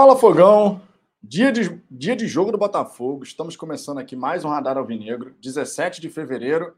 [0.00, 0.80] Fala Fogão,
[1.22, 3.22] dia de, dia de jogo do Botafogo.
[3.22, 6.74] Estamos começando aqui mais um Radar Alvinegro, 17 de fevereiro,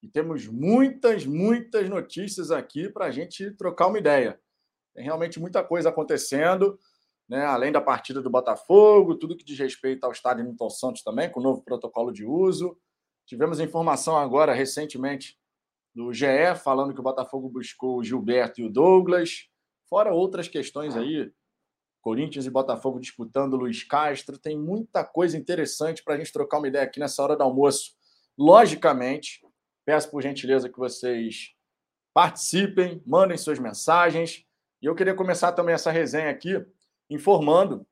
[0.00, 4.40] e temos muitas, muitas notícias aqui para a gente trocar uma ideia.
[4.94, 6.78] Tem realmente muita coisa acontecendo,
[7.28, 7.44] né?
[7.44, 11.40] além da partida do Botafogo, tudo que diz respeito ao estádio Newton Santos também, com
[11.40, 12.78] o novo protocolo de uso.
[13.26, 15.36] Tivemos informação agora, recentemente,
[15.92, 19.48] do GE, falando que o Botafogo buscou o Gilberto e o Douglas,
[19.88, 21.32] fora outras questões aí
[22.00, 24.38] Corinthians e Botafogo disputando Luiz Castro.
[24.38, 27.92] Tem muita coisa interessante para a gente trocar uma ideia aqui nessa hora do almoço.
[28.38, 29.40] Logicamente,
[29.84, 31.54] peço por gentileza que vocês
[32.14, 34.44] participem, mandem suas mensagens.
[34.82, 36.64] E eu queria começar também essa resenha aqui
[37.08, 37.86] informando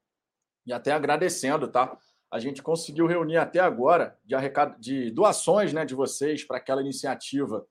[0.66, 1.96] e até agradecendo, tá?
[2.30, 4.78] A gente conseguiu reunir até agora de, arrecad...
[4.78, 7.66] de doações né, de vocês para aquela iniciativa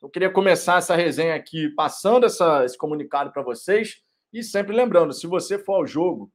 [0.00, 3.96] Eu queria começar essa resenha aqui passando essa, esse comunicado para vocês
[4.32, 6.32] e sempre lembrando: se você for ao jogo,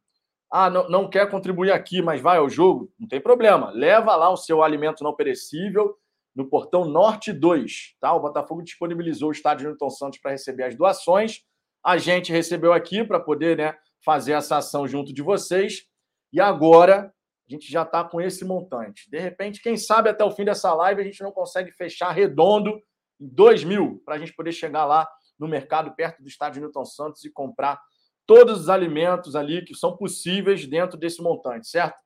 [0.52, 3.72] ah, não, não quer contribuir aqui, mas vai ao jogo, não tem problema.
[3.72, 5.96] Leva lá o seu alimento não perecível
[6.36, 7.96] no portão Norte 2.
[8.00, 8.14] Tá?
[8.14, 11.42] O Botafogo disponibilizou o estádio Newton Santos para receber as doações.
[11.84, 15.84] A gente recebeu aqui para poder né, fazer essa ação junto de vocês.
[16.32, 17.14] E agora
[17.48, 19.10] a gente já está com esse montante.
[19.10, 22.80] De repente, quem sabe até o fim dessa live a gente não consegue fechar redondo
[23.20, 26.86] em 2 mil para a gente poder chegar lá no mercado perto do estádio Newton
[26.86, 27.82] Santos e comprar
[28.26, 31.98] todos os alimentos ali que são possíveis dentro desse montante, certo?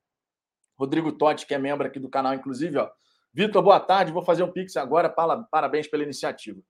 [0.80, 2.90] Rodrigo Totti, que é membro aqui do canal, inclusive, ó.
[3.34, 4.14] Vitor, boa tarde.
[4.14, 5.14] Vou fazer um Pix agora.
[5.52, 6.62] Parabéns pela iniciativa.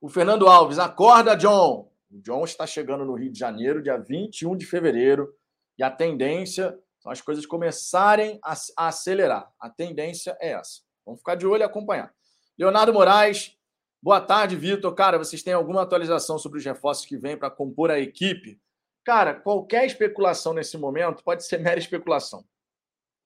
[0.00, 1.90] O Fernando Alves, acorda, John.
[2.10, 5.34] O John está chegando no Rio de Janeiro, dia 21 de fevereiro,
[5.78, 9.52] e a tendência são as coisas começarem a, acelerar.
[9.60, 10.80] A tendência é essa.
[11.04, 12.12] Vamos ficar de olho e acompanhar.
[12.58, 13.56] Leonardo Moraes,
[14.02, 14.94] boa tarde, Vitor.
[14.94, 18.60] Cara, vocês têm alguma atualização sobre os reforços que vêm para compor a equipe?
[19.04, 22.44] Cara, qualquer especulação nesse momento pode ser mera especulação.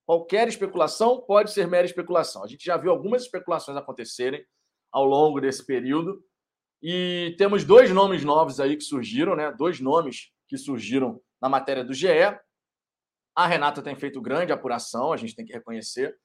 [0.05, 2.43] Qualquer especulação pode ser mera especulação.
[2.43, 4.45] A gente já viu algumas especulações acontecerem
[4.91, 6.23] ao longo desse período
[6.83, 9.53] e temos dois nomes novos aí que surgiram, né?
[9.53, 12.09] Dois nomes que surgiram na matéria do GE.
[13.35, 16.19] A Renata tem feito grande apuração, a gente tem que reconhecer.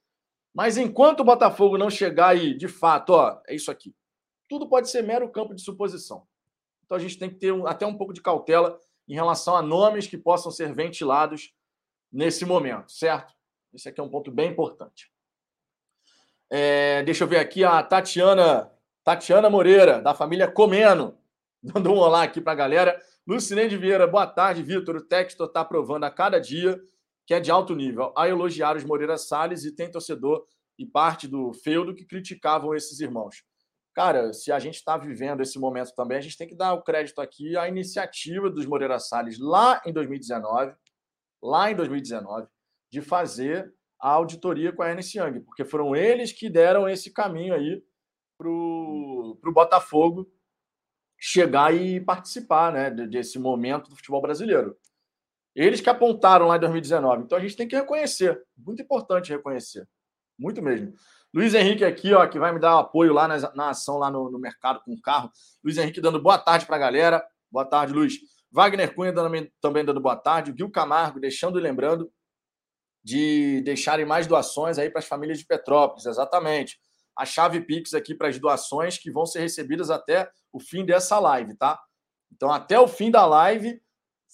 [0.53, 3.95] Mas enquanto o Botafogo não chegar aí, de fato, ó, é isso aqui.
[4.49, 6.27] Tudo pode ser mero campo de suposição.
[6.83, 9.61] Então a gente tem que ter um, até um pouco de cautela em relação a
[9.61, 11.53] nomes que possam ser ventilados
[12.11, 13.35] nesse momento, certo?
[13.73, 15.11] Esse aqui é um ponto bem importante.
[16.49, 18.71] É, deixa eu ver aqui a Tatiana,
[19.07, 21.17] Tatiana Moreira, da família Comeno,
[21.63, 22.99] dando um olá aqui para a galera.
[23.25, 24.97] Lucineide Vieira, boa tarde, Vitor.
[24.97, 26.77] O texto está provando a cada dia
[27.25, 30.45] que é de alto nível a elogiar os Moreira Salles e tem torcedor
[30.77, 33.45] e parte do feudo que criticavam esses irmãos.
[33.95, 36.83] Cara, se a gente está vivendo esse momento também, a gente tem que dar o
[36.83, 40.73] crédito aqui à iniciativa dos Moreira Salles lá em 2019,
[41.41, 42.45] lá em 2019,
[42.91, 47.53] de fazer a auditoria com a Ernst Young, porque foram eles que deram esse caminho
[47.53, 47.81] aí
[48.37, 50.31] para o Botafogo
[51.17, 54.77] chegar e participar né, desse momento do futebol brasileiro.
[55.55, 57.23] Eles que apontaram lá em 2019.
[57.23, 58.39] Então a gente tem que reconhecer.
[58.55, 59.87] Muito importante reconhecer.
[60.37, 60.93] Muito mesmo.
[61.33, 64.29] Luiz Henrique aqui, ó, que vai me dar apoio lá na, na ação lá no,
[64.29, 65.31] no, mercado com o carro.
[65.63, 67.25] Luiz Henrique dando boa tarde para a galera.
[67.51, 68.19] Boa tarde, Luiz.
[68.51, 70.53] Wagner Cunha dando, também dando boa tarde.
[70.55, 72.11] Gil Camargo deixando e lembrando
[73.03, 76.05] de deixarem mais doações aí para as famílias de Petrópolis.
[76.05, 76.79] Exatamente.
[77.17, 81.17] A chave Pix aqui para as doações que vão ser recebidas até o fim dessa
[81.19, 81.79] live, tá?
[82.31, 83.81] Então, até o fim da live,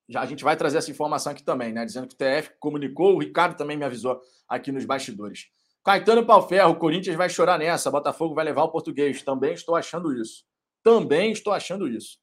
[0.08, 1.84] Já a gente vai trazer essa informação aqui também, né?
[1.86, 5.46] Dizendo que o TF comunicou, o Ricardo também me avisou aqui nos bastidores.
[5.82, 9.22] Caetano Palferro, o Corinthians vai chorar nessa, Botafogo vai levar o português.
[9.22, 10.44] Também estou achando isso.
[10.82, 12.18] Também estou achando isso.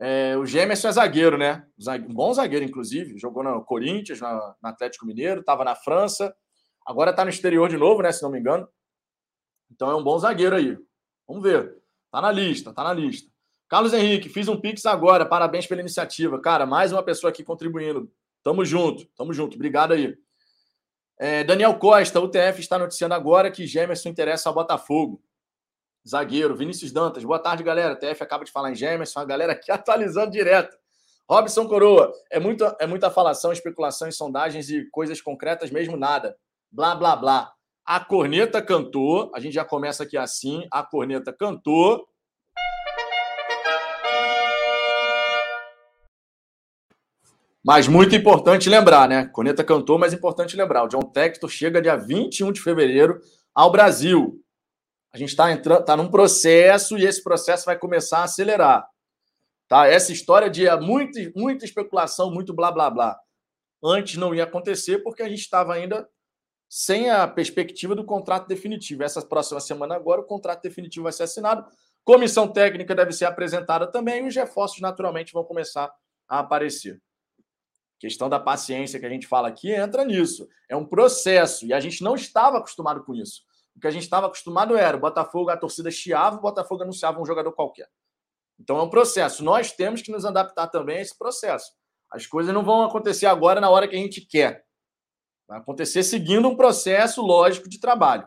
[0.00, 1.66] É, o Gemerson é zagueiro, né?
[2.08, 3.18] Um bom zagueiro, inclusive.
[3.18, 6.34] Jogou no Corinthians, no Atlético Mineiro, estava na França.
[6.84, 8.12] Agora está no exterior de novo, né?
[8.12, 8.68] Se não me engano.
[9.70, 10.76] Então é um bom zagueiro aí.
[11.26, 11.76] Vamos ver.
[12.10, 13.30] Tá na lista, tá na lista.
[13.68, 15.24] Carlos Henrique, fiz um Pix agora.
[15.24, 16.40] Parabéns pela iniciativa.
[16.40, 18.10] Cara, mais uma pessoa aqui contribuindo.
[18.42, 19.54] Tamo junto, tamo junto.
[19.54, 20.16] Obrigado aí.
[21.18, 25.22] É, Daniel Costa, o TF está noticiando agora que Gemerson interessa ao Botafogo
[26.06, 26.54] zagueiro.
[26.54, 27.96] Vinícius Dantas, boa tarde, galera.
[27.96, 30.76] TF acaba de falar em Gemerson, a galera aqui atualizando direto.
[31.28, 36.36] Robson Coroa, é, muito, é muita falação, especulação, sondagens e coisas concretas, mesmo nada.
[36.70, 37.52] Blá, blá, blá.
[37.84, 42.06] A corneta cantou, a gente já começa aqui assim, a corneta cantou.
[47.64, 49.24] Mas muito importante lembrar, né?
[49.26, 50.84] Corneta cantou, mas importante lembrar.
[50.84, 53.18] O John Textor chega dia 21 de fevereiro
[53.54, 54.43] ao Brasil.
[55.14, 58.84] A gente está entrando, está num processo e esse processo vai começar a acelerar.
[59.68, 59.86] Tá?
[59.86, 63.16] Essa história de muita, muita especulação, muito blá blá blá.
[63.80, 66.08] Antes não ia acontecer porque a gente estava ainda
[66.68, 69.04] sem a perspectiva do contrato definitivo.
[69.04, 71.64] Essa próxima semana agora o contrato definitivo vai ser assinado.
[72.02, 75.94] Comissão técnica deve ser apresentada também e os reforços naturalmente vão começar
[76.28, 77.00] a aparecer.
[77.38, 80.48] A questão da paciência que a gente fala aqui entra nisso.
[80.68, 83.42] É um processo e a gente não estava acostumado com isso.
[83.76, 87.20] O que a gente estava acostumado era o Botafogo, a torcida chiava, o Botafogo anunciava
[87.20, 87.88] um jogador qualquer.
[88.58, 89.42] Então é um processo.
[89.42, 91.72] Nós temos que nos adaptar também a esse processo.
[92.10, 94.64] As coisas não vão acontecer agora na hora que a gente quer.
[95.48, 98.26] Vai acontecer seguindo um processo lógico de trabalho.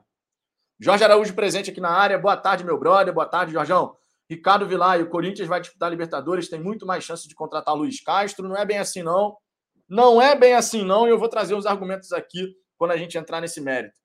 [0.79, 2.19] Jorge Araújo presente aqui na área.
[2.19, 3.13] Boa tarde, meu brother.
[3.13, 3.95] Boa tarde, Jorjão.
[4.29, 8.47] Ricardo Vilar, o Corinthians vai disputar Libertadores, tem muito mais chance de contratar Luiz Castro.
[8.47, 9.37] Não é bem assim, não.
[9.87, 13.17] Não é bem assim, não, e eu vou trazer os argumentos aqui quando a gente
[13.17, 13.97] entrar nesse mérito.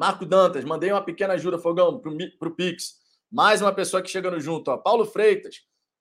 [0.00, 2.94] Marco Dantas, mandei uma pequena ajuda, Fogão, para o Pix.
[3.30, 4.70] Mais uma pessoa que chegando junto.
[4.70, 4.78] Ó.
[4.78, 5.56] Paulo Freitas,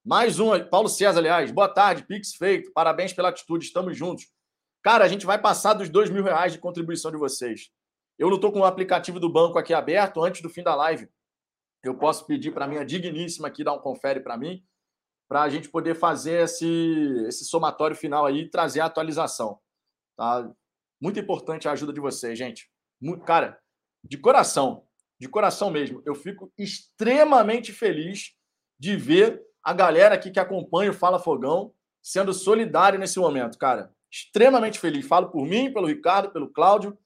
[0.06, 0.58] mais um.
[0.70, 1.52] Paulo César, aliás.
[1.52, 2.72] Boa tarde, Pix feito.
[2.72, 4.26] Parabéns pela atitude, estamos juntos.
[4.82, 7.72] Cara, a gente vai passar dos dois mil reais de contribuição de vocês.
[8.18, 11.10] Eu não estou com o aplicativo do banco aqui aberto antes do fim da live.
[11.84, 14.64] Eu posso pedir para minha digníssima aqui dar um confere para mim,
[15.28, 19.60] para a gente poder fazer esse, esse somatório final aí e trazer a atualização.
[20.16, 20.50] Tá?
[21.02, 22.72] Muito importante a ajuda de vocês, gente.
[23.02, 23.60] Muito, cara,
[24.04, 24.84] de coração,
[25.20, 28.34] de coração mesmo, eu fico extremamente feliz
[28.80, 33.94] de ver a galera aqui que acompanha o Fala Fogão sendo solidário nesse momento, cara.
[34.12, 35.06] Extremamente feliz.
[35.06, 36.98] Falo por mim, pelo Ricardo, pelo Cláudio,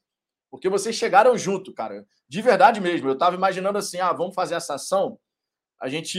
[0.51, 2.05] porque vocês chegaram junto, cara.
[2.29, 3.09] De verdade mesmo.
[3.09, 5.19] Eu estava imaginando assim: ah, vamos fazer essa ação,
[5.83, 6.17] a gente,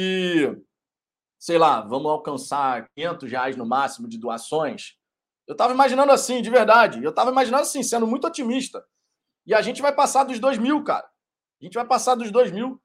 [1.39, 4.97] sei lá, vamos alcançar 500 reais no máximo de doações.
[5.47, 7.03] Eu estava imaginando assim, de verdade.
[7.03, 8.85] Eu estava imaginando assim, sendo muito otimista.
[9.47, 11.07] E a gente vai passar dos 2 mil, cara.
[11.61, 12.81] A gente vai passar dos 2 mil.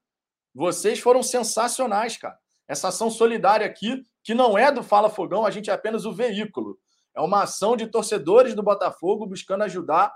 [0.54, 2.38] Vocês foram sensacionais, cara.
[2.68, 6.12] Essa ação solidária aqui, que não é do Fala Fogão, a gente é apenas o
[6.12, 6.78] veículo.
[7.14, 10.14] É uma ação de torcedores do Botafogo buscando ajudar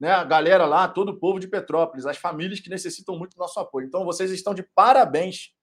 [0.00, 3.38] né, a galera lá, todo o povo de Petrópolis, as famílias que necessitam muito do
[3.38, 3.86] nosso apoio.
[3.86, 5.54] Então, vocês estão de parabéns.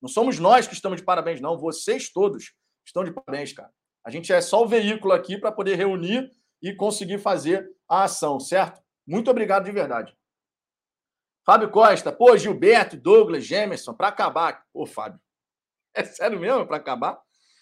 [0.00, 1.58] Não somos nós que estamos de parabéns, não.
[1.58, 2.52] Vocês todos
[2.84, 3.70] estão de parabéns, cara.
[4.04, 8.40] A gente é só o veículo aqui para poder reunir e conseguir fazer a ação,
[8.40, 8.80] certo?
[9.06, 10.16] Muito obrigado de verdade.
[11.44, 14.64] Fábio Costa, pô, Gilberto, Douglas, Gemerson, para acabar.
[14.72, 15.20] Pô, Fábio,
[15.94, 17.20] é sério mesmo para acabar?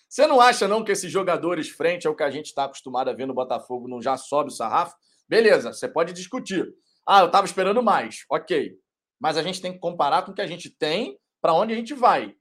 [0.08, 3.12] Você não acha, não, que esses jogadores, frente ao que a gente está acostumado a
[3.12, 4.96] ver no Botafogo, não já sobe o sarrafo?
[5.28, 6.68] Beleza, você pode discutir.
[7.06, 8.24] Ah, eu estava esperando mais.
[8.28, 8.76] Ok.
[9.20, 11.76] Mas a gente tem que comparar com o que a gente tem para onde a
[11.76, 12.34] gente vai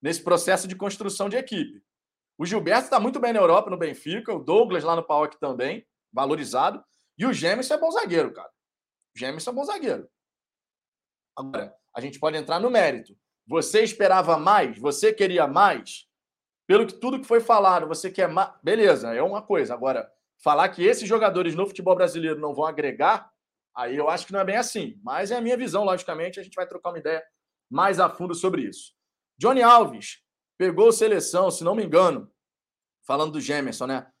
[0.00, 1.82] nesse processo de construção de equipe.
[2.38, 5.86] O Gilberto está muito bem na Europa, no Benfica, o Douglas lá no PAOK também,
[6.12, 6.82] valorizado.
[7.22, 8.50] E o Gêmeos é bom zagueiro, cara.
[9.16, 10.10] O é bom zagueiro.
[11.36, 13.16] Agora, a gente pode entrar no mérito.
[13.46, 14.76] Você esperava mais?
[14.76, 16.08] Você queria mais?
[16.66, 18.52] Pelo que tudo que foi falado, você quer mais.
[18.60, 19.72] Beleza, é uma coisa.
[19.72, 20.12] Agora,
[20.42, 23.30] falar que esses jogadores no futebol brasileiro não vão agregar,
[23.72, 24.98] aí eu acho que não é bem assim.
[25.00, 26.40] Mas é a minha visão, logicamente.
[26.40, 27.22] A gente vai trocar uma ideia
[27.70, 28.94] mais a fundo sobre isso.
[29.38, 30.24] Johnny Alves
[30.58, 32.28] pegou seleção, se não me engano,
[33.06, 34.12] falando do Gemerson, né?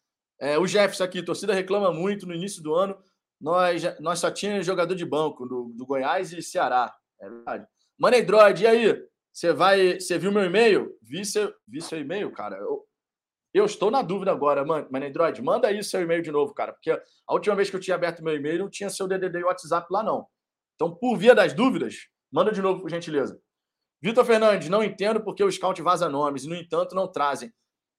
[0.42, 2.98] É, o Jefferson aqui, torcida reclama muito no início do ano.
[3.40, 6.92] Nós, nós só tínhamos jogador de banco do, do Goiás e Ceará.
[7.20, 7.64] É verdade.
[7.96, 9.06] Mano Android, e aí?
[9.32, 10.00] Você vai.
[10.00, 10.98] Você viu meu e-mail?
[11.00, 12.56] Vi seu, vi seu e-mail, cara.
[12.56, 12.84] Eu,
[13.54, 14.88] eu estou na dúvida agora, mano.
[14.92, 16.72] Android, manda aí seu e-mail de novo, cara.
[16.72, 19.44] Porque a última vez que eu tinha aberto meu e-mail, não tinha seu DDD e
[19.44, 20.26] WhatsApp lá, não.
[20.74, 23.40] Então, por via das dúvidas, manda de novo, por gentileza.
[24.00, 27.52] Vitor Fernandes, não entendo porque o scout vaza nomes no entanto, não trazem.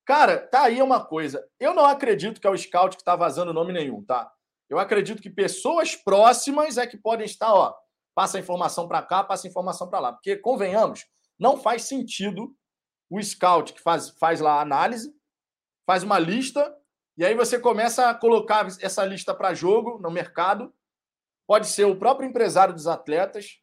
[0.06, 1.48] Cara, tá aí uma coisa.
[1.60, 4.32] Eu não acredito que é o scout que está vazando nome nenhum, tá?
[4.70, 7.74] Eu acredito que pessoas próximas é que podem estar, ó,
[8.16, 10.14] passa a informação para cá, passa a informação para lá.
[10.14, 11.06] Porque, convenhamos,
[11.40, 12.56] não faz sentido
[13.10, 15.14] o scout que faz, faz lá a análise,
[15.86, 16.76] faz uma lista,
[17.16, 20.74] e aí você começa a colocar essa lista para jogo no mercado.
[21.48, 23.60] Pode ser o próprio empresário dos atletas.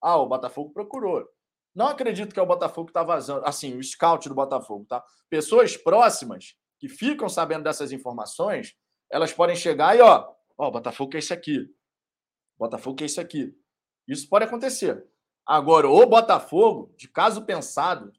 [0.00, 1.28] Ah, o Botafogo procurou.
[1.74, 3.44] Não acredito que é o Botafogo que está vazando.
[3.44, 5.04] Assim, o scout do Botafogo, tá?
[5.28, 8.76] Pessoas próximas que ficam sabendo dessas informações,
[9.10, 11.68] elas podem chegar e, ó, ó, Botafogo é esse aqui.
[12.56, 13.56] Botafogo é esse aqui.
[14.06, 15.04] Isso pode acontecer.
[15.46, 18.12] Agora, o Botafogo, de caso pensado,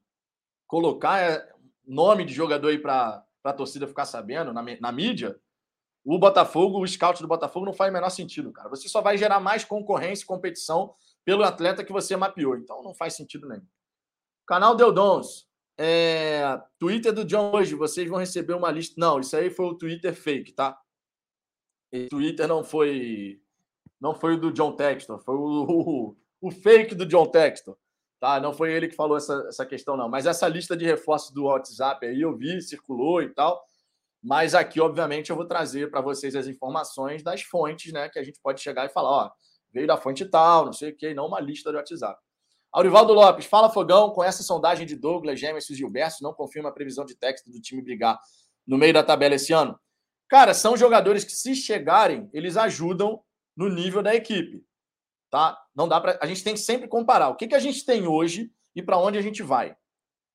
[0.67, 1.47] colocar é,
[1.85, 5.39] nome de jogador aí para a torcida ficar sabendo na, na mídia,
[6.03, 8.69] o Botafogo, o scout do Botafogo não faz o menor sentido, cara.
[8.69, 10.93] Você só vai gerar mais concorrência e competição
[11.25, 12.55] pelo atleta que você mapeou.
[12.55, 13.65] Então não faz sentido nenhum.
[14.47, 15.47] Canal Deldons.
[15.77, 18.95] É, Twitter do John hoje, vocês vão receber uma lista.
[18.97, 20.79] Não, isso aí foi o Twitter fake, tá?
[21.93, 23.41] O Twitter não foi.
[23.99, 27.75] Não foi o do John Textor, foi o, o, o fake do John Textor.
[28.19, 28.39] Tá?
[28.39, 30.09] Não foi ele que falou essa, essa questão, não.
[30.09, 33.63] Mas essa lista de reforços do WhatsApp aí eu vi, circulou e tal.
[34.23, 38.09] Mas aqui, obviamente, eu vou trazer para vocês as informações das fontes, né?
[38.09, 39.31] Que a gente pode chegar e falar, ó,
[39.75, 42.17] veio da fonte tal, não sei o quê, não uma lista de WhatsApp.
[42.71, 46.71] Aurivaldo Lopes, fala Fogão, com essa sondagem de Douglas, Gêmeos e Gilberto, não confirma a
[46.71, 48.17] previsão de texto do time brigar
[48.65, 49.77] no meio da tabela esse ano?
[50.29, 53.21] Cara, são jogadores que, se chegarem, eles ajudam
[53.55, 54.65] no nível da equipe.
[55.29, 55.61] Tá?
[55.75, 56.17] Não dá para.
[56.21, 58.97] A gente tem que sempre comparar o que, que a gente tem hoje e para
[58.97, 59.75] onde a gente vai.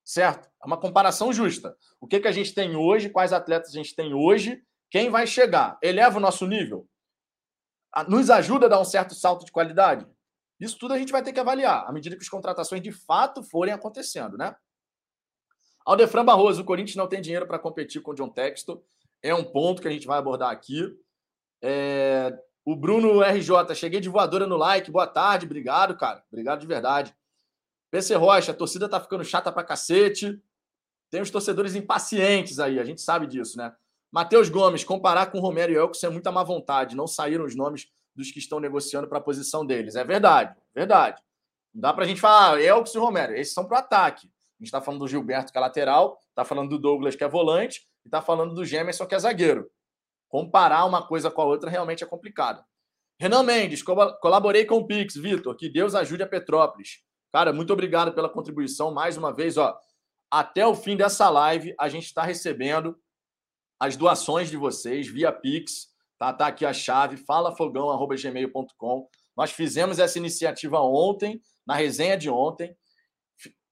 [0.04, 0.50] Certo?
[0.62, 1.75] É uma comparação justa.
[1.99, 5.26] O que, que a gente tem hoje, quais atletas a gente tem hoje, quem vai
[5.26, 5.78] chegar?
[5.82, 6.87] Eleva o nosso nível?
[8.09, 10.06] Nos ajuda a dar um certo salto de qualidade?
[10.59, 13.42] Isso tudo a gente vai ter que avaliar, à medida que as contratações de fato
[13.42, 14.54] forem acontecendo, né?
[15.85, 18.85] Aldefran Barroso, o Corinthians não tem dinheiro para competir com o John Texto.
[19.23, 20.94] é um ponto que a gente vai abordar aqui.
[21.62, 22.38] É...
[22.64, 24.90] O Bruno RJ, cheguei de voadora no like.
[24.90, 26.23] Boa tarde, obrigado, cara.
[26.30, 27.14] Obrigado de verdade.
[27.90, 30.40] PC Rocha, a torcida tá ficando chata pra cacete.
[31.11, 33.75] Tem os torcedores impacientes aí, a gente sabe disso, né?
[34.12, 36.97] Matheus Gomes, comparar com Romero e Elkson é muita má vontade.
[36.97, 39.95] Não saíram os nomes dos que estão negociando para a posição deles.
[39.95, 41.23] É verdade, verdade.
[41.73, 44.26] Não dá para a gente falar, ah, Elkson e Romero, esses são para o ataque.
[44.26, 47.29] A gente está falando do Gilberto, que é lateral, está falando do Douglas, que é
[47.29, 49.71] volante, e está falando do Gemerson, que é zagueiro.
[50.29, 52.62] Comparar uma coisa com a outra realmente é complicado.
[53.19, 57.02] Renan Mendes, colaborei com o Pix, Vitor, que Deus ajude a Petrópolis.
[57.33, 59.57] Cara, muito obrigado pela contribuição mais uma vez.
[59.57, 59.79] Ó,
[60.31, 62.99] até o fim dessa live, a gente está recebendo
[63.80, 65.88] as doações de vocês via Pix.
[66.18, 69.08] Tá, tá aqui a chave, falafogão.gmail.com.
[69.34, 72.76] Nós fizemos essa iniciativa ontem, na resenha de ontem.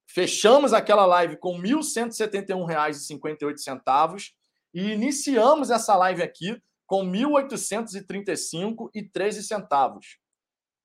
[0.07, 4.31] Fechamos aquela live com R$ 1.171,58
[4.73, 10.01] e iniciamos essa live aqui com R$ 1.835,13.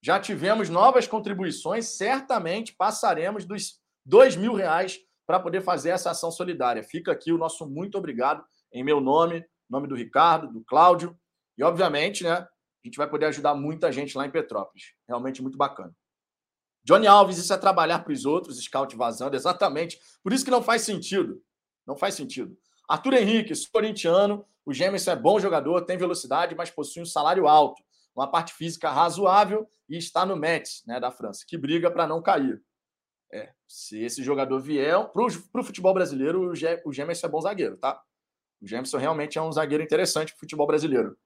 [0.02, 6.30] Já tivemos novas contribuições, certamente passaremos dos R$ mil reais para poder fazer essa ação
[6.30, 6.84] solidária.
[6.84, 11.18] Fica aqui o nosso muito obrigado em meu nome, nome do Ricardo, do Cláudio,
[11.58, 12.48] e obviamente, né, a
[12.84, 14.94] gente vai poder ajudar muita gente lá em Petrópolis.
[15.08, 15.96] Realmente muito bacana.
[16.84, 19.98] Johnny Alves, isso é trabalhar para os outros, scout vazando, exatamente.
[20.22, 21.42] Por isso que não faz sentido.
[21.88, 22.58] Não faz sentido.
[22.90, 27.82] Arthur Henrique, corintiano, o Gêmeos é bom jogador, tem velocidade, mas possui um salário alto,
[28.14, 32.22] uma parte física razoável e está no Metz, né, da França, que briga para não
[32.22, 32.62] cair.
[33.32, 36.52] É, se esse jogador vier, para o futebol brasileiro,
[36.86, 38.02] o Gêmeos é bom zagueiro, tá?
[38.64, 41.18] O Jameson realmente é um zagueiro interessante para o futebol brasileiro.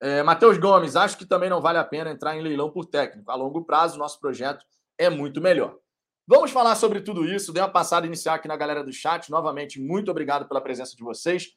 [0.00, 3.30] É, Matheus Gomes, acho que também não vale a pena entrar em leilão por técnico.
[3.30, 4.64] A longo prazo, nosso projeto
[4.98, 5.78] é muito melhor.
[6.26, 7.52] Vamos falar sobre tudo isso.
[7.52, 9.30] Dei uma passada inicial aqui na galera do chat.
[9.30, 11.52] Novamente, muito obrigado pela presença de vocês.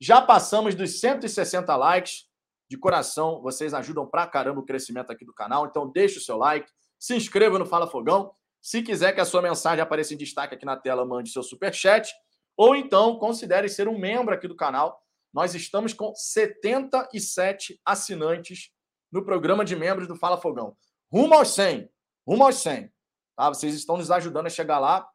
[0.00, 2.30] Já passamos dos 160 likes.
[2.70, 5.66] De coração, vocês ajudam pra caramba o crescimento aqui do canal.
[5.66, 8.32] Então, deixe o seu like, se inscreva no Fala Fogão.
[8.62, 11.74] Se quiser que a sua mensagem apareça em destaque aqui na tela, mande seu super
[11.74, 12.14] chat.
[12.56, 15.02] Ou então, considere ser um membro aqui do canal.
[15.32, 18.70] Nós estamos com 77 assinantes
[19.10, 20.76] no programa de membros do Fala Fogão.
[21.10, 21.90] Rumo aos 100.
[22.26, 22.92] Rumo aos 100.
[23.36, 23.48] Tá?
[23.48, 25.08] Vocês estão nos ajudando a chegar lá.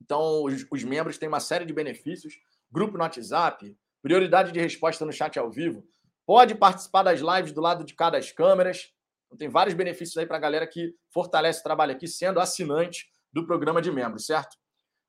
[0.00, 2.34] Então, os, os membros têm uma série de benefícios.
[2.70, 5.84] Grupo no WhatsApp, prioridade de resposta no chat ao vivo.
[6.24, 8.92] Pode participar das lives do lado de cada das câmeras.
[9.26, 13.12] Então, tem vários benefícios aí para a galera que fortalece o trabalho aqui, sendo assinante
[13.32, 14.56] do programa de membros, certo?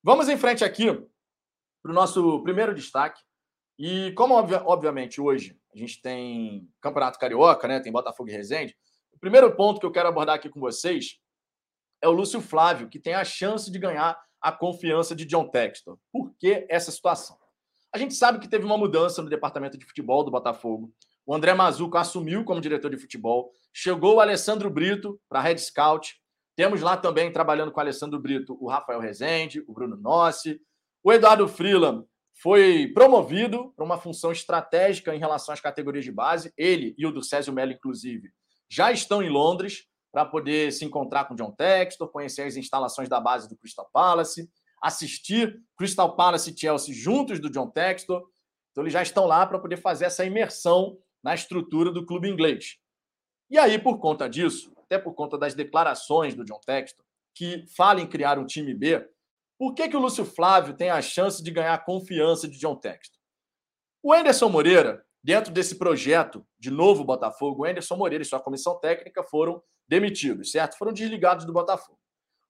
[0.04, 0.88] Vamos em frente aqui
[1.82, 3.22] para o nosso primeiro destaque.
[3.78, 7.80] E como, obviamente, hoje a gente tem Campeonato Carioca, né?
[7.80, 8.76] tem Botafogo e Resende,
[9.14, 11.20] o primeiro ponto que eu quero abordar aqui com vocês
[12.02, 15.98] é o Lúcio Flávio, que tem a chance de ganhar a confiança de John Textor.
[16.12, 17.38] Por que essa situação?
[17.94, 20.92] A gente sabe que teve uma mudança no departamento de futebol do Botafogo.
[21.26, 23.52] O André Mazuco assumiu como diretor de futebol.
[23.74, 26.20] Chegou o Alessandro Brito para Red Scout.
[26.56, 30.60] Temos lá também, trabalhando com o Alessandro Brito, o Rafael Rezende, o Bruno Nossi,
[31.04, 32.06] o Eduardo Freeland
[32.42, 36.54] foi promovido para uma função estratégica em relação às categorias de base.
[36.58, 38.32] Ele e o do Césio Mello, inclusive,
[38.70, 43.20] já estão em Londres para poder se encontrar com John Textor, conhecer as instalações da
[43.20, 44.50] base do Crystal Palace,
[44.82, 48.24] assistir Crystal Palace e Chelsea juntos do John Textor.
[48.72, 52.78] Então, eles já estão lá para poder fazer essa imersão na estrutura do clube inglês.
[53.50, 58.02] E aí, por conta disso, até por conta das declarações do John Textor, que fala
[58.02, 59.08] em criar um time B,
[59.62, 62.76] por que, que o Lúcio Flávio tem a chance de ganhar a confiança de John
[62.76, 63.22] Textor?
[64.02, 68.80] O Anderson Moreira, dentro desse projeto de novo Botafogo, o Anderson Moreira e sua comissão
[68.80, 70.80] técnica foram demitidos, certo?
[70.80, 72.00] Foram desligados do Botafogo.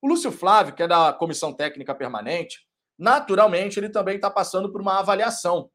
[0.00, 2.66] O Lúcio Flávio, que é da comissão técnica permanente,
[2.98, 5.70] naturalmente ele também está passando por uma avaliação,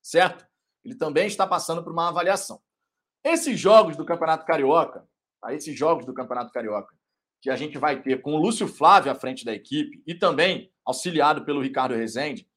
[0.00, 0.46] certo?
[0.84, 2.62] Ele também está passando por uma avaliação.
[3.24, 5.08] Esses jogos do Campeonato Carioca,
[5.40, 5.52] tá?
[5.52, 6.94] esses jogos do Campeonato Carioca,
[7.42, 10.72] que a gente vai ter com o Lúcio Flávio à frente da equipe e também
[10.84, 12.48] auxiliado pelo Ricardo Rezende,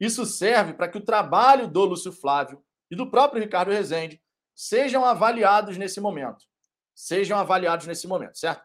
[0.00, 4.18] isso serve para que o trabalho do Lúcio Flávio e do próprio Ricardo Rezende
[4.56, 6.46] sejam avaliados nesse momento.
[6.94, 8.64] Sejam avaliados nesse momento, certo?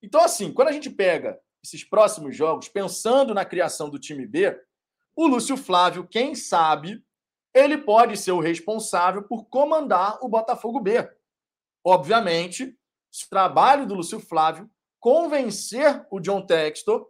[0.00, 4.56] Então, assim, quando a gente pega esses próximos jogos, pensando na criação do time B,
[5.16, 7.04] o Lúcio Flávio, quem sabe,
[7.52, 11.10] ele pode ser o responsável por comandar o Botafogo B.
[11.84, 14.70] Obviamente, o trabalho do Lúcio Flávio
[15.06, 17.06] convencer o John Textor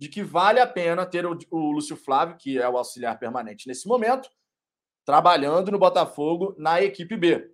[0.00, 3.68] de que vale a pena ter o, o Lúcio Flávio, que é o auxiliar permanente
[3.68, 4.30] nesse momento,
[5.04, 7.46] trabalhando no Botafogo na equipe B.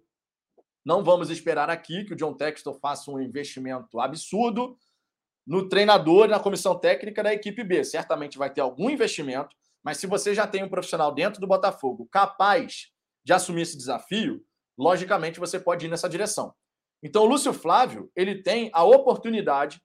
[0.84, 4.78] Não vamos esperar aqui que o John Textor faça um investimento absurdo
[5.44, 7.82] no treinador e na comissão técnica da equipe B.
[7.82, 12.06] Certamente vai ter algum investimento, mas se você já tem um profissional dentro do Botafogo
[12.08, 12.92] capaz
[13.24, 14.46] de assumir esse desafio,
[14.78, 16.54] logicamente você pode ir nessa direção.
[17.02, 19.82] Então, o Lúcio Flávio, ele tem a oportunidade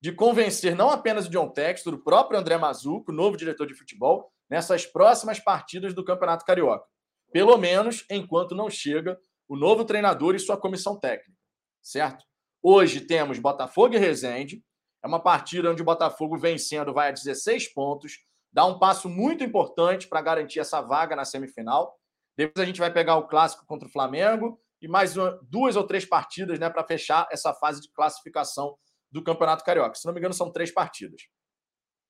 [0.00, 4.32] de convencer não apenas o John Textor, o próprio André Mazuco, novo diretor de futebol,
[4.48, 6.86] nessas próximas partidas do Campeonato Carioca.
[7.30, 11.38] Pelo menos enquanto não chega o novo treinador e sua comissão técnica,
[11.82, 12.24] certo?
[12.62, 14.62] Hoje temos Botafogo e Resende.
[15.02, 18.18] É uma partida onde o Botafogo vencendo vai a 16 pontos,
[18.52, 21.98] dá um passo muito importante para garantir essa vaga na semifinal.
[22.36, 25.84] Depois a gente vai pegar o clássico contra o Flamengo e mais uma, duas ou
[25.84, 28.76] três partidas né, para fechar essa fase de classificação
[29.10, 29.94] do Campeonato Carioca.
[29.94, 31.22] Se não me engano, são três partidas.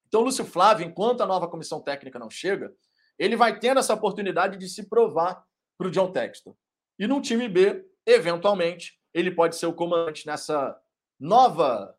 [0.06, 2.72] Então, Lúcio Flávio, enquanto a nova comissão técnica não chega,
[3.18, 5.42] ele vai tendo essa oportunidade de se provar
[5.76, 6.56] para o John Texton.
[6.98, 10.76] E no time B, eventualmente, ele pode ser o comandante nessa
[11.18, 11.94] nova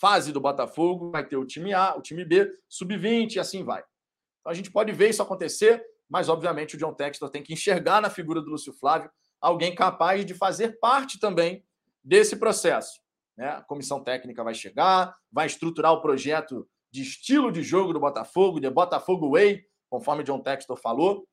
[0.00, 1.10] fase do Botafogo.
[1.10, 3.82] Vai ter o time A, o time B, sub-20 e assim vai.
[4.40, 8.00] Então a gente pode ver isso acontecer, mas obviamente o John Textor tem que enxergar
[8.00, 9.10] na figura do Lúcio Flávio
[9.42, 11.64] alguém capaz de fazer parte também
[12.02, 13.00] desse processo.
[13.36, 13.48] Né?
[13.48, 18.60] A comissão técnica vai chegar, vai estruturar o projeto de estilo de jogo do Botafogo,
[18.60, 21.26] de Botafogo Way, conforme John Textor falou.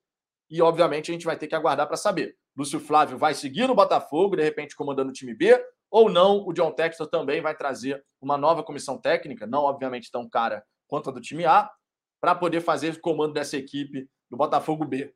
[0.50, 2.36] E, obviamente, a gente vai ter que aguardar para saber.
[2.58, 6.54] Lúcio Flávio vai seguir no Botafogo, de repente comandando o time B, ou não, o
[6.54, 11.14] John Textor também vai trazer uma nova comissão técnica, não obviamente tão cara quanto a
[11.14, 11.70] do time A,
[12.20, 15.14] para poder fazer o comando dessa equipe do Botafogo B.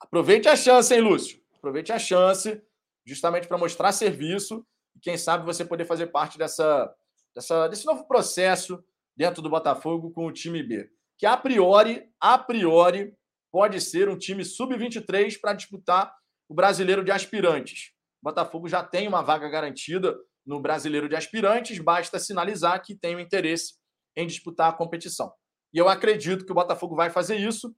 [0.00, 1.41] Aproveite a chance, hein, Lúcio?
[1.62, 2.60] Aproveite a chance,
[3.06, 6.92] justamente para mostrar serviço e, quem sabe, você poder fazer parte dessa,
[7.32, 8.82] dessa, desse novo processo
[9.16, 10.90] dentro do Botafogo com o time B.
[11.16, 13.16] Que a priori, a priori,
[13.52, 16.12] pode ser um time sub-23 para disputar
[16.48, 17.92] o brasileiro de aspirantes.
[18.20, 23.14] O Botafogo já tem uma vaga garantida no brasileiro de aspirantes, basta sinalizar que tem
[23.14, 23.74] o interesse
[24.16, 25.32] em disputar a competição.
[25.72, 27.72] E eu acredito que o Botafogo vai fazer isso,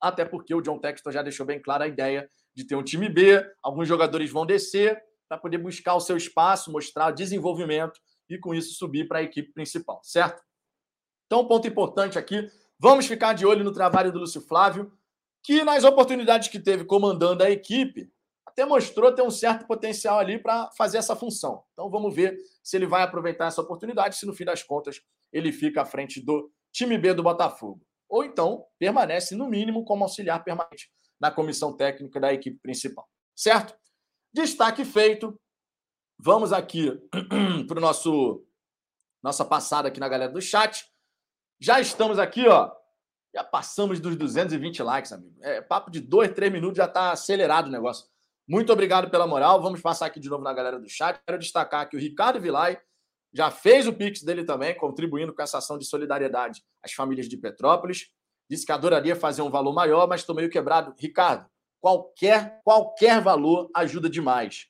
[0.00, 3.08] até porque o John Textor já deixou bem clara a ideia de ter um time
[3.08, 8.54] B, alguns jogadores vão descer para poder buscar o seu espaço, mostrar desenvolvimento e com
[8.54, 10.42] isso subir para a equipe principal, certo?
[11.26, 14.92] Então, ponto importante aqui, vamos ficar de olho no trabalho do Lúcio Flávio,
[15.42, 18.10] que nas oportunidades que teve comandando a equipe,
[18.46, 21.64] até mostrou ter um certo potencial ali para fazer essa função.
[21.72, 25.50] Então, vamos ver se ele vai aproveitar essa oportunidade, se no fim das contas ele
[25.50, 27.84] fica à frente do time B do Botafogo.
[28.08, 30.88] Ou então permanece, no mínimo, como auxiliar permanente
[31.20, 33.08] na comissão técnica da equipe principal.
[33.34, 33.74] Certo?
[34.32, 35.38] Destaque feito.
[36.18, 36.90] Vamos aqui
[37.68, 38.46] para o nosso
[39.22, 40.84] nossa passada aqui na galera do chat.
[41.58, 42.70] Já estamos aqui, ó.
[43.34, 45.34] Já passamos dos 220 likes, amigo.
[45.40, 48.06] É papo de dois, três minutos, já está acelerado o negócio.
[48.46, 49.62] Muito obrigado pela moral.
[49.62, 51.18] Vamos passar aqui de novo na galera do chat.
[51.26, 52.78] Quero destacar que o Ricardo Vilay
[53.32, 57.36] já fez o Pix dele também, contribuindo com essa ação de solidariedade às famílias de
[57.36, 58.10] Petrópolis.
[58.48, 60.94] Disse que adoraria fazer um valor maior, mas estou meio quebrado.
[60.98, 61.46] Ricardo,
[61.80, 64.66] qualquer, qualquer valor ajuda demais.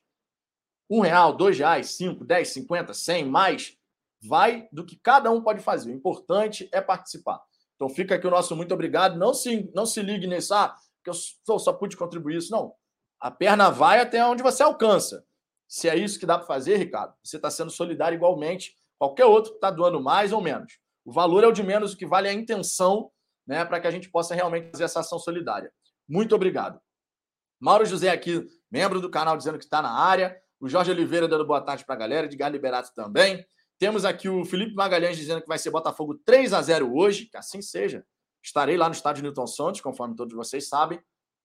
[0.88, 3.76] Um real, dois reais, cinco, dez, cinquenta, cem, mais,
[4.22, 5.90] vai do que cada um pode fazer.
[5.90, 7.42] O importante é participar.
[7.74, 9.18] Então fica aqui o nosso muito obrigado.
[9.18, 12.52] Não se, não se ligue nisso, ah, que eu só, só pude contribuir isso.
[12.52, 12.74] Não.
[13.20, 15.24] A perna vai até onde você alcança.
[15.66, 18.76] Se é isso que dá para fazer, Ricardo, você está sendo solidário igualmente.
[18.98, 20.78] Qualquer outro está doando mais ou menos.
[21.04, 23.10] O valor é o de menos, o que vale é a intenção
[23.46, 25.72] né, para que a gente possa realmente fazer essa ação solidária.
[26.09, 26.80] Muito obrigado.
[27.61, 30.37] Mauro José aqui, membro do canal, dizendo que está na área.
[30.61, 32.26] O Jorge Oliveira dando boa tarde para a galera.
[32.26, 33.44] Edgar Liberato também.
[33.78, 37.26] Temos aqui o Felipe Magalhães dizendo que vai ser Botafogo 3 a 0 hoje.
[37.26, 38.04] Que assim seja.
[38.42, 41.00] Estarei lá no estádio Newton Santos, conforme todos vocês sabem.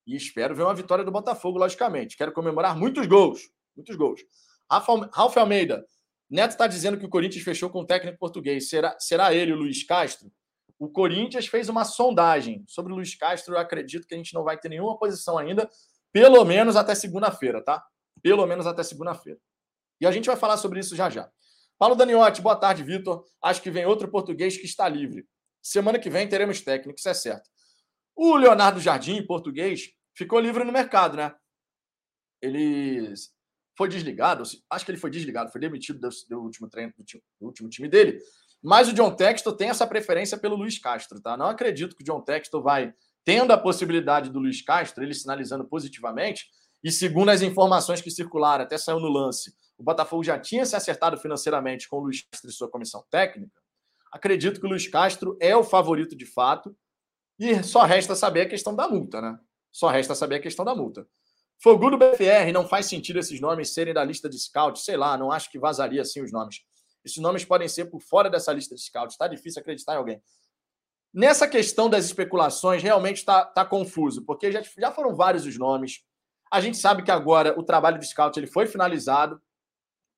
[0.05, 2.17] E espero ver uma vitória do Botafogo, logicamente.
[2.17, 3.49] Quero comemorar muitos gols.
[3.75, 4.21] Muitos gols.
[4.69, 5.85] Ralf Almeida.
[6.29, 8.69] Neto está dizendo que o Corinthians fechou com o técnico português.
[8.69, 10.31] Será, será ele o Luiz Castro?
[10.79, 13.53] O Corinthians fez uma sondagem sobre o Luiz Castro.
[13.53, 15.69] Eu acredito que a gente não vai ter nenhuma posição ainda,
[16.11, 17.85] pelo menos até segunda-feira, tá?
[18.21, 19.39] Pelo menos até segunda-feira.
[19.99, 21.29] E a gente vai falar sobre isso já já.
[21.77, 23.25] Paulo Daniotti, boa tarde, Vitor.
[23.41, 25.27] Acho que vem outro português que está livre.
[25.61, 27.49] Semana que vem teremos técnico, isso é certo.
[28.15, 31.35] O Leonardo Jardim, português, ficou livre no mercado, né?
[32.41, 33.13] Ele
[33.77, 36.93] foi desligado, acho que ele foi desligado, foi demitido do, último treino,
[37.39, 38.19] do último time dele.
[38.61, 41.37] Mas o John Textor tem essa preferência pelo Luiz Castro, tá?
[41.37, 42.93] Não acredito que o John Textor vai,
[43.23, 46.45] tendo a possibilidade do Luiz Castro, ele sinalizando positivamente,
[46.83, 50.75] e segundo as informações que circularam, até saiu no lance, o Botafogo já tinha se
[50.75, 53.61] acertado financeiramente com o Luiz Castro e sua comissão técnica.
[54.11, 56.75] Acredito que o Luiz Castro é o favorito de fato,
[57.37, 59.39] e só resta saber a questão da multa, né?
[59.71, 61.07] Só resta saber a questão da multa.
[61.61, 65.17] Fogu do BFR, não faz sentido esses nomes serem da lista de scout, sei lá,
[65.17, 66.61] não acho que vazaria assim os nomes.
[67.09, 69.13] Esses nomes podem ser por fora dessa lista de scouts.
[69.13, 70.21] Está difícil acreditar em alguém.
[71.13, 76.03] Nessa questão das especulações, realmente está tá confuso, porque já, já foram vários os nomes.
[76.51, 79.41] A gente sabe que agora o trabalho de scout ele foi finalizado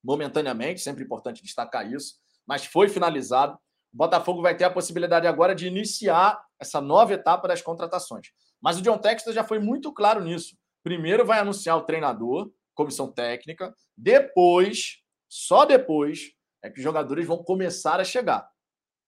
[0.04, 3.54] momentaneamente, sempre importante destacar isso, mas foi finalizado.
[3.94, 8.28] O Botafogo vai ter a possibilidade agora de iniciar essa nova etapa das contratações.
[8.60, 10.58] Mas o John Textor já foi muito claro nisso.
[10.84, 14.98] Primeiro vai anunciar o treinador, comissão técnica, depois,
[15.30, 18.50] só depois, é que os jogadores vão começar a chegar.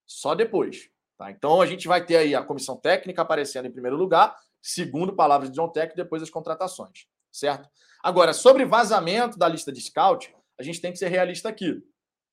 [0.05, 0.89] Só depois.
[1.17, 1.31] Tá?
[1.31, 5.49] Então a gente vai ter aí a comissão técnica aparecendo em primeiro lugar, segundo palavras
[5.49, 7.07] de John Tech, depois as contratações.
[7.31, 7.69] Certo?
[8.01, 11.81] Agora, sobre vazamento da lista de scout, a gente tem que ser realista aqui.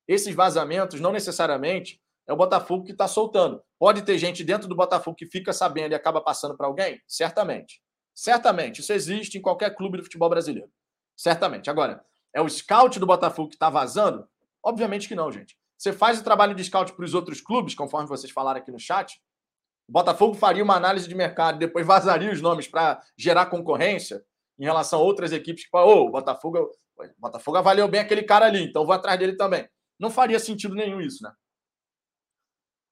[0.07, 3.63] Esses vazamentos não necessariamente é o Botafogo que está soltando.
[3.79, 7.01] Pode ter gente dentro do Botafogo que fica sabendo e acaba passando para alguém?
[7.07, 7.81] Certamente.
[8.13, 8.81] Certamente.
[8.81, 10.71] Isso existe em qualquer clube do futebol brasileiro.
[11.15, 11.69] Certamente.
[11.69, 12.03] Agora,
[12.33, 14.27] é o scout do Botafogo que está vazando?
[14.63, 15.57] Obviamente que não, gente.
[15.77, 18.79] Você faz o trabalho de scout para os outros clubes, conforme vocês falaram aqui no
[18.79, 19.19] chat.
[19.87, 24.23] O Botafogo faria uma análise de mercado depois vazaria os nomes para gerar concorrência
[24.59, 28.45] em relação a outras equipes que, oh, o Botafogo, o Botafogo avaliou bem aquele cara
[28.45, 29.67] ali, então vou atrás dele também.
[29.99, 31.31] Não faria sentido nenhum isso, né?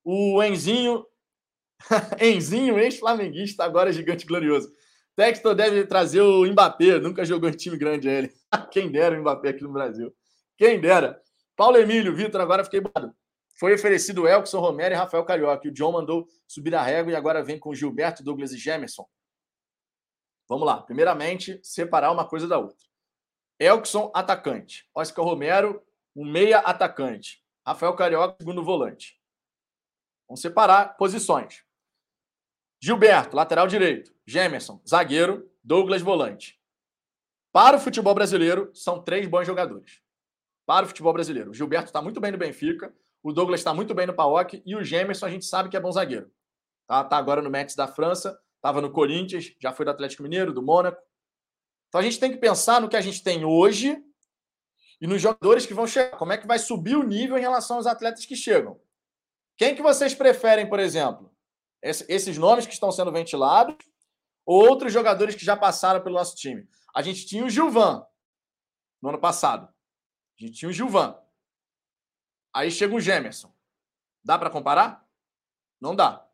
[0.03, 1.05] O Enzinho,
[2.19, 4.71] Enzinho, ex-flamenguista, agora gigante glorioso.
[5.15, 8.31] Textor deve trazer o Mbappé, nunca jogou em time grande ele.
[8.71, 10.13] Quem dera o Mbappé aqui no Brasil.
[10.57, 11.21] Quem dera.
[11.59, 13.13] Paulo Emílio, Vitor, agora fiquei bado.
[13.59, 15.67] Foi oferecido Elkson Romero e Rafael Carioca.
[15.67, 19.05] O John mandou subir a régua e agora vem com Gilberto, Douglas e Gemerson.
[20.47, 20.81] Vamos lá.
[20.81, 22.87] Primeiramente, separar uma coisa da outra.
[23.59, 24.89] Elkson, atacante.
[24.95, 25.83] Oscar Romero,
[26.15, 27.43] um meia atacante.
[27.67, 29.19] Rafael Carioca, segundo volante.
[30.29, 31.65] Vamos separar posições.
[32.81, 34.15] Gilberto, lateral direito.
[34.25, 35.51] Gemerson, zagueiro.
[35.61, 36.57] Douglas, volante.
[37.51, 40.01] Para o futebol brasileiro, são três bons jogadores
[40.69, 41.49] para o futebol brasileiro.
[41.49, 44.75] O Gilberto está muito bem no Benfica, o Douglas está muito bem no PAOK e
[44.75, 46.31] o Gemerson a gente sabe que é bom zagueiro.
[46.85, 50.53] Tá, tá agora no Metz da França, estava no Corinthians, já foi do Atlético Mineiro,
[50.53, 51.01] do Mônaco.
[51.87, 53.97] Então a gente tem que pensar no que a gente tem hoje
[55.01, 56.15] e nos jogadores que vão chegar.
[56.17, 58.79] Como é que vai subir o nível em relação aos atletas que chegam?
[59.57, 61.33] Quem que vocês preferem, por exemplo?
[61.81, 63.75] esses nomes que estão sendo ventilados
[64.45, 66.69] ou outros jogadores que já passaram pelo nosso time?
[66.95, 68.05] A gente tinha o Gilvan
[69.01, 69.67] no ano passado.
[70.39, 71.17] A gente tinha o Gilvan.
[72.53, 73.53] Aí chega o Gemerson.
[74.23, 75.05] Dá para comparar?
[75.81, 76.25] Não dá.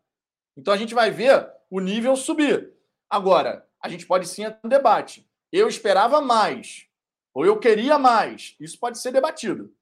[0.56, 2.74] Então a gente vai ver o nível subir.
[3.10, 5.28] Agora, a gente pode sim ter um debate.
[5.52, 6.88] Eu esperava mais,
[7.34, 8.56] ou eu queria mais.
[8.60, 9.74] Isso pode ser debatido.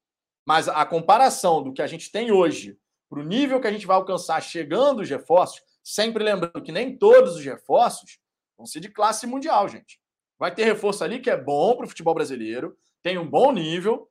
[0.46, 2.78] Mas a comparação do que a gente tem hoje
[3.10, 6.98] para o nível que a gente vai alcançar chegando os reforços, sempre lembrando que nem
[6.98, 8.20] todos os reforços
[8.58, 10.02] vão ser de classe mundial, gente.
[10.38, 14.10] Vai ter reforço ali que é bom para o futebol brasileiro, tem um bom nível,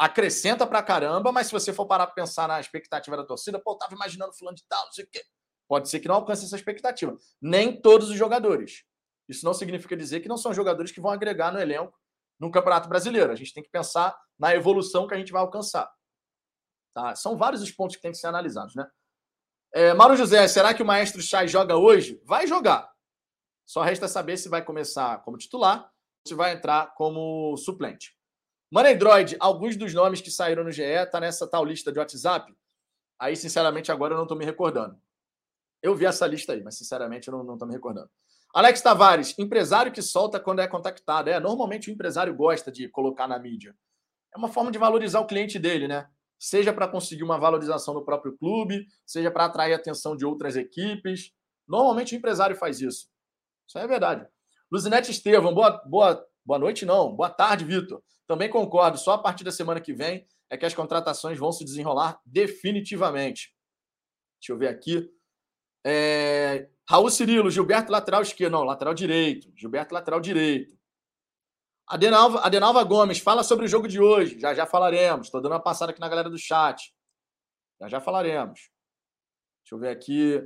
[0.00, 3.76] acrescenta pra caramba, mas se você for parar pra pensar na expectativa da torcida, pô,
[3.76, 5.22] tava imaginando fulano de tal, não sei o quê.
[5.68, 7.14] Pode ser que não alcance essa expectativa.
[7.38, 8.82] Nem todos os jogadores.
[9.28, 11.94] Isso não significa dizer que não são jogadores que vão agregar no elenco
[12.40, 13.30] no Campeonato Brasileiro.
[13.30, 15.92] A gente tem que pensar na evolução que a gente vai alcançar.
[16.94, 17.14] Tá?
[17.14, 18.88] São vários os pontos que têm que ser analisados, né?
[19.72, 22.20] É, Mauro José, será que o Maestro Chay joga hoje?
[22.24, 22.90] Vai jogar.
[23.66, 28.18] Só resta saber se vai começar como titular ou se vai entrar como suplente.
[28.78, 32.54] Android, alguns dos nomes que saíram no GE tá nessa tal lista de WhatsApp.
[33.18, 34.96] Aí, sinceramente, agora eu não estou me recordando.
[35.82, 38.08] Eu vi essa lista aí, mas sinceramente eu não estou me recordando.
[38.54, 41.30] Alex Tavares, empresário que solta quando é contactado.
[41.30, 43.76] É, normalmente o empresário gosta de colocar na mídia.
[44.34, 46.08] É uma forma de valorizar o cliente dele, né?
[46.38, 50.56] Seja para conseguir uma valorização no próprio clube, seja para atrair a atenção de outras
[50.56, 51.32] equipes.
[51.66, 53.08] Normalmente o empresário faz isso.
[53.66, 54.26] Isso é verdade.
[54.70, 57.14] Luzinete Estevam, boa, boa, boa noite, não.
[57.14, 58.02] Boa tarde, Vitor.
[58.26, 61.64] Também concordo, só a partir da semana que vem é que as contratações vão se
[61.64, 63.54] desenrolar definitivamente.
[64.40, 65.08] Deixa eu ver aqui.
[65.84, 66.68] É...
[66.88, 68.52] Raul Cirilo, Gilberto lateral esquerdo.
[68.52, 69.52] Não, lateral direito.
[69.56, 70.76] Gilberto lateral direito.
[71.86, 74.38] Adenalva, Adenalva Gomes, fala sobre o jogo de hoje.
[74.38, 75.26] Já já falaremos.
[75.26, 76.94] Estou dando uma passada aqui na galera do chat.
[77.80, 78.70] Já já falaremos.
[79.64, 80.40] Deixa eu ver aqui.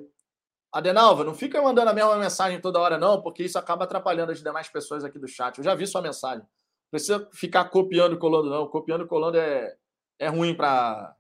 [0.75, 4.43] Adenalva, não fica mandando a mesma mensagem toda hora, não, porque isso acaba atrapalhando as
[4.43, 5.57] demais pessoas aqui do chat.
[5.57, 6.45] Eu já vi sua mensagem
[6.95, 8.69] precisa ficar copiando e colando, não.
[8.69, 9.77] Copiando e colando é,
[10.17, 11.17] é ruim para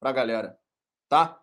[0.00, 0.58] a galera.
[1.06, 1.38] Tá?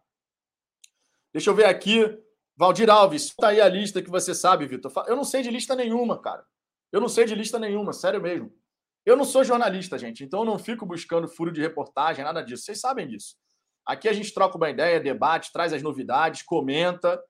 [1.31, 2.19] Deixa eu ver aqui.
[2.57, 4.91] Valdir Alves, tá aí a lista que você sabe, Vitor.
[5.07, 6.43] Eu não sei de lista nenhuma, cara.
[6.91, 8.51] Eu não sei de lista nenhuma, sério mesmo.
[9.05, 12.63] Eu não sou jornalista, gente, então eu não fico buscando furo de reportagem, nada disso.
[12.63, 13.35] Vocês sabem disso.
[13.85, 17.21] Aqui a gente troca uma ideia, debate, traz as novidades, comenta,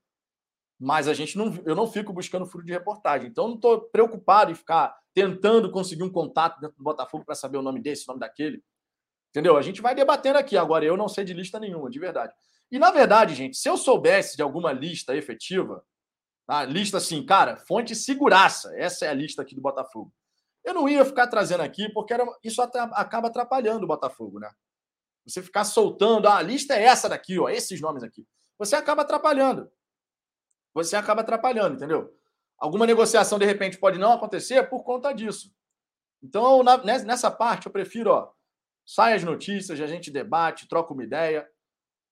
[0.79, 3.29] mas a gente não, eu não fico buscando furo de reportagem.
[3.29, 7.57] Então não estou preocupado em ficar tentando conseguir um contato dentro do Botafogo para saber
[7.57, 8.61] o nome desse, o nome daquele.
[9.29, 9.57] Entendeu?
[9.57, 10.57] A gente vai debatendo aqui.
[10.57, 12.33] Agora, eu não sei de lista nenhuma, de verdade.
[12.71, 15.83] E, na verdade, gente, se eu soubesse de alguma lista efetiva,
[16.45, 16.65] tá?
[16.65, 20.11] lista assim, cara, fonte seguraça, essa é a lista aqui do Botafogo.
[20.63, 24.49] Eu não ia ficar trazendo aqui, porque era, isso acaba atrapalhando o Botafogo, né?
[25.25, 28.27] Você ficar soltando, ah, a lista é essa daqui, ó, esses nomes aqui.
[28.57, 29.69] Você acaba atrapalhando.
[30.75, 32.13] Você acaba atrapalhando, entendeu?
[32.59, 35.51] Alguma negociação, de repente, pode não acontecer por conta disso.
[36.21, 38.29] Então, na, nessa parte, eu prefiro, ó,
[38.85, 41.47] sai as notícias, a gente debate, troca uma ideia,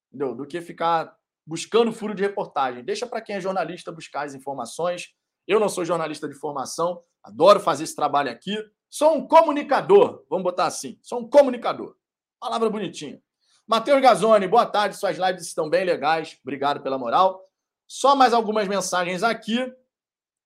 [0.09, 0.33] entendeu?
[0.33, 1.13] Do que ficar
[1.45, 2.85] buscando furo de reportagem.
[2.85, 5.13] Deixa para quem é jornalista buscar as informações.
[5.45, 8.57] Eu não sou jornalista de formação, adoro fazer esse trabalho aqui.
[8.89, 10.97] Sou um comunicador, vamos botar assim.
[11.01, 11.97] Sou um comunicador.
[12.39, 13.21] Palavra bonitinha.
[13.67, 14.95] Matheus Gazoni, boa tarde.
[14.95, 16.37] Suas lives estão bem legais.
[16.43, 17.41] Obrigado pela moral.
[17.87, 19.59] Só mais algumas mensagens aqui.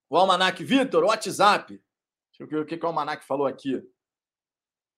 [0.10, 1.74] O Almanac Vitor, WhatsApp.
[2.32, 3.82] Deixa eu ver o que, que o Almanac falou aqui.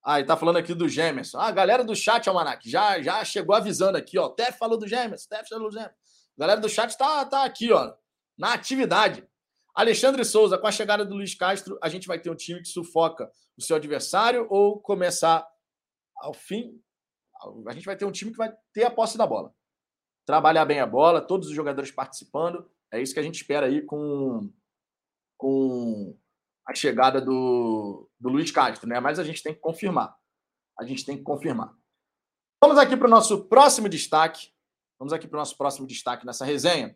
[0.04, 1.39] Ah, ele tá falando aqui do Gemerson.
[1.39, 4.30] Ah, galera do chat, Almanac, já, já chegou avisando aqui, ó.
[4.30, 5.95] Tef falou do Gemerson, Tef falou do Gemerson.
[6.38, 7.93] A galera do chat tá, tá aqui, ó,
[8.38, 9.28] na atividade.
[9.75, 12.67] Alexandre Souza, com a chegada do Luiz Castro, a gente vai ter um time que
[12.67, 15.45] sufoca o seu adversário ou começar
[16.17, 16.82] ao fim?
[17.67, 19.54] A gente vai ter um time que vai ter a posse da bola.
[20.25, 22.69] Trabalhar bem a bola, todos os jogadores participando.
[22.91, 24.51] É isso que a gente espera aí com,
[25.38, 26.15] com
[26.67, 28.99] a chegada do, do Luiz Castro, né?
[28.99, 30.15] Mas a gente tem que confirmar.
[30.79, 31.73] A gente tem que confirmar.
[32.62, 34.49] Vamos aqui para o nosso próximo destaque.
[34.99, 36.95] Vamos aqui para o nosso próximo destaque nessa resenha.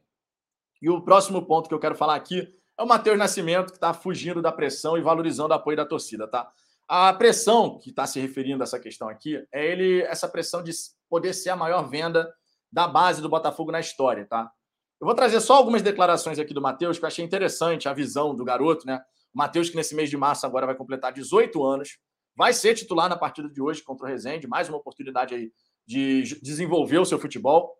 [0.81, 3.93] E o próximo ponto que eu quero falar aqui é o Matheus Nascimento, que está
[3.93, 6.51] fugindo da pressão e valorizando o apoio da torcida, tá?
[6.87, 10.71] A pressão que está se referindo a essa questão aqui é ele, essa pressão de
[11.09, 12.33] poder ser a maior venda
[12.73, 14.51] da base do Botafogo na história, tá?
[14.99, 18.35] Eu vou trazer só algumas declarações aqui do Matheus, que eu achei interessante a visão
[18.35, 18.99] do garoto, né?
[19.33, 21.99] O Matheus, que nesse mês de março agora vai completar 18 anos,
[22.35, 25.51] vai ser titular na partida de hoje contra o Rezende, mais uma oportunidade aí
[25.85, 27.77] de desenvolver o seu futebol.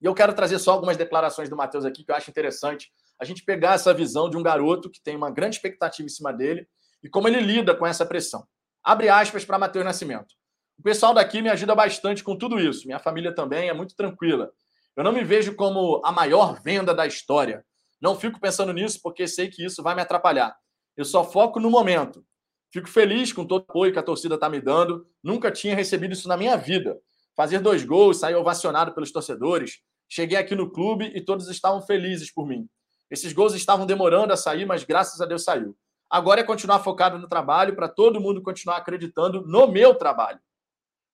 [0.00, 3.26] E eu quero trazer só algumas declarações do Matheus aqui que eu acho interessante a
[3.26, 6.66] gente pegar essa visão de um garoto que tem uma grande expectativa em cima dele
[7.02, 8.46] e como ele lida com essa pressão.
[8.82, 10.34] Abre aspas para Matheus Nascimento.
[10.78, 12.86] O pessoal daqui me ajuda bastante com tudo isso.
[12.86, 14.50] Minha família também é muito tranquila.
[14.96, 17.64] Eu não me vejo como a maior venda da história.
[18.00, 20.54] Não fico pensando nisso porque sei que isso vai me atrapalhar.
[20.96, 22.24] Eu só foco no momento.
[22.72, 25.06] Fico feliz com todo o apoio que a torcida está me dando.
[25.22, 26.98] Nunca tinha recebido isso na minha vida.
[27.36, 29.78] Fazer dois gols, sair ovacionado pelos torcedores.
[30.08, 32.68] Cheguei aqui no clube e todos estavam felizes por mim.
[33.10, 35.76] Esses gols estavam demorando a sair, mas graças a Deus saiu.
[36.10, 40.38] Agora é continuar focado no trabalho para todo mundo continuar acreditando no meu trabalho.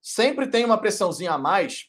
[0.03, 1.87] Sempre tem uma pressãozinha a mais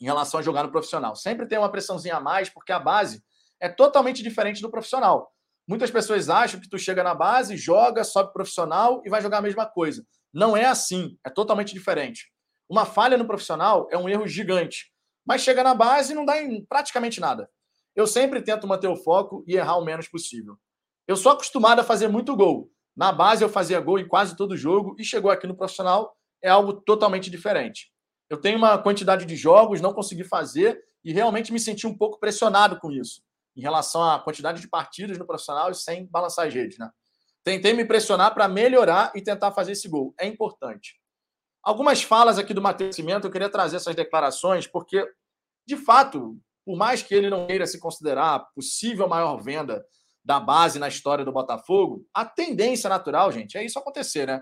[0.00, 1.14] em relação a jogar no profissional.
[1.16, 3.22] Sempre tem uma pressãozinha a mais porque a base
[3.60, 5.32] é totalmente diferente do profissional.
[5.66, 9.42] Muitas pessoas acham que tu chega na base, joga, sobe profissional e vai jogar a
[9.42, 10.04] mesma coisa.
[10.32, 12.32] Não é assim, é totalmente diferente.
[12.68, 14.90] Uma falha no profissional é um erro gigante,
[15.24, 17.48] mas chega na base e não dá em praticamente nada.
[17.94, 20.56] Eu sempre tento manter o foco e errar o menos possível.
[21.06, 22.70] Eu sou acostumado a fazer muito gol.
[22.96, 26.48] Na base eu fazia gol em quase todo jogo e chegou aqui no profissional é
[26.48, 27.92] algo totalmente diferente.
[28.28, 32.18] Eu tenho uma quantidade de jogos, não consegui fazer e realmente me senti um pouco
[32.18, 33.22] pressionado com isso
[33.56, 36.90] em relação à quantidade de partidas no profissional e sem balançar as redes, né?
[37.44, 40.14] Tentei me pressionar para melhorar e tentar fazer esse gol.
[40.18, 41.00] É importante.
[41.62, 45.06] Algumas falas aqui do Matheus Cimento, eu queria trazer essas declarações, porque,
[45.66, 49.84] de fato, por mais que ele não queira se considerar possível maior venda
[50.24, 54.40] da base na história do Botafogo, a tendência natural, gente, é isso acontecer, né?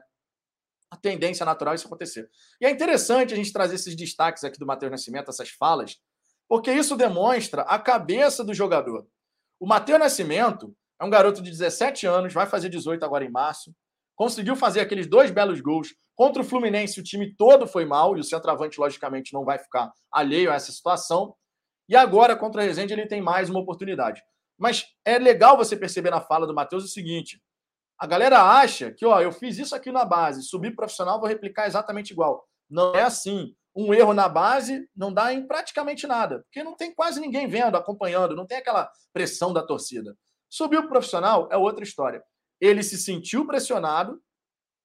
[0.91, 2.29] A tendência natural é isso acontecer.
[2.61, 5.97] E é interessante a gente trazer esses destaques aqui do Matheus Nascimento, essas falas,
[6.49, 9.07] porque isso demonstra a cabeça do jogador.
[9.61, 13.73] O Matheus Nascimento é um garoto de 17 anos, vai fazer 18 agora em março,
[14.17, 15.95] conseguiu fazer aqueles dois belos gols.
[16.15, 19.91] Contra o Fluminense, o time todo foi mal, e o centroavante, logicamente, não vai ficar
[20.13, 21.35] alheio a essa situação.
[21.89, 24.23] E agora, contra a Resende, ele tem mais uma oportunidade.
[24.59, 27.41] Mas é legal você perceber na fala do Matheus o seguinte:
[28.01, 31.67] a galera acha que, ó, eu fiz isso aqui na base, subi profissional, vou replicar
[31.67, 32.49] exatamente igual.
[32.69, 36.93] Não é assim um erro na base não dá em praticamente nada, porque não tem
[36.93, 40.17] quase ninguém vendo, acompanhando, não tem aquela pressão da torcida.
[40.49, 42.23] Subiu profissional é outra história.
[42.61, 44.21] Ele se sentiu pressionado,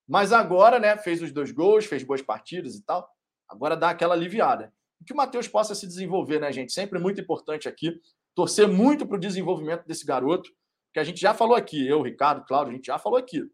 [0.08, 3.10] mas agora, né, fez os dois gols, fez boas partidas e tal.
[3.50, 4.72] Agora dá aquela aliviada.
[5.06, 6.72] Que o Matheus possa se desenvolver, né, gente?
[6.72, 8.00] Sempre muito importante aqui.
[8.36, 10.50] Torcer muito para o desenvolvimento desse garoto,
[10.96, 13.52] que a gente já falou aqui, eu, Ricardo, Claudio, a gente já falou aqui.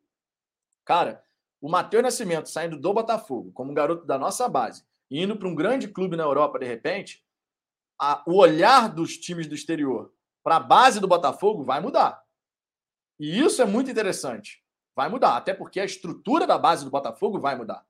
[0.86, 1.24] Cara,
[1.60, 5.56] o Matheus Nascimento saindo do Botafogo como um garoto da nossa base indo para um
[5.56, 7.26] grande clube na Europa, de repente,
[8.00, 10.14] a, o olhar dos times do exterior
[10.44, 12.24] para a base do Botafogo vai mudar.
[13.20, 14.64] E isso é muito interessante.
[14.96, 17.84] Vai mudar, até porque a estrutura da base do Botafogo vai mudar.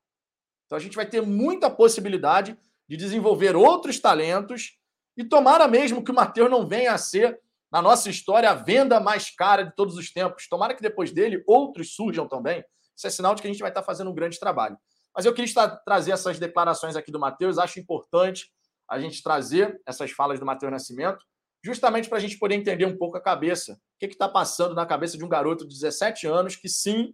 [0.65, 4.79] Então a gente vai ter muita possibilidade de desenvolver outros talentos
[5.17, 7.41] E tomara mesmo que o Matheus não venha a ser,
[7.71, 10.47] na nossa história, a venda mais cara de todos os tempos.
[10.49, 12.63] Tomara que depois dele outros surjam também.
[12.95, 14.77] Isso é sinal de que a gente vai estar fazendo um grande trabalho.
[15.15, 17.57] Mas eu queria estar, trazer essas declarações aqui do Matheus.
[17.57, 18.51] Acho importante
[18.89, 21.23] a gente trazer essas falas do Matheus Nascimento,
[21.63, 23.73] justamente para a gente poder entender um pouco a cabeça.
[23.73, 27.13] O que está passando na cabeça de um garoto de 17 anos que, sim,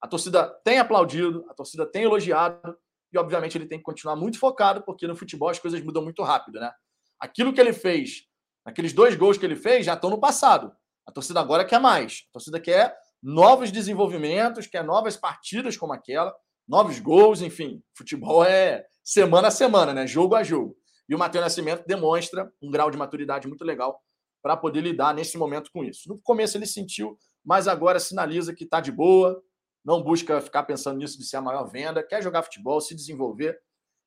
[0.00, 2.76] a torcida tem aplaudido, a torcida tem elogiado,
[3.12, 6.22] e obviamente ele tem que continuar muito focado, porque no futebol as coisas mudam muito
[6.22, 6.72] rápido, né?
[7.20, 8.24] Aquilo que ele fez,
[8.64, 10.72] aqueles dois gols que ele fez, já estão no passado.
[11.06, 12.24] A torcida agora quer mais.
[12.30, 16.34] A torcida quer novos desenvolvimentos, quer novas partidas como aquela,
[16.66, 17.82] novos gols, enfim.
[17.96, 20.06] Futebol é semana a semana, né?
[20.06, 20.76] Jogo a jogo.
[21.08, 24.00] E o Matheus Nascimento demonstra um grau de maturidade muito legal
[24.42, 26.08] para poder lidar nesse momento com isso.
[26.08, 29.40] No começo ele sentiu, mas agora sinaliza que está de boa,
[29.84, 33.58] não busca ficar pensando nisso de ser a maior venda, quer jogar futebol, se desenvolver,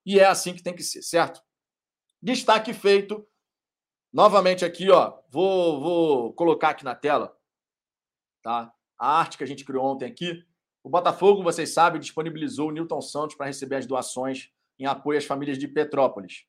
[0.05, 1.41] e é assim que tem que ser, certo?
[2.21, 3.25] Destaque feito.
[4.15, 7.35] Novamente aqui, ó, vou, vou colocar aqui na tela,
[8.41, 8.71] tá?
[8.97, 10.41] A arte que a gente criou ontem aqui.
[10.81, 15.25] O Botafogo, vocês sabem, disponibilizou o Newton Santos para receber as doações em apoio às
[15.25, 16.45] famílias de Petrópolis.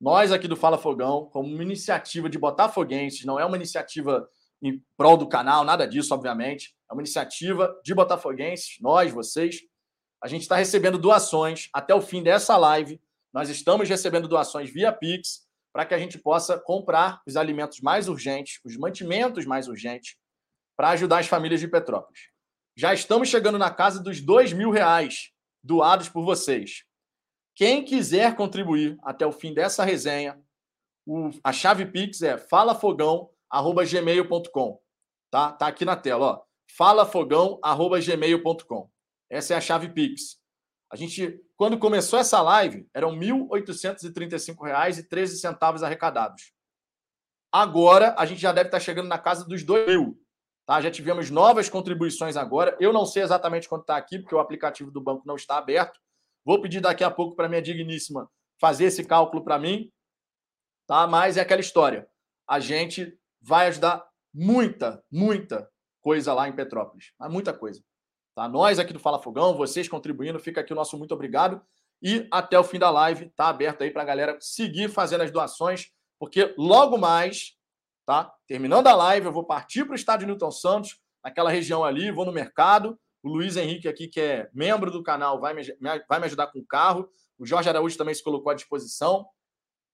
[0.00, 4.30] Nós aqui do Fala Fogão, como uma iniciativa de botafoguenses, não é uma iniciativa
[4.62, 6.72] em prol do canal, nada disso, obviamente.
[6.88, 9.62] É uma iniciativa de botafoguenses, nós, vocês.
[10.22, 13.02] A gente está recebendo doações até o fim dessa live.
[13.32, 15.47] Nós estamos recebendo doações via Pix
[15.78, 20.16] para que a gente possa comprar os alimentos mais urgentes, os mantimentos mais urgentes,
[20.76, 22.18] para ajudar as famílias de Petrópolis.
[22.76, 25.30] Já estamos chegando na casa dos dois mil reais
[25.62, 26.82] doados por vocês.
[27.54, 30.42] Quem quiser contribuir até o fim dessa resenha,
[31.06, 34.82] o, a chave Pix é falafogão.gmail.com.
[35.30, 35.52] Tá?
[35.52, 36.42] tá aqui na tela, ó
[36.76, 38.90] falafogão@gmail.com.
[39.30, 40.40] Essa é a chave Pix.
[40.90, 46.52] A gente, quando começou essa live, eram R$ 1.835,13 arrecadados.
[47.52, 50.18] Agora, a gente já deve estar chegando na casa dos R$ mil.
[50.66, 50.80] Tá?
[50.80, 52.76] Já tivemos novas contribuições agora.
[52.78, 55.98] Eu não sei exatamente quanto está aqui, porque o aplicativo do banco não está aberto.
[56.44, 58.30] Vou pedir daqui a pouco para minha digníssima
[58.60, 59.90] fazer esse cálculo para mim.
[60.86, 61.06] Tá?
[61.06, 62.08] Mas é aquela história.
[62.46, 65.68] A gente vai ajudar muita, muita,
[66.00, 67.12] coisa lá em Petrópolis.
[67.28, 67.82] Muita coisa.
[68.38, 68.48] Tá?
[68.48, 71.60] Nós aqui do Fala Fogão, vocês contribuindo, fica aqui o nosso muito obrigado.
[72.00, 75.32] E até o fim da live, tá aberto aí para a galera seguir fazendo as
[75.32, 77.56] doações, porque logo mais,
[78.06, 78.32] tá?
[78.46, 82.24] Terminando a live, eu vou partir para o estádio Newton Santos, naquela região ali, vou
[82.24, 82.96] no mercado.
[83.24, 85.62] O Luiz Henrique aqui, que é membro do canal, vai me,
[86.08, 87.08] vai me ajudar com o carro.
[87.36, 89.26] O Jorge Araújo também se colocou à disposição.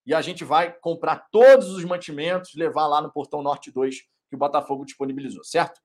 [0.05, 4.37] E a gente vai comprar todos os mantimentos, levar lá no Portão Norte 2 que
[4.37, 5.81] o Botafogo disponibilizou, certo?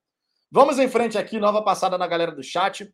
[0.51, 2.91] Vamos em frente aqui, nova passada na galera do chat.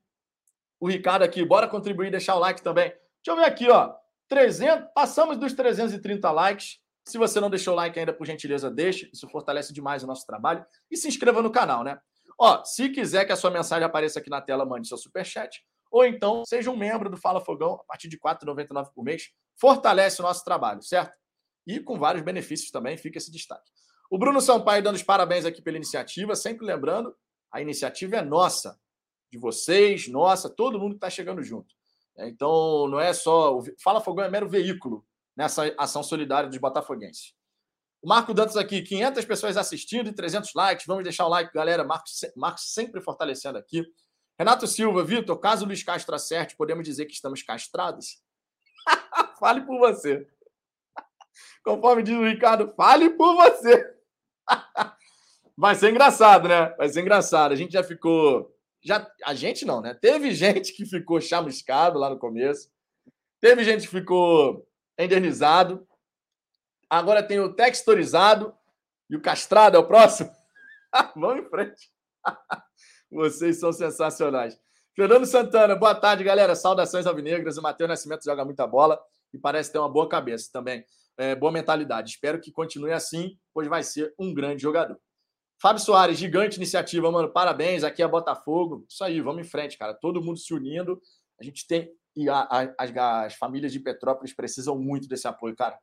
[0.78, 2.90] O Ricardo aqui, bora contribuir, deixar o like também.
[2.90, 3.96] Deixa eu ver aqui, ó.
[4.28, 6.80] 300, passamos dos 330 likes.
[7.08, 9.10] Se você não deixou o like ainda, por gentileza, deixe.
[9.14, 10.66] Isso fortalece demais o nosso trabalho.
[10.92, 11.98] E se inscreva no canal, né?
[12.38, 15.64] Ó, se quiser que a sua mensagem apareça aqui na tela, mande seu superchat.
[15.90, 19.30] Ou então, seja um membro do Fala Fogão a partir de R$ 4,99 por mês.
[19.56, 21.14] Fortalece o nosso trabalho, certo?
[21.66, 23.72] E com vários benefícios também, fica esse destaque.
[24.12, 27.16] O Bruno Sampaio dando os parabéns aqui pela iniciativa, sempre lembrando
[27.56, 28.78] a iniciativa é nossa,
[29.32, 31.74] de vocês, nossa, todo mundo está chegando junto.
[32.18, 33.62] É, então, não é só.
[33.82, 35.06] Fala Fogão é mero veículo
[35.38, 37.34] nessa ação solidária dos botafoguenses.
[38.02, 40.86] O Marco Dantas aqui, 500 pessoas assistindo e 300 likes.
[40.86, 41.86] Vamos deixar o like, galera.
[41.86, 43.86] Marcos sempre fortalecendo aqui.
[44.38, 48.22] Renato Silva, Vitor, caso o Luiz Castro acerte, podemos dizer que estamos castrados?
[49.40, 50.28] fale por você.
[51.64, 53.96] Conforme diz o Ricardo, fale por você.
[55.58, 56.70] Vai ser engraçado, né?
[56.78, 57.54] Vai ser engraçado.
[57.54, 58.54] A gente já ficou.
[58.84, 59.94] Já, a gente não, né?
[59.94, 62.70] Teve gente que ficou chamuscado lá no começo.
[63.40, 64.68] Teve gente que ficou
[65.00, 65.88] indernizado.
[66.90, 68.54] Agora tem o texturizado
[69.10, 70.30] e o castrado é o próximo.
[71.16, 71.90] Vamos em frente.
[73.10, 74.60] Vocês são sensacionais.
[74.94, 76.56] Fernando Santana, boa tarde, galera.
[76.56, 77.58] Saudações alvinegras.
[77.58, 79.00] O Matheus Nascimento joga muita bola
[79.34, 80.86] e parece ter uma boa cabeça também.
[81.18, 82.12] É, boa mentalidade.
[82.12, 85.00] Espero que continue assim, pois vai ser um grande jogador.
[85.62, 87.32] Fábio Soares, gigante iniciativa, mano.
[87.32, 87.84] Parabéns.
[87.84, 88.86] Aqui é Botafogo.
[88.90, 89.94] Isso aí, vamos em frente, cara.
[89.94, 91.02] Todo mundo se unindo.
[91.40, 91.92] A gente tem.
[92.16, 92.96] E a, a, as,
[93.26, 95.78] as famílias de Petrópolis precisam muito desse apoio, cara.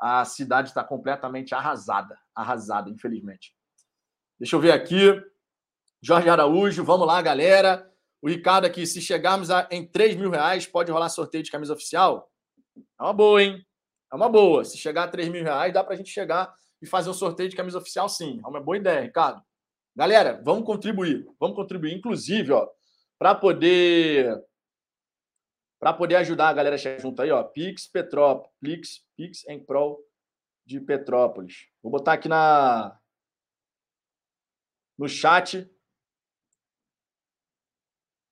[0.00, 2.18] A cidade está completamente arrasada.
[2.34, 3.54] Arrasada, infelizmente.
[4.38, 5.22] Deixa eu ver aqui.
[6.02, 7.90] Jorge Araújo, vamos lá, galera.
[8.20, 11.72] O Ricardo aqui, se chegarmos a, em 3 mil reais, pode rolar sorteio de camisa
[11.72, 12.30] oficial?
[12.98, 13.64] É uma boa, hein?
[14.12, 14.64] É uma boa.
[14.64, 16.54] Se chegar a 3 mil reais, dá para a gente chegar
[16.84, 18.40] e fazer um sorteio de camisa oficial, sim.
[18.44, 19.42] É uma boa ideia, Ricardo.
[19.96, 21.26] Galera, vamos contribuir.
[21.40, 21.94] Vamos contribuir.
[21.94, 22.68] Inclusive, ó,
[23.18, 24.42] para poder
[25.80, 29.62] para poder ajudar a galera a chegar junto aí, ó, Pix Petrópolis, Pix, Pix em
[29.62, 30.02] Pro
[30.64, 31.68] de Petrópolis.
[31.82, 32.98] Vou botar aqui na
[34.96, 35.70] no chat.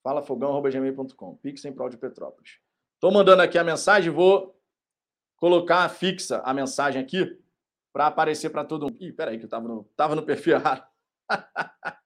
[0.02, 1.36] falafogão.gmail.com.
[1.36, 2.58] Pix em prol de Petrópolis.
[2.94, 4.58] Estou mandando aqui a mensagem, vou
[5.36, 7.41] colocar fixa a mensagem aqui
[7.92, 8.96] para aparecer para todo mundo.
[9.00, 10.86] Ih, peraí, que eu estava no, tava no perfil errado.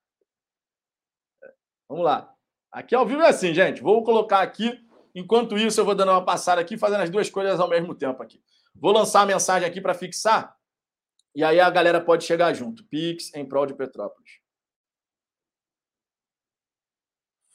[1.89, 2.35] Vamos lá.
[2.73, 3.81] Aqui ao vivo é assim, gente.
[3.81, 4.85] Vou colocar aqui.
[5.15, 8.23] Enquanto isso, eu vou dando uma passada aqui, fazendo as duas coisas ao mesmo tempo
[8.23, 8.43] aqui.
[8.75, 10.59] Vou lançar a mensagem aqui para fixar.
[11.35, 12.85] E aí a galera pode chegar junto.
[12.85, 14.41] Pix em prol de Petrópolis.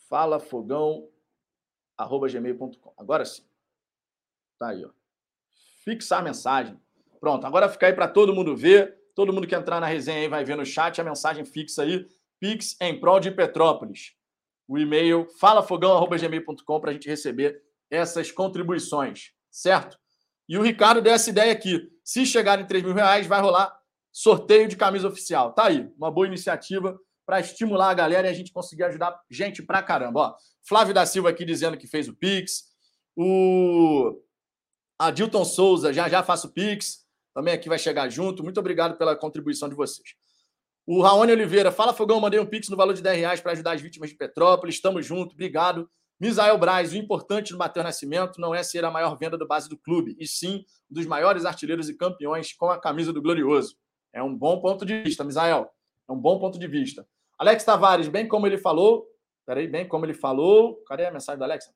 [0.09, 1.09] Fala fogão
[1.97, 2.93] arroba gmail.com.
[2.97, 3.47] Agora sim.
[4.57, 4.91] Tá aí, ó.
[5.83, 6.79] Fixar a mensagem.
[7.21, 8.97] Pronto, agora fica aí para todo mundo ver.
[9.15, 12.07] Todo mundo que entrar na resenha aí vai ver no chat a mensagem fixa aí.
[12.39, 14.13] Pix em prol de Petrópolis.
[14.67, 17.61] O e-mail falafogão.gmail.com para a gente receber
[17.91, 19.99] essas contribuições, certo?
[20.49, 21.87] E o Ricardo deu essa ideia aqui.
[22.03, 23.71] Se chegar em 3 mil reais, vai rolar
[24.11, 25.53] sorteio de camisa oficial.
[25.53, 29.61] Tá aí, uma boa iniciativa para estimular a galera e a gente conseguir ajudar gente
[29.61, 30.19] pra caramba.
[30.19, 30.35] Ó,
[30.67, 32.63] Flávio da Silva aqui dizendo que fez o Pix.
[33.15, 34.19] O
[34.97, 37.00] Adilton Souza, já já faço o Pix.
[37.33, 38.43] Também aqui vai chegar junto.
[38.43, 40.09] Muito obrigado pela contribuição de vocês.
[40.85, 43.73] O Raoni Oliveira, fala Fogão, mandei um Pix no valor de 10 reais para ajudar
[43.73, 44.75] as vítimas de Petrópolis.
[44.75, 45.89] Estamos junto, obrigado.
[46.19, 49.67] Misael Braz, o importante do Matheus Nascimento não é ser a maior venda do base
[49.67, 53.75] do clube, e sim um dos maiores artilheiros e campeões com a camisa do Glorioso.
[54.13, 55.69] É um bom ponto de vista, Misael.
[56.07, 57.07] É um bom ponto de vista.
[57.39, 59.07] Alex Tavares, bem como ele falou.
[59.45, 60.83] Peraí, bem como ele falou.
[60.87, 61.71] Cadê a mensagem do Alex?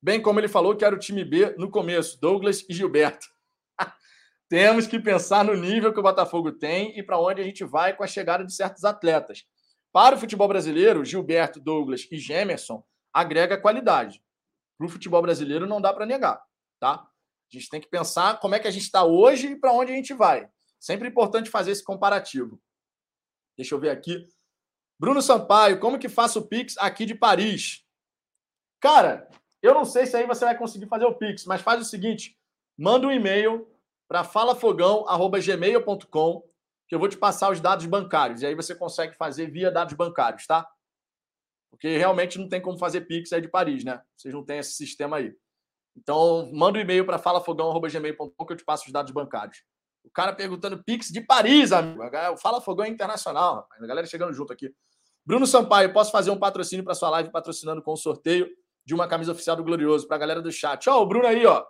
[0.00, 3.31] Bem como ele falou que era o time B no começo, Douglas e Gilberto.
[4.52, 7.96] Temos que pensar no nível que o Botafogo tem e para onde a gente vai
[7.96, 9.46] com a chegada de certos atletas.
[9.90, 12.84] Para o futebol brasileiro, Gilberto, Douglas e Gemerson
[13.14, 14.22] agrega qualidade.
[14.76, 16.38] Para o futebol brasileiro não dá para negar,
[16.78, 16.96] tá?
[16.96, 17.08] A
[17.48, 19.94] gente tem que pensar como é que a gente está hoje e para onde a
[19.94, 20.46] gente vai.
[20.78, 22.60] Sempre importante fazer esse comparativo.
[23.56, 24.22] Deixa eu ver aqui.
[25.00, 27.86] Bruno Sampaio, como que faço o Pix aqui de Paris?
[28.80, 29.30] Cara,
[29.62, 32.38] eu não sei se aí você vai conseguir fazer o Pix, mas faz o seguinte:
[32.76, 33.71] manda um e-mail
[34.12, 36.42] para falafogão.gmail.com
[36.86, 38.42] que eu vou te passar os dados bancários.
[38.42, 40.68] E aí você consegue fazer via dados bancários, tá?
[41.70, 44.02] Porque realmente não tem como fazer Pix aí de Paris, né?
[44.14, 45.34] Vocês não têm esse sistema aí.
[45.96, 49.62] Então, manda um e-mail para falafogão.gmail.com que eu te passo os dados bancários.
[50.04, 52.02] O cara perguntando Pix de Paris, amigo.
[52.36, 53.82] Fala Fogão Internacional, rapaz.
[53.82, 54.70] A galera chegando junto aqui.
[55.24, 58.46] Bruno Sampaio, posso fazer um patrocínio para sua live patrocinando com o sorteio
[58.84, 60.90] de uma camisa oficial do Glorioso para a galera do chat.
[60.90, 61.64] Ó, o Bruno aí, ó.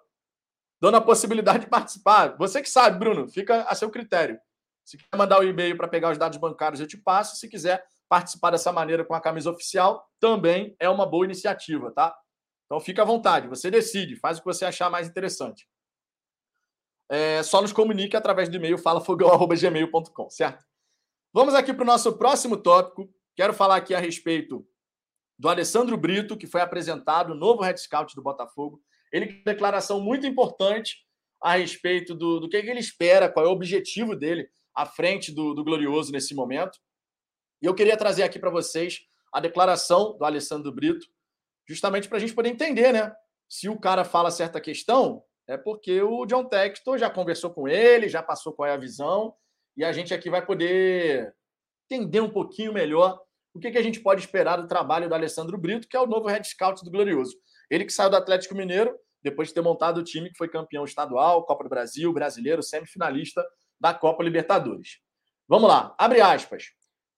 [0.82, 2.36] Dando a possibilidade de participar.
[2.36, 4.38] Você que sabe, Bruno, fica a seu critério.
[4.84, 7.36] Se quer mandar o um e-mail para pegar os dados bancários, eu te passo.
[7.36, 12.14] Se quiser participar dessa maneira com a camisa oficial, também é uma boa iniciativa, tá?
[12.66, 15.66] Então fica à vontade, você decide, faz o que você achar mais interessante
[17.12, 20.64] é, só nos comunique através do e-mail falafogão.gmail.com, certo?
[21.30, 23.06] Vamos aqui para o nosso próximo tópico.
[23.36, 24.66] Quero falar aqui a respeito
[25.38, 28.80] do Alessandro Brito, que foi apresentado, novo head scout do Botafogo.
[29.12, 31.04] Ele tem uma declaração muito importante
[31.40, 35.52] a respeito do, do que, ele espera, qual é o objetivo dele à frente do,
[35.54, 36.78] do Glorioso nesse momento.
[37.60, 39.00] E eu queria trazer aqui para vocês
[39.32, 41.06] a declaração do Alessandro Brito,
[41.68, 43.12] justamente para a gente poder entender, né?
[43.48, 48.08] Se o cara fala certa questão, é porque o John Textor já conversou com ele,
[48.08, 49.34] já passou qual é a visão,
[49.76, 51.34] e a gente aqui vai poder
[51.90, 53.20] entender um pouquinho melhor
[53.54, 56.06] o que, que a gente pode esperar do trabalho do Alessandro Brito, que é o
[56.06, 57.36] novo head scout do Glorioso.
[57.72, 60.84] Ele que saiu do Atlético Mineiro, depois de ter montado o time que foi campeão
[60.84, 63.42] estadual, Copa do Brasil, brasileiro, semifinalista
[63.80, 64.98] da Copa Libertadores.
[65.48, 66.66] Vamos lá, abre aspas.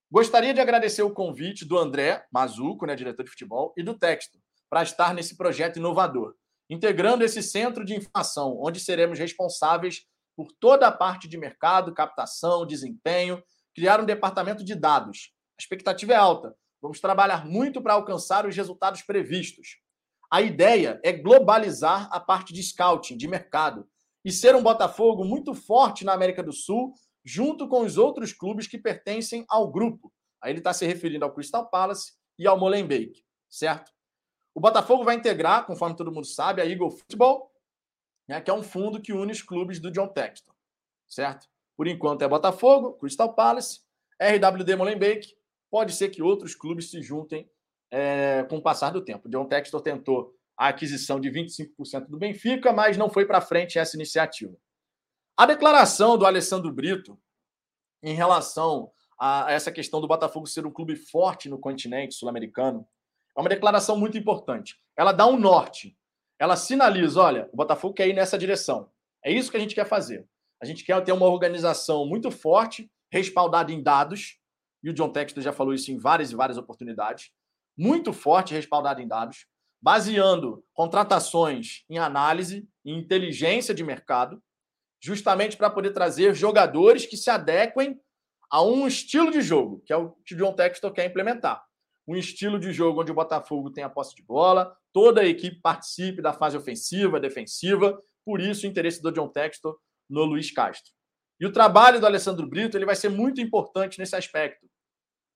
[0.09, 4.39] Gostaria de agradecer o convite do André Mazuco, né, diretor de futebol, e do Texto,
[4.71, 6.37] para estar nesse projeto inovador
[6.69, 12.67] integrando esse centro de informação, onde seremos responsáveis por toda a parte de mercado, captação,
[12.67, 13.43] desempenho,
[13.75, 15.33] criar um departamento de dados.
[15.59, 16.57] A expectativa é alta.
[16.81, 19.84] Vamos trabalhar muito para alcançar os resultados previstos.
[20.35, 23.89] A ideia é globalizar a parte de scouting, de mercado,
[24.24, 26.93] e ser um Botafogo muito forte na América do Sul,
[27.24, 30.12] junto com os outros clubes que pertencem ao grupo.
[30.43, 33.93] Aí ele está se referindo ao Crystal Palace e ao Molenbeek, certo?
[34.53, 37.53] O Botafogo vai integrar, conforme todo mundo sabe, a Eagle Football,
[38.26, 40.53] né, que é um fundo que une os clubes do John Texton,
[41.07, 41.47] certo?
[41.76, 43.82] Por enquanto é Botafogo, Crystal Palace,
[44.20, 45.32] RWD Molenbeek.
[45.70, 47.49] Pode ser que outros clubes se juntem
[47.91, 49.28] é, com o passar do tempo.
[49.28, 53.97] John Textor tentou a aquisição de 25% do Benfica, mas não foi para frente essa
[53.97, 54.55] iniciativa.
[55.37, 57.18] A declaração do Alessandro Brito
[58.03, 62.87] em relação a essa questão do Botafogo ser um clube forte no continente sul-americano
[63.37, 64.76] é uma declaração muito importante.
[64.97, 65.97] Ela dá um norte.
[66.39, 68.91] Ela sinaliza: olha, o Botafogo quer ir nessa direção.
[69.24, 70.28] É isso que a gente quer fazer.
[70.62, 74.39] A gente quer ter uma organização muito forte, respaldada em dados,
[74.82, 77.32] e o John Textor já falou isso em várias e várias oportunidades.
[77.77, 79.47] Muito forte, respaldada em dados,
[79.83, 84.43] baseando contratações em análise, em inteligência de mercado,
[85.01, 88.01] justamente para poder trazer jogadores que se adequem
[88.51, 91.62] a um estilo de jogo, que é o que o John Textor quer implementar.
[92.07, 95.61] Um estilo de jogo onde o Botafogo tem a posse de bola, toda a equipe
[95.61, 99.77] participe da fase ofensiva, defensiva, por isso o interesse do John Textor
[100.09, 100.93] no Luiz Castro.
[101.41, 104.66] E o trabalho do Alessandro Brito ele vai ser muito importante nesse aspecto.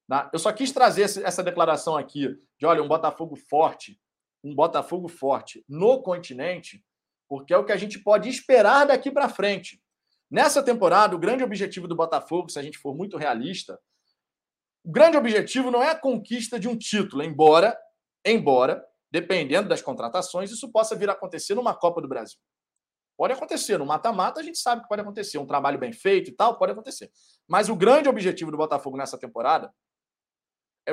[0.09, 0.31] Tá?
[0.33, 4.01] Eu só quis trazer essa declaração aqui de, olha, um Botafogo forte,
[4.43, 6.83] um Botafogo forte no continente,
[7.29, 9.83] porque é o que a gente pode esperar daqui para frente.
[10.31, 13.79] Nessa temporada, o grande objetivo do Botafogo, se a gente for muito realista,
[14.83, 17.77] o grande objetivo não é a conquista de um título, embora,
[18.25, 22.39] embora, dependendo das contratações, isso possa vir a acontecer numa Copa do Brasil.
[23.17, 26.33] Pode acontecer, no mata-mata a gente sabe que pode acontecer, um trabalho bem feito e
[26.33, 27.11] tal, pode acontecer.
[27.47, 29.75] Mas o grande objetivo do Botafogo nessa temporada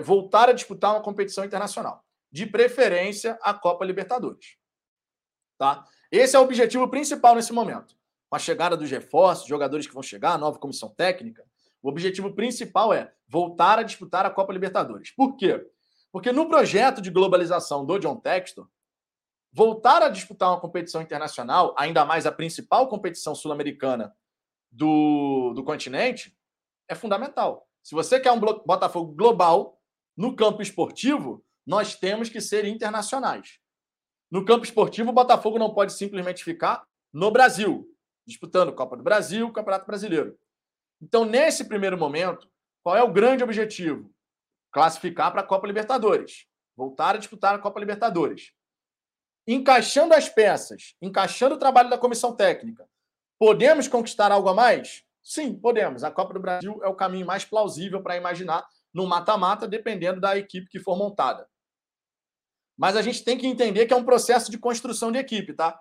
[0.01, 4.57] voltar a disputar uma competição internacional, de preferência a Copa Libertadores.
[5.57, 5.85] Tá?
[6.11, 7.95] Esse é o objetivo principal nesse momento.
[8.29, 11.45] Com a chegada dos reforços, jogadores que vão chegar, nova comissão técnica,
[11.81, 15.11] o objetivo principal é voltar a disputar a Copa Libertadores.
[15.11, 15.65] Por quê?
[16.11, 18.67] Porque no projeto de globalização do John Textor,
[19.51, 24.13] voltar a disputar uma competição internacional, ainda mais a principal competição sul-americana
[24.71, 26.35] do, do continente,
[26.89, 27.67] é fundamental.
[27.81, 29.74] Se você quer um Botafogo global
[30.15, 33.59] no campo esportivo, nós temos que ser internacionais.
[34.31, 37.87] No campo esportivo, o Botafogo não pode simplesmente ficar no Brasil,
[38.25, 40.37] disputando Copa do Brasil, Campeonato Brasileiro.
[41.01, 42.49] Então, nesse primeiro momento,
[42.83, 44.13] qual é o grande objetivo?
[44.71, 46.45] Classificar para a Copa Libertadores.
[46.75, 48.53] Voltar a disputar a Copa Libertadores
[49.47, 52.87] encaixando as peças, encaixando o trabalho da comissão técnica,
[53.37, 55.03] podemos conquistar algo a mais?
[55.21, 56.03] Sim, podemos.
[56.03, 58.65] A Copa do Brasil é o caminho mais plausível para imaginar
[58.95, 61.45] no mata-mata, dependendo da equipe que for montada.
[62.77, 65.77] Mas a gente tem que entender que é um processo de construção de equipe, tá?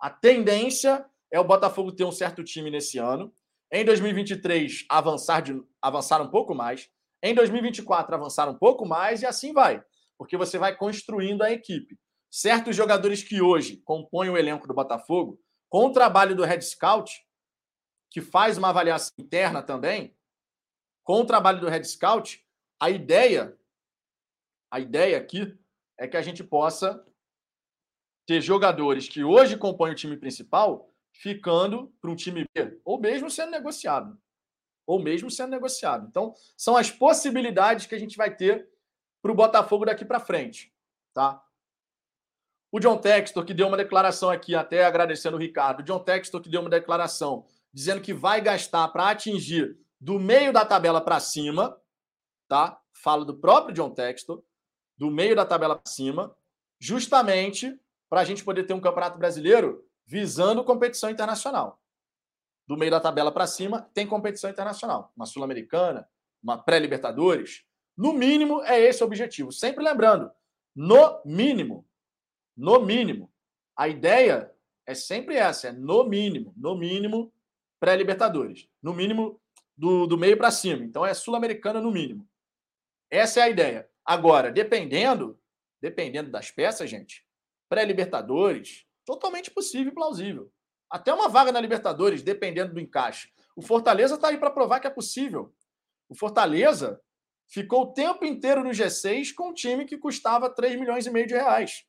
[0.00, 3.34] A tendência é o Botafogo ter um certo time nesse ano.
[3.72, 6.88] Em 2023, avançar, de, avançar um pouco mais.
[7.20, 9.82] Em 2024, avançar um pouco mais e assim vai.
[10.16, 11.98] Porque você vai construindo a equipe
[12.30, 17.12] certos jogadores que hoje compõem o elenco do Botafogo, com o trabalho do Red Scout,
[18.10, 20.15] que faz uma avaliação interna também,
[21.06, 22.44] com o trabalho do Red Scout,
[22.80, 23.56] a ideia,
[24.68, 25.56] a ideia aqui
[25.96, 27.02] é que a gente possa
[28.26, 33.30] ter jogadores que hoje compõem o time principal ficando para um time B, ou mesmo
[33.30, 34.20] sendo negociado.
[34.84, 36.08] Ou mesmo sendo negociado.
[36.08, 38.68] Então, são as possibilidades que a gente vai ter
[39.22, 40.74] para o Botafogo daqui para frente.
[41.14, 41.40] Tá?
[42.72, 45.80] O John Textor, que deu uma declaração aqui, até agradecendo o Ricardo.
[45.80, 50.52] O John Textor, que deu uma declaração dizendo que vai gastar para atingir do meio
[50.52, 51.80] da tabela para cima,
[52.48, 52.80] tá?
[53.02, 54.42] Falo do próprio John Textor,
[54.96, 56.36] do meio da tabela para cima,
[56.78, 57.78] justamente
[58.08, 61.80] para a gente poder ter um campeonato brasileiro visando competição internacional.
[62.66, 66.08] Do meio da tabela para cima tem competição internacional, uma sul-americana,
[66.42, 67.64] uma pré-libertadores.
[67.96, 69.52] No mínimo é esse o objetivo.
[69.52, 70.30] Sempre lembrando,
[70.74, 71.86] no mínimo,
[72.56, 73.32] no mínimo.
[73.76, 74.52] A ideia
[74.86, 77.32] é sempre essa, é no mínimo, no mínimo
[77.80, 79.40] pré-libertadores, no mínimo
[79.76, 80.84] do, do meio para cima.
[80.84, 82.28] Então é sul-americana no mínimo.
[83.10, 83.88] Essa é a ideia.
[84.04, 85.38] Agora, dependendo,
[85.80, 87.24] dependendo das peças, gente,
[87.68, 90.52] pré-libertadores, totalmente possível e plausível.
[90.90, 93.30] Até uma vaga na Libertadores, dependendo do encaixe.
[93.56, 95.52] O Fortaleza está aí para provar que é possível.
[96.08, 97.00] O Fortaleza
[97.48, 101.26] ficou o tempo inteiro no G6 com um time que custava 3 milhões e meio
[101.26, 101.84] de reais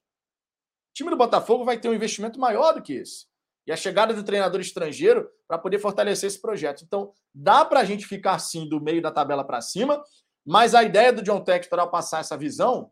[0.98, 3.28] time do Botafogo vai ter um investimento maior do que esse.
[3.68, 6.84] E a chegada do treinador estrangeiro para poder fortalecer esse projeto.
[6.86, 10.02] Então, dá para a gente ficar assim do meio da tabela para cima,
[10.46, 12.90] mas a ideia do John Textor ao passar essa visão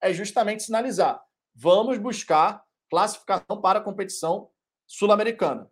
[0.00, 1.22] é justamente sinalizar:
[1.54, 4.50] vamos buscar classificação para a competição
[4.86, 5.70] sul-americana.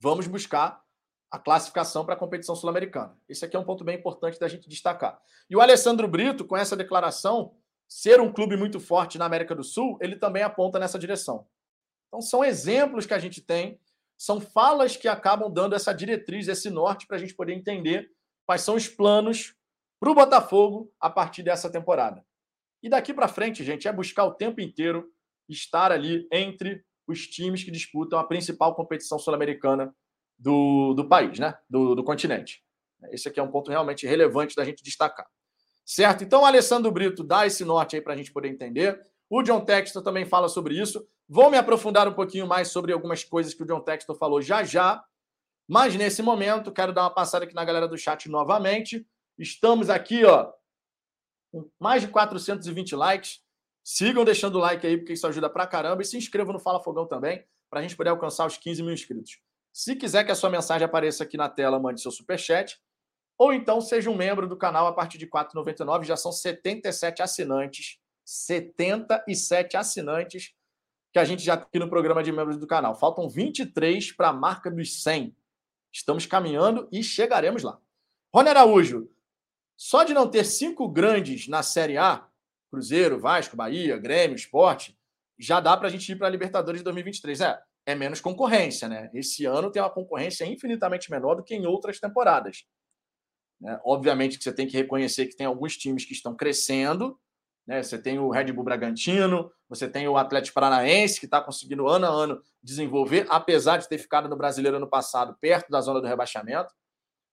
[0.00, 0.84] Vamos buscar
[1.30, 3.18] a classificação para a competição sul-americana.
[3.28, 5.20] Esse aqui é um ponto bem importante da gente destacar.
[5.50, 7.56] E o Alessandro Brito, com essa declaração,
[7.88, 11.48] ser um clube muito forte na América do Sul, ele também aponta nessa direção.
[12.14, 13.76] Então, são exemplos que a gente tem,
[14.16, 18.08] são falas que acabam dando essa diretriz, esse norte, para a gente poder entender
[18.46, 19.56] quais são os planos
[19.98, 22.24] para o Botafogo a partir dessa temporada.
[22.80, 25.12] E daqui para frente, gente, é buscar o tempo inteiro
[25.48, 29.92] estar ali entre os times que disputam a principal competição sul-americana
[30.38, 31.58] do, do país, né?
[31.68, 32.62] Do, do continente.
[33.10, 35.26] Esse aqui é um ponto realmente relevante da gente destacar.
[35.84, 36.22] Certo?
[36.22, 39.00] Então, Alessandro Brito dá esse norte aí para a gente poder entender.
[39.36, 41.04] O John Textor também fala sobre isso.
[41.28, 44.62] Vou me aprofundar um pouquinho mais sobre algumas coisas que o John Textor falou já
[44.62, 45.04] já.
[45.66, 49.04] Mas nesse momento, quero dar uma passada aqui na galera do chat novamente.
[49.36, 50.52] Estamos aqui, ó,
[51.50, 53.40] com mais de 420 likes.
[53.82, 56.00] Sigam deixando o like aí, porque isso ajuda pra caramba.
[56.00, 58.94] E se inscrevam no Fala Fogão também, para a gente poder alcançar os 15 mil
[58.94, 59.40] inscritos.
[59.72, 62.80] Se quiser que a sua mensagem apareça aqui na tela, mande seu superchat.
[63.36, 66.04] Ou então seja um membro do canal a partir de R$ 4,99.
[66.04, 68.03] Já são 77 assinantes.
[68.24, 70.54] 77 assinantes
[71.12, 72.94] que a gente já tem aqui no programa de membros do canal.
[72.94, 75.36] Faltam 23 para a marca dos 100.
[75.92, 77.80] Estamos caminhando e chegaremos lá.
[78.34, 79.08] Rony Araújo,
[79.76, 82.26] só de não ter cinco grandes na Série A,
[82.70, 84.98] Cruzeiro, Vasco, Bahia, Grêmio, Esporte,
[85.38, 87.40] já dá para a gente ir para a Libertadores de 2023.
[87.42, 89.10] É, é menos concorrência, né?
[89.14, 92.64] Esse ano tem uma concorrência infinitamente menor do que em outras temporadas.
[93.60, 93.78] Né?
[93.84, 97.18] Obviamente que você tem que reconhecer que tem alguns times que estão crescendo.
[97.66, 97.82] Né?
[97.82, 102.06] Você tem o Red Bull Bragantino, você tem o Atlético Paranaense, que está conseguindo ano
[102.06, 106.06] a ano desenvolver, apesar de ter ficado no brasileiro ano passado, perto da zona do
[106.06, 106.72] rebaixamento.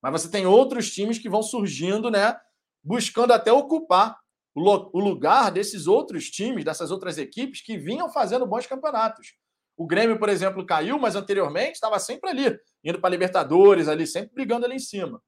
[0.01, 2.35] Mas você tem outros times que vão surgindo, né?
[2.83, 4.17] Buscando até ocupar
[4.53, 9.35] o lugar desses outros times, dessas outras equipes que vinham fazendo bons campeonatos.
[9.77, 14.33] O Grêmio, por exemplo, caiu, mas anteriormente estava sempre ali, indo para Libertadores, ali, sempre
[14.33, 15.21] brigando ali em cima.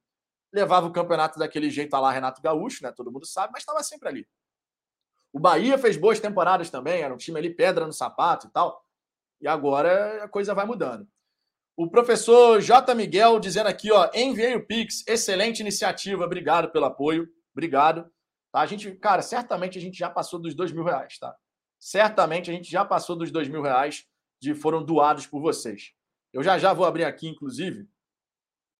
[0.51, 2.91] Levava o campeonato daquele jeito lá, Renato Gaúcho, né?
[2.91, 4.27] Todo mundo sabe, mas estava sempre ali.
[5.34, 8.86] O Bahia fez boas temporadas também, era um time ali pedra no sapato e tal.
[9.41, 11.07] E agora a coisa vai mudando.
[11.75, 12.93] O professor J.
[12.93, 18.03] Miguel dizendo aqui, ó, enviei o Pix, excelente iniciativa, obrigado pelo apoio, obrigado.
[18.51, 18.61] Tá?
[18.61, 21.36] A gente, cara, certamente a gente já passou dos dois mil reais, tá?
[21.79, 24.05] Certamente a gente já passou dos dois mil reais
[24.39, 25.93] de foram doados por vocês.
[26.31, 27.89] Eu já já vou abrir aqui, inclusive,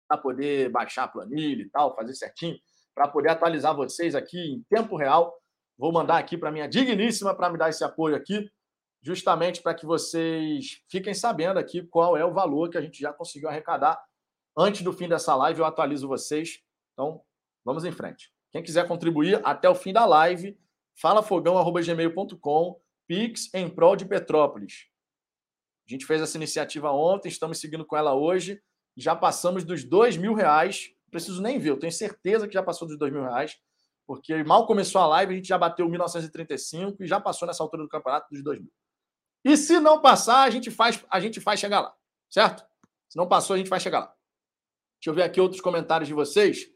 [0.08, 2.56] para poder baixar a planilha e tal, fazer certinho,
[2.94, 5.36] para poder atualizar vocês aqui em tempo real.
[5.76, 8.50] Vou mandar aqui para minha digníssima para me dar esse apoio aqui,
[9.02, 13.12] justamente para que vocês fiquem sabendo aqui qual é o valor que a gente já
[13.12, 14.02] conseguiu arrecadar.
[14.56, 16.60] Antes do fim dessa live, eu atualizo vocês.
[16.92, 17.20] Então,
[17.64, 18.32] vamos em frente.
[18.52, 20.56] Quem quiser contribuir até o fim da live,
[20.94, 24.86] falafogão.gmail.com, Pix em prol de Petrópolis.
[25.86, 28.62] A gente fez essa iniciativa ontem, estamos seguindo com ela hoje.
[28.96, 30.90] Já passamos dos dois mil reais.
[31.10, 33.56] Preciso nem ver, eu tenho certeza que já passou dos dois mil reais,
[34.06, 37.82] porque mal começou a live, a gente já bateu 1935 e já passou nessa altura
[37.82, 38.72] do campeonato dos dois mil.
[39.44, 41.94] E se não passar, a gente faz, a gente faz chegar lá,
[42.30, 42.64] certo?
[43.08, 44.14] Se não passou, a gente vai chegar lá.
[45.00, 46.66] Deixa eu ver aqui outros comentários de vocês,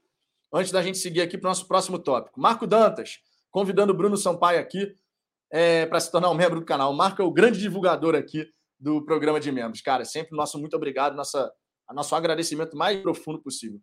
[0.53, 2.41] antes da gente seguir aqui para o nosso próximo tópico.
[2.41, 3.21] Marco Dantas,
[3.51, 4.95] convidando o Bruno Sampaio aqui
[5.51, 6.93] é, para se tornar um membro do canal.
[6.93, 8.47] Marco é o grande divulgador aqui
[8.79, 9.81] do programa de membros.
[9.81, 11.51] Cara, sempre nosso muito obrigado, nossa,
[11.93, 13.81] nosso agradecimento mais profundo possível.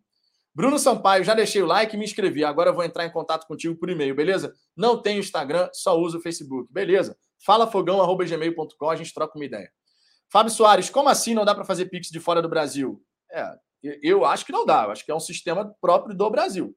[0.56, 2.42] Bruno Sampaio, já deixei o like e me inscrevi.
[2.42, 4.54] Agora vou entrar em contato contigo por e-mail, beleza?
[4.74, 7.14] Não tenho Instagram, só uso o Facebook, beleza?
[7.44, 9.70] falafogão.gmail.com, a gente troca uma ideia.
[10.32, 13.04] Fábio Soares, como assim não dá para fazer Pix de fora do Brasil?
[13.30, 13.54] É,
[14.02, 14.84] eu acho que não dá.
[14.84, 16.74] Eu acho que é um sistema próprio do Brasil.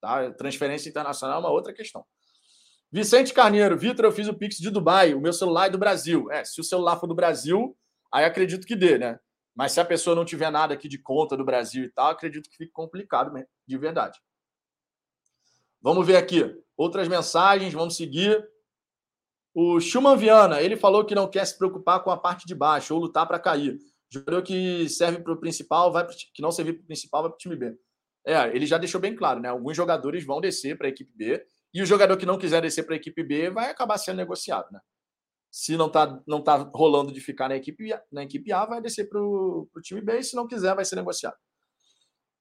[0.00, 0.30] Tá?
[0.30, 2.06] Transferência internacional é uma outra questão.
[2.90, 6.32] Vicente Carneiro, Vitor, eu fiz o Pix de Dubai, o meu celular é do Brasil.
[6.32, 7.76] É, se o celular for do Brasil,
[8.10, 9.20] aí acredito que dê, né?
[9.58, 12.48] Mas se a pessoa não tiver nada aqui de conta do Brasil e tal, acredito
[12.48, 14.16] que fique complicado mesmo, de verdade.
[15.82, 18.48] Vamos ver aqui outras mensagens, vamos seguir.
[19.52, 22.94] O Schumann Viana, ele falou que não quer se preocupar com a parte de baixo
[22.94, 23.76] ou lutar para cair.
[24.08, 27.30] Jogador que serve para o principal, vai pro, que não servir para o principal, vai
[27.32, 27.76] para o time B.
[28.24, 29.48] É, ele já deixou bem claro, né?
[29.48, 31.44] Alguns jogadores vão descer para a equipe B
[31.74, 34.68] e o jogador que não quiser descer para a equipe B vai acabar sendo negociado,
[34.70, 34.78] né?
[35.50, 39.08] Se não está não tá rolando de ficar na equipe, na equipe A, vai descer
[39.08, 41.36] para o time B, e se não quiser, vai ser negociado.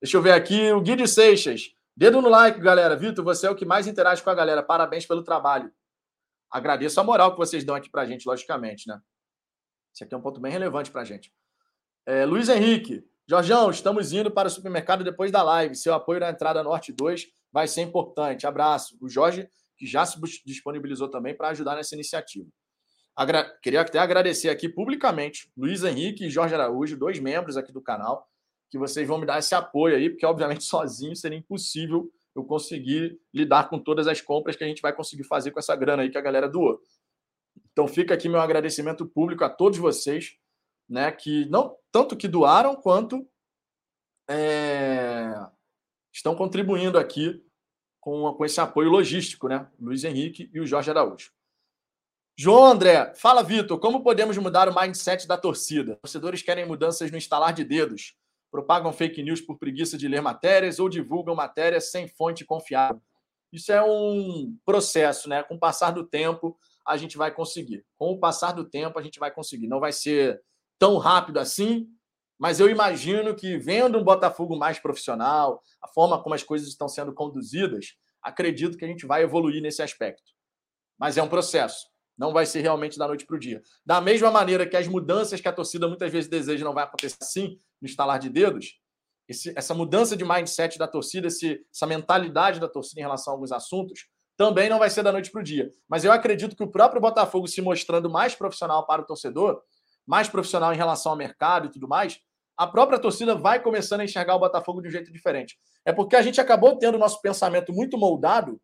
[0.02, 1.70] Deixa eu ver aqui, o Guido Seixas.
[1.96, 2.96] Dedo no like, galera.
[2.96, 4.62] Vitor, você é o que mais interage com a galera.
[4.62, 5.72] Parabéns pelo trabalho.
[6.52, 9.02] Agradeço a moral que vocês dão aqui para a gente, logicamente, né?
[9.94, 11.34] Esse aqui é um ponto bem relevante para a gente.
[12.06, 13.04] É, Luiz Henrique.
[13.28, 15.76] Jorjão, estamos indo para o supermercado depois da live.
[15.76, 18.46] Seu apoio na entrada Norte 2 vai ser importante.
[18.46, 18.96] Abraço.
[19.02, 22.48] O Jorge, que já se disponibilizou também para ajudar nessa iniciativa.
[23.18, 23.44] Agra...
[23.64, 28.30] Queria até agradecer aqui publicamente Luiz Henrique e Jorge Araújo, dois membros aqui do canal,
[28.70, 33.20] que vocês vão me dar esse apoio aí, porque obviamente sozinho seria impossível eu conseguir
[33.34, 36.12] lidar com todas as compras que a gente vai conseguir fazer com essa grana aí
[36.12, 36.80] que a galera doou.
[37.72, 40.38] Então fica aqui meu agradecimento público a todos vocês,
[40.88, 43.28] né, que não tanto que doaram quanto
[44.30, 45.34] é,
[46.14, 47.44] estão contribuindo aqui
[48.00, 49.68] com, com esse apoio logístico, né?
[49.80, 51.32] Luiz Henrique e o Jorge Araújo.
[52.40, 55.96] João André, fala, Vitor, como podemos mudar o mindset da torcida?
[55.96, 58.14] Torcedores querem mudanças no instalar de dedos,
[58.52, 63.02] propagam fake news por preguiça de ler matérias ou divulgam matérias sem fonte confiável.
[63.52, 65.42] Isso é um processo, né?
[65.42, 67.84] Com o passar do tempo, a gente vai conseguir.
[67.96, 69.68] Com o passar do tempo, a gente vai conseguir.
[69.68, 70.40] Não vai ser
[70.78, 71.88] tão rápido assim,
[72.38, 76.88] mas eu imagino que, vendo um Botafogo mais profissional, a forma como as coisas estão
[76.88, 80.34] sendo conduzidas, acredito que a gente vai evoluir nesse aspecto.
[81.00, 81.97] Mas é um processo.
[82.18, 83.62] Não vai ser realmente da noite para o dia.
[83.86, 87.18] Da mesma maneira que as mudanças que a torcida muitas vezes deseja não vai acontecer
[87.22, 88.80] assim, no estalar de dedos,
[89.28, 93.36] esse, essa mudança de mindset da torcida, esse, essa mentalidade da torcida em relação a
[93.36, 94.08] alguns assuntos,
[94.38, 95.70] também não vai ser da noite para o dia.
[95.88, 99.62] Mas eu acredito que o próprio Botafogo se mostrando mais profissional para o torcedor,
[100.06, 102.20] mais profissional em relação ao mercado e tudo mais,
[102.56, 105.58] a própria torcida vai começando a enxergar o Botafogo de um jeito diferente.
[105.86, 108.60] É porque a gente acabou tendo nosso pensamento muito moldado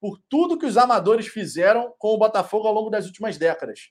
[0.00, 3.90] por tudo que os amadores fizeram com o Botafogo ao longo das últimas décadas.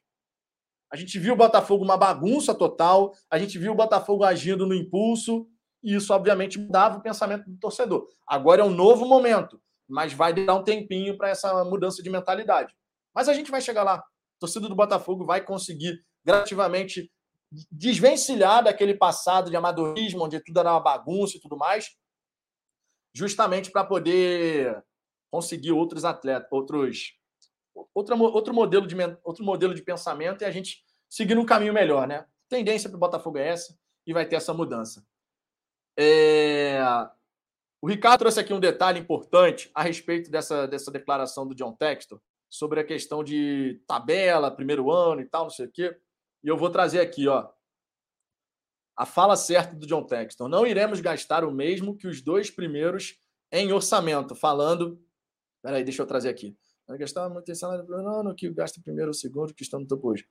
[0.92, 4.74] A gente viu o Botafogo uma bagunça total, a gente viu o Botafogo agindo no
[4.74, 5.48] impulso,
[5.84, 8.08] e isso, obviamente, mudava o pensamento do torcedor.
[8.28, 12.74] Agora é um novo momento, mas vai dar um tempinho para essa mudança de mentalidade.
[13.14, 13.96] Mas a gente vai chegar lá.
[13.96, 14.04] A
[14.40, 17.12] torcida do Botafogo vai conseguir gradativamente
[17.72, 21.90] desvencilhar daquele passado de amadorismo, onde tudo era uma bagunça e tudo mais,
[23.14, 24.84] justamente para poder
[25.36, 27.14] conseguir outros atletas, outros
[27.94, 32.08] outro, outro modelo de outro modelo de pensamento e a gente seguir um caminho melhor,
[32.08, 32.26] né?
[32.48, 33.78] Tendência para o Botafogo é essa
[34.08, 35.06] e vai ter essa mudança.
[36.00, 36.80] É...
[37.82, 42.22] O Ricardo trouxe aqui um detalhe importante a respeito dessa, dessa declaração do John Textor
[42.50, 45.98] sobre a questão de tabela, primeiro ano e tal, não sei o quê.
[46.42, 47.50] E eu vou trazer aqui, ó.
[48.96, 50.48] A fala certa do John Texton.
[50.48, 53.20] Não iremos gastar o mesmo que os dois primeiros
[53.52, 54.34] em orçamento.
[54.34, 55.05] Falando.
[55.66, 56.56] Peraí, deixa eu trazer aqui.
[56.88, 60.12] Vai gastar em salário não, no que gasta primeiro ou segundo, que estão no topo
[60.12, 60.28] hoje.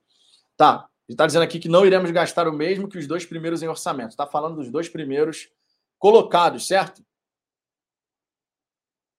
[0.55, 0.89] Tá.
[1.09, 3.67] Ele está dizendo aqui que não iremos gastar o mesmo que os dois primeiros em
[3.67, 4.11] orçamento.
[4.11, 5.49] Está falando dos dois primeiros
[5.99, 7.05] colocados, certo?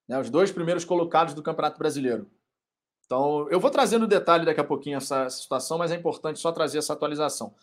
[0.08, 2.30] Né, os dois primeiros colocados do Campeonato Brasileiro.
[3.04, 6.78] Então, eu vou trazendo detalhe daqui a pouquinho essa, situação, mas é importante só trazer
[6.78, 7.54] essa atualização.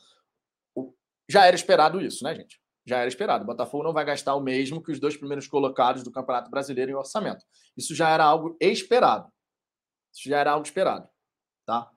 [0.76, 0.94] O,
[1.28, 2.62] já era esperado isso, né, gente?
[2.86, 3.44] Já era esperado.
[3.44, 6.92] O Botafogo não vai gastar o mesmo que os dois primeiros colocados do Campeonato Brasileiro
[6.92, 7.46] em orçamento.
[7.78, 9.32] Isso já era algo esperado.
[10.14, 11.10] Isso já era algo esperado,
[11.66, 11.90] tá?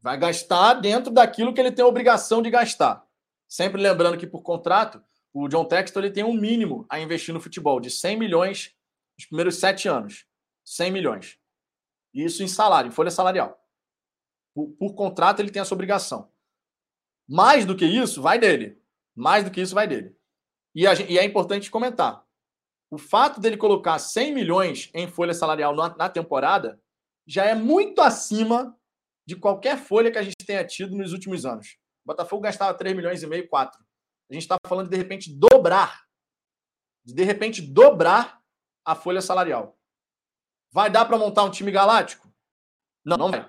[0.00, 3.04] Vai gastar dentro daquilo que ele tem a obrigação de gastar.
[3.46, 5.02] Sempre lembrando que, por contrato,
[5.32, 8.74] o John Textor ele tem um mínimo a investir no futebol de 100 milhões
[9.18, 10.24] nos primeiros sete anos.
[10.64, 11.38] 100 milhões.
[12.14, 13.60] Isso em salário, em folha salarial.
[14.54, 16.32] Por, por, contrato, ele tem essa obrigação.
[17.28, 18.80] Mais do que isso, vai dele.
[19.14, 20.16] Mais do que isso, vai dele.
[20.74, 22.24] E, a, e é importante comentar.
[22.90, 26.80] O fato dele colocar 100 milhões em folha salarial na, na temporada
[27.26, 28.76] já é muito acima
[29.26, 31.78] de qualquer folha que a gente tenha tido nos últimos anos.
[32.04, 33.80] O Botafogo gastava 3 milhões e meio, 4.
[34.28, 36.02] A gente está falando de, de repente, dobrar.
[37.04, 38.40] De, de repente, dobrar
[38.84, 39.78] a folha salarial.
[40.72, 42.28] Vai dar para montar um time galáctico?
[43.04, 43.48] Não, não vai.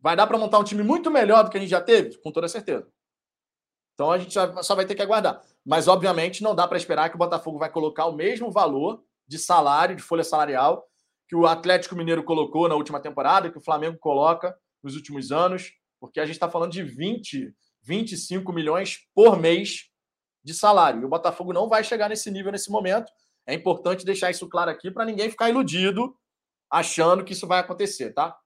[0.00, 2.16] Vai dar para montar um time muito melhor do que a gente já teve?
[2.18, 2.90] Com toda certeza.
[3.94, 4.32] Então a gente
[4.62, 5.42] só vai ter que aguardar.
[5.64, 9.38] Mas, obviamente, não dá para esperar que o Botafogo vai colocar o mesmo valor de
[9.38, 10.86] salário, de folha salarial,
[11.28, 15.72] que o Atlético Mineiro colocou na última temporada, que o Flamengo coloca nos últimos anos,
[16.00, 19.90] porque a gente está falando de 20, 25 milhões por mês
[20.42, 21.02] de salário.
[21.02, 23.12] E o Botafogo não vai chegar nesse nível nesse momento.
[23.46, 26.16] É importante deixar isso claro aqui para ninguém ficar iludido
[26.70, 28.36] achando que isso vai acontecer, tá?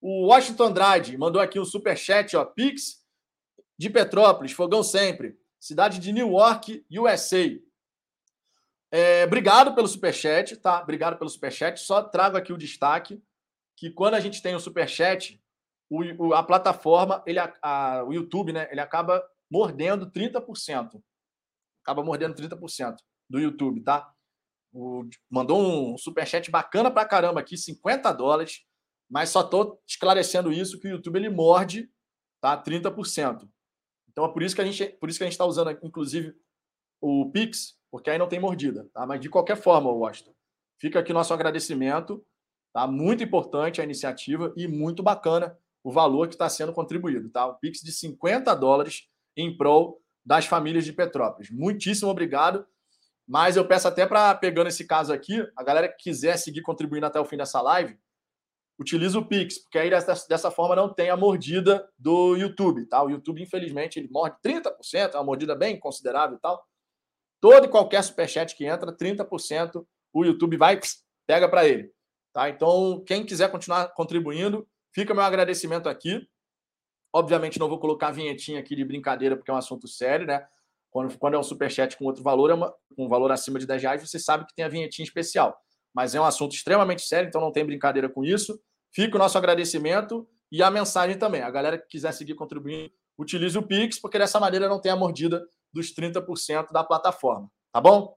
[0.00, 3.04] O Washington Andrade mandou aqui um super chat, ó, Pix
[3.76, 7.58] de Petrópolis, fogão sempre, cidade de Newark, USA.
[8.90, 10.82] É, obrigado pelo super chat, tá?
[10.82, 11.78] Obrigado pelo super chat.
[11.80, 13.22] Só trago aqui o destaque
[13.76, 15.40] que quando a gente tem o super chat,
[15.90, 21.00] o, o, a plataforma, ele, a, a, o YouTube, né, ele acaba mordendo 30%.
[21.82, 22.96] Acaba mordendo 30%
[23.28, 24.12] do YouTube, tá?
[24.72, 28.64] O, mandou um superchat bacana pra caramba aqui, 50 dólares,
[29.08, 31.90] mas só tô esclarecendo isso que o YouTube ele morde,
[32.40, 32.60] tá?
[32.60, 33.48] 30%.
[34.18, 36.34] Então é por isso que a gente, por isso que a gente está usando, inclusive,
[37.00, 39.06] o Pix, porque aí não tem mordida, tá?
[39.06, 40.34] Mas de qualquer forma, Washington,
[40.76, 42.26] fica aqui nosso agradecimento,
[42.72, 42.84] tá?
[42.84, 47.46] Muito importante a iniciativa e muito bacana o valor que está sendo contribuído, tá?
[47.46, 51.48] O Pix de 50 dólares em prol das famílias de Petrópolis.
[51.52, 52.66] Muitíssimo obrigado.
[53.24, 57.06] Mas eu peço até para, pegando esse caso aqui, a galera que quiser seguir contribuindo
[57.06, 57.96] até o fim dessa live,
[58.78, 63.02] utiliza o Pix, porque aí dessa, dessa forma não tem a mordida do YouTube, tá?
[63.02, 66.64] O YouTube, infelizmente, ele morde 30%, é uma mordida bem considerável e tal.
[67.40, 70.78] Todo e qualquer superchat que entra, 30%, o YouTube vai,
[71.26, 71.92] pega para ele.
[72.32, 72.48] Tá?
[72.48, 76.26] Então, quem quiser continuar contribuindo, fica meu agradecimento aqui.
[77.12, 80.46] Obviamente, não vou colocar a vinhetinha aqui de brincadeira, porque é um assunto sério, né?
[80.90, 83.82] Quando, quando é um superchat com outro valor, é uma, um valor acima de 10
[83.82, 85.58] reais, você sabe que tem a vinhetinha especial.
[85.94, 88.60] Mas é um assunto extremamente sério, então não tem brincadeira com isso.
[88.92, 91.42] fica o nosso agradecimento e a mensagem também.
[91.42, 94.96] A galera que quiser seguir contribuindo, utilize o Pix, porque dessa maneira não tem a
[94.96, 97.50] mordida dos 30% da plataforma.
[97.72, 98.16] Tá bom?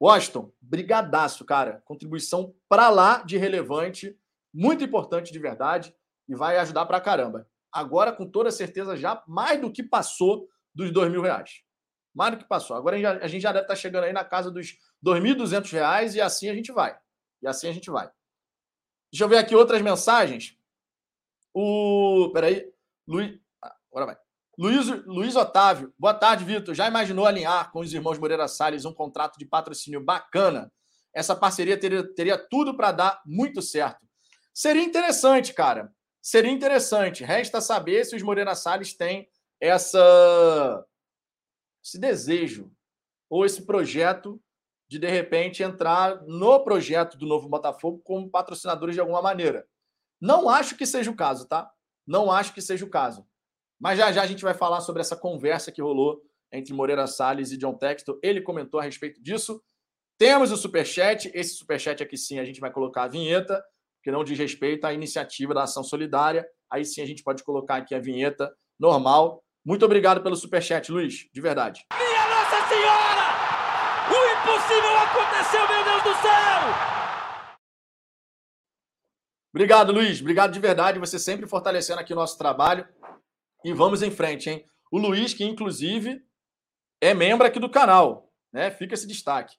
[0.00, 1.82] Washington, brigadaço, cara.
[1.84, 4.16] Contribuição para lá de relevante,
[4.52, 5.94] muito importante de verdade
[6.28, 7.46] e vai ajudar para caramba.
[7.72, 11.62] Agora, com toda certeza, já mais do que passou dos dois mil reais.
[12.14, 12.76] Mais do que passou.
[12.76, 16.20] Agora a gente, já, deve estar tá chegando aí na casa dos R$ 2.200 e
[16.20, 16.96] assim a gente vai.
[17.42, 18.10] E assim a gente vai.
[19.12, 20.56] Deixa eu ver aqui outras mensagens.
[21.54, 22.30] O.
[22.32, 22.70] Peraí.
[23.06, 23.38] Luiz.
[23.62, 24.18] Ah, agora vai.
[24.58, 25.92] Luiz, Luiz Otávio.
[25.98, 26.74] Boa tarde, Vitor.
[26.74, 30.70] Já imaginou alinhar com os irmãos Moreira Salles um contrato de patrocínio bacana?
[31.14, 34.06] Essa parceria teria, teria tudo para dar muito certo.
[34.54, 35.92] Seria interessante, cara.
[36.22, 37.24] Seria interessante.
[37.24, 39.28] Resta saber se os Moreira Salles têm
[39.58, 40.84] essa
[41.82, 42.70] esse desejo
[43.28, 44.40] ou esse projeto
[44.90, 49.64] de de repente entrar no projeto do novo Botafogo como patrocinadores de alguma maneira.
[50.20, 51.70] Não acho que seja o caso, tá?
[52.04, 53.24] Não acho que seja o caso.
[53.80, 56.20] Mas já já a gente vai falar sobre essa conversa que rolou
[56.52, 58.18] entre Moreira Salles e John Textor.
[58.20, 59.62] Ele comentou a respeito disso.
[60.18, 61.30] Temos o superchat.
[61.32, 63.62] Esse superchat aqui sim a gente vai colocar a vinheta,
[64.02, 66.44] que não diz respeito à iniciativa da Ação Solidária.
[66.68, 69.40] Aí sim a gente pode colocar aqui a vinheta normal.
[69.64, 71.86] Muito obrigado pelo superchat, Luiz, de verdade.
[71.92, 73.09] Minha Nossa Senhora!
[74.70, 77.50] O impossível aconteceu, meu Deus do céu!
[79.52, 80.20] Obrigado, Luiz.
[80.20, 81.00] Obrigado de verdade.
[81.00, 82.86] Você sempre fortalecendo aqui o nosso trabalho.
[83.64, 84.64] E vamos em frente, hein?
[84.90, 86.24] O Luiz, que inclusive
[87.00, 88.70] é membro aqui do canal, né?
[88.70, 89.56] Fica esse destaque.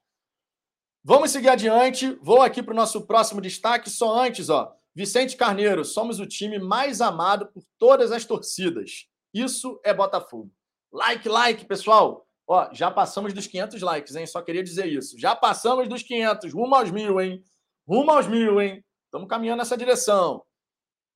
[1.03, 2.17] Vamos seguir adiante.
[2.21, 3.89] Vou aqui para o nosso próximo destaque.
[3.89, 4.73] Só antes, ó.
[4.95, 9.07] Vicente Carneiro, somos o time mais amado por todas as torcidas.
[9.33, 10.51] Isso é Botafogo.
[10.91, 12.27] Like, like, pessoal.
[12.47, 14.25] Ó, já passamos dos 500 likes, hein?
[14.25, 15.17] Só queria dizer isso.
[15.19, 17.43] Já passamos dos 500, rumo aos mil, hein?
[17.87, 18.83] Rumo aos mil, hein?
[19.05, 20.43] Estamos caminhando nessa direção.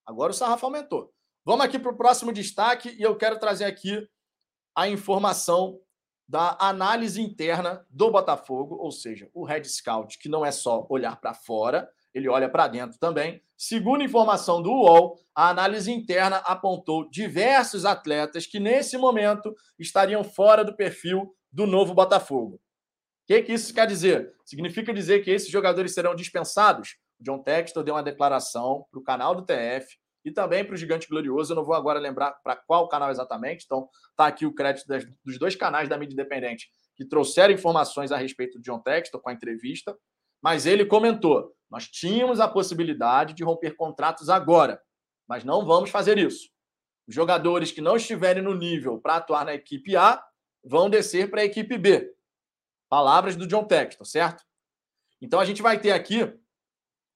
[0.06, 1.14] Agora o sarrafo aumentou.
[1.44, 4.08] Vamos aqui para o próximo destaque e eu quero trazer aqui
[4.76, 5.80] a informação
[6.28, 11.20] da análise interna do Botafogo, ou seja, o Red Scout, que não é só olhar
[11.20, 13.43] para fora, ele olha para dentro também.
[13.57, 20.63] Segundo informação do UOL, a análise interna apontou diversos atletas que, nesse momento, estariam fora
[20.63, 22.55] do perfil do novo Botafogo.
[22.55, 22.59] O
[23.28, 24.34] que, que isso quer dizer?
[24.45, 26.95] Significa dizer que esses jogadores serão dispensados?
[27.20, 29.86] O John Textor deu uma declaração para o canal do TF
[30.24, 31.51] e também para o Gigante Glorioso.
[31.51, 35.05] Eu não vou agora lembrar para qual canal exatamente, então está aqui o crédito das,
[35.24, 39.30] dos dois canais da mídia independente que trouxeram informações a respeito do John Textor com
[39.30, 39.97] a entrevista.
[40.41, 44.82] Mas ele comentou: nós tínhamos a possibilidade de romper contratos agora,
[45.28, 46.49] mas não vamos fazer isso.
[47.07, 50.24] Os jogadores que não estiverem no nível para atuar na equipe A
[50.63, 52.13] vão descer para a equipe B.
[52.89, 54.43] Palavras do John Texton, certo?
[55.22, 56.34] Então a gente vai ter aqui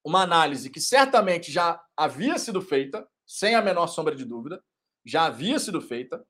[0.03, 4.63] uma análise que certamente já havia sido feita, sem a menor sombra de dúvida,
[5.05, 6.25] já havia sido feita,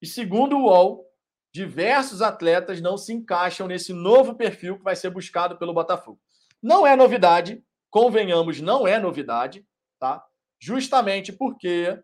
[0.00, 1.06] e segundo o UOL,
[1.52, 6.20] diversos atletas não se encaixam nesse novo perfil que vai ser buscado pelo Botafogo.
[6.62, 9.66] Não é novidade, convenhamos, não é novidade,
[9.98, 10.24] tá?
[10.60, 12.00] Justamente porque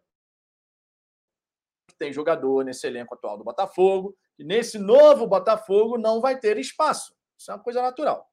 [1.99, 7.13] tem jogador nesse elenco atual do Botafogo, e nesse novo Botafogo não vai ter espaço.
[7.39, 8.27] Isso é uma coisa natural.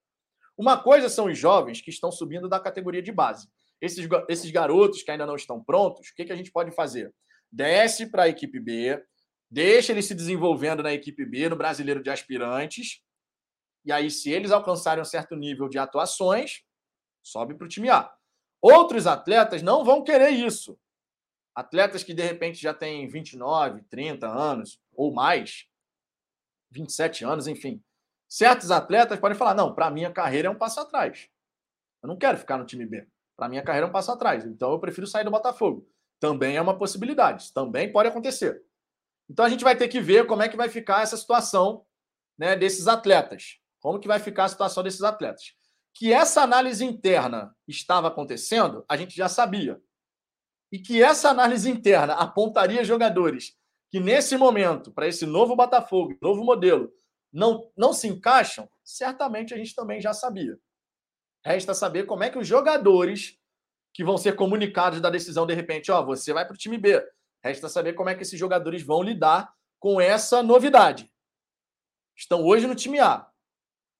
[0.57, 3.47] Uma coisa são os jovens que estão subindo da categoria de base.
[3.81, 7.13] Esses, esses garotos que ainda não estão prontos, o que, que a gente pode fazer?
[7.51, 9.03] Desce para a equipe B,
[9.49, 13.01] deixa eles se desenvolvendo na equipe B, no brasileiro de aspirantes,
[13.85, 16.63] e aí, se eles alcançarem um certo nível de atuações,
[17.21, 18.11] sobe para o time A.
[18.59, 20.77] Outros atletas não vão querer isso.
[21.53, 25.67] Atletas que de repente já têm 29, 30 anos ou mais,
[26.71, 27.81] 27 anos, enfim.
[28.27, 31.29] Certos atletas podem falar: não, para minha carreira é um passo atrás.
[32.01, 33.07] Eu não quero ficar no time B.
[33.37, 34.45] Para minha carreira é um passo atrás.
[34.45, 35.87] Então eu prefiro sair do Botafogo.
[36.19, 37.53] Também é uma possibilidade.
[37.53, 38.63] Também pode acontecer.
[39.29, 41.85] Então a gente vai ter que ver como é que vai ficar essa situação
[42.37, 43.59] né, desses atletas.
[43.85, 45.53] Como que vai ficar a situação desses atletas?
[45.93, 49.79] Que essa análise interna estava acontecendo, a gente já sabia.
[50.71, 53.55] E que essa análise interna apontaria jogadores
[53.91, 56.91] que, nesse momento, para esse novo Botafogo, novo modelo,
[57.31, 60.57] não, não se encaixam, certamente a gente também já sabia.
[61.45, 63.37] Resta saber como é que os jogadores
[63.93, 67.07] que vão ser comunicados da decisão, de repente, ó, você vai para o time B.
[67.43, 71.07] Resta saber como é que esses jogadores vão lidar com essa novidade.
[72.17, 73.29] Estão hoje no time A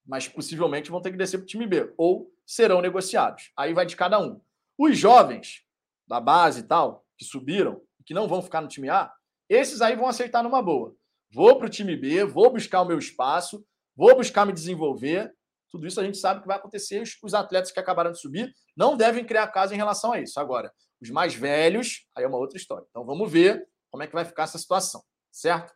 [0.05, 3.51] mas possivelmente vão ter que descer para o time B ou serão negociados.
[3.57, 4.39] Aí vai de cada um.
[4.77, 5.63] Os jovens
[6.07, 9.11] da base e tal, que subiram, que não vão ficar no time A,
[9.49, 10.95] esses aí vão aceitar numa boa.
[11.33, 15.33] Vou para o time B, vou buscar o meu espaço, vou buscar me desenvolver.
[15.71, 17.03] Tudo isso a gente sabe que vai acontecer.
[17.23, 20.39] Os atletas que acabaram de subir não devem criar casa em relação a isso.
[20.39, 22.85] Agora, Os mais velhos, aí é uma outra história.
[22.89, 25.73] Então vamos ver como é que vai ficar essa situação, certo?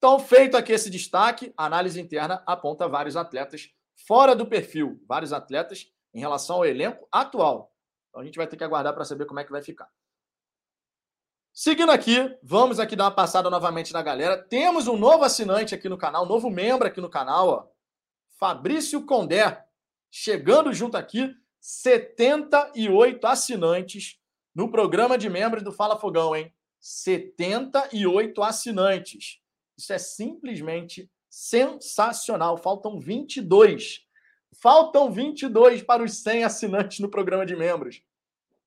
[0.00, 3.70] Então, feito aqui esse destaque, a análise interna aponta vários atletas
[4.06, 7.70] fora do perfil, vários atletas em relação ao elenco atual.
[8.08, 9.90] Então a gente vai ter que aguardar para saber como é que vai ficar.
[11.52, 14.42] Seguindo aqui, vamos aqui dar uma passada novamente na galera.
[14.42, 17.68] Temos um novo assinante aqui no canal, um novo membro aqui no canal, ó.
[18.38, 19.62] Fabrício Condé.
[20.10, 21.30] Chegando junto aqui,
[21.60, 24.18] 78 assinantes
[24.54, 26.50] no programa de membros do Fala Fogão, hein?
[26.80, 29.40] 78 assinantes.
[29.80, 32.58] Isso é simplesmente sensacional.
[32.58, 34.00] Faltam 22.
[34.60, 38.02] Faltam 22 para os 100 assinantes no programa de membros.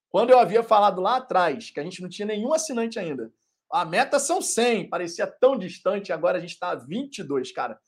[0.08, 3.32] Quando eu havia falado lá atrás que a gente não tinha nenhum assinante ainda,
[3.70, 7.78] a meta são 100, parecia tão distante, agora a gente está a 22, cara.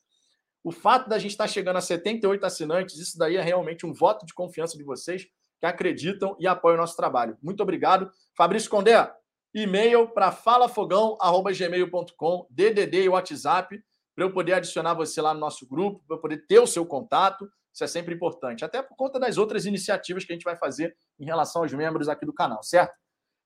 [0.63, 3.93] O fato da gente estar tá chegando a 78 assinantes, isso daí é realmente um
[3.93, 5.27] voto de confiança de vocês
[5.59, 7.37] que acreditam e apoiam o nosso trabalho.
[7.43, 8.11] Muito obrigado.
[8.37, 9.13] Fabrício Condé,
[9.57, 13.83] e-mail para falafogão.gmail.com, DDD e WhatsApp,
[14.15, 16.85] para eu poder adicionar você lá no nosso grupo, para eu poder ter o seu
[16.85, 17.49] contato.
[17.73, 20.95] Isso é sempre importante, até por conta das outras iniciativas que a gente vai fazer
[21.19, 22.95] em relação aos membros aqui do canal, certo?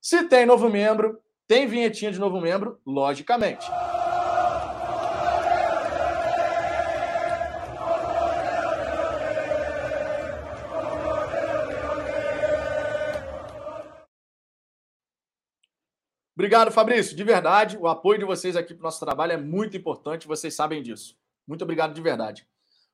[0.01, 3.67] Se tem novo membro, tem vinhetinha de novo membro, logicamente.
[16.41, 17.15] Obrigado, Fabrício.
[17.15, 20.55] De verdade, o apoio de vocês aqui para o nosso trabalho é muito importante, vocês
[20.55, 21.15] sabem disso.
[21.47, 22.47] Muito obrigado de verdade.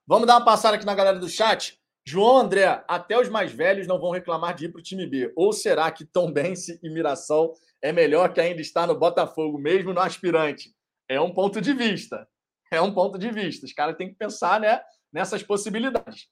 [0.05, 1.81] Vamos dar uma passada aqui na galera do chat.
[2.05, 5.33] João André, até os mais velhos não vão reclamar de ir para o time B.
[5.37, 9.93] Ou será que Tom Bense e Mirassol é melhor que ainda estar no Botafogo, mesmo
[9.93, 10.75] no aspirante?
[11.09, 12.27] É um ponto de vista.
[12.69, 13.65] É um ponto de vista.
[13.65, 14.83] Os caras têm que pensar né,
[15.13, 16.27] nessas possibilidades.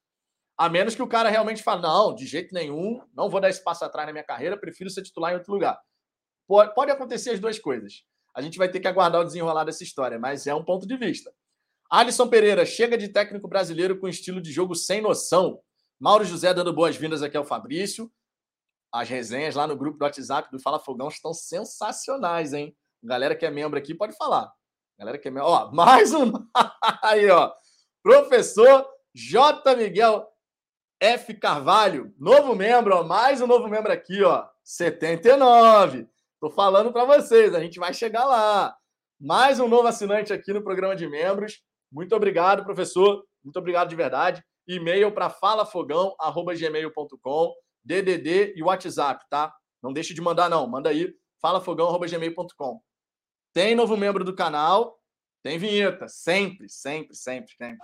[0.58, 3.62] A menos que o cara realmente fale, não, de jeito nenhum, não vou dar esse
[3.62, 5.78] passo atrás na minha carreira, prefiro ser titular em outro lugar.
[6.46, 8.04] Pode, pode acontecer as duas coisas.
[8.34, 10.96] A gente vai ter que aguardar o desenrolar dessa história, mas é um ponto de
[10.96, 11.32] vista.
[11.90, 15.60] Alisson Pereira chega de técnico brasileiro com estilo de jogo sem noção.
[16.00, 18.10] Mauro José dando boas-vindas aqui ao Fabrício.
[18.92, 22.76] As resenhas lá no grupo do WhatsApp do Fala Fogão estão sensacionais, hein?
[23.02, 24.52] Galera que é membro aqui pode falar.
[24.98, 25.48] Galera que é membro.
[25.48, 26.32] Ó, mais um.
[27.02, 27.52] Aí, ó.
[28.02, 29.76] Professor J.
[29.76, 30.26] Miguel
[31.00, 31.34] F.
[31.34, 33.02] Carvalho, novo membro, ó.
[33.04, 34.48] Mais um novo membro aqui, ó.
[34.62, 36.08] 79.
[36.44, 38.76] Tô falando para vocês, a gente vai chegar lá.
[39.18, 41.62] Mais um novo assinante aqui no programa de membros.
[41.90, 43.24] Muito obrigado, professor.
[43.42, 44.44] Muito obrigado de verdade.
[44.68, 49.54] E-mail para falafogão.gmail.com, DDD e WhatsApp, tá?
[49.82, 50.68] Não deixe de mandar, não.
[50.68, 52.78] Manda aí, falafogão.gmail.com.
[53.54, 54.98] Tem novo membro do canal,
[55.42, 56.08] tem vinheta.
[56.08, 57.78] Sempre, sempre, sempre, sempre.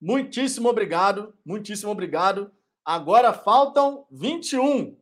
[0.00, 2.52] Muitíssimo obrigado, muitíssimo obrigado.
[2.84, 4.96] Agora faltam 21.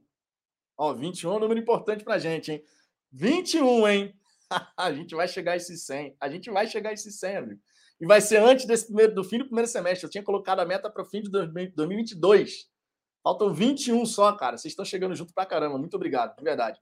[0.77, 2.65] Ó, 21 é um número importante pra gente, hein?
[3.13, 4.15] 21, hein?
[4.77, 6.17] a gente vai chegar a esses 100.
[6.21, 7.61] A gente vai chegar a esses 100, amigo.
[8.01, 10.07] E vai ser antes desse primeiro, do fim do primeiro semestre.
[10.07, 12.67] Eu tinha colocado a meta para o fim de 2022.
[13.23, 14.59] Faltam 21 só, cara.
[14.59, 15.79] Vocês estão chegando junto pra caramba.
[15.79, 16.79] Muito obrigado, de verdade.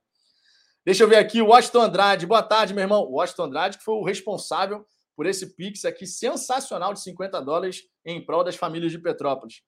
[0.84, 1.40] Deixa eu ver aqui.
[1.40, 2.26] O Washington Andrade.
[2.26, 3.02] Boa tarde, meu irmão.
[3.02, 4.84] O Washington Andrade, que foi o responsável
[5.16, 9.62] por esse Pix aqui sensacional de 50 dólares em prol das famílias de Petrópolis.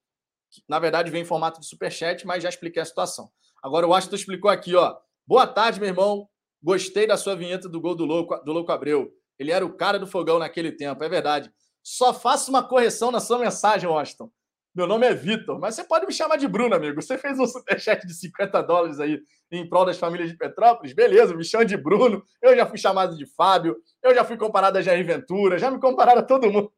[0.69, 3.31] Na verdade, vem em formato de superchat, mas já expliquei a situação.
[3.63, 4.97] Agora o Washington explicou aqui, ó.
[5.27, 6.29] Boa tarde, meu irmão.
[6.63, 9.13] Gostei da sua vinheta do gol do Louco, do Louco Abreu.
[9.39, 11.53] Ele era o cara do fogão naquele tempo, é verdade.
[11.83, 14.31] Só faço uma correção na sua mensagem, Washington.
[14.77, 17.01] Meu nome é Vitor, mas você pode me chamar de Bruno, amigo.
[17.01, 21.35] Você fez um superchat de 50 dólares aí em prol das famílias de Petrópolis, beleza,
[21.35, 22.23] me chama de Bruno.
[22.43, 25.81] Eu já fui chamado de Fábio, eu já fui comparado a Jair Ventura, já me
[25.81, 26.71] compararam a todo mundo.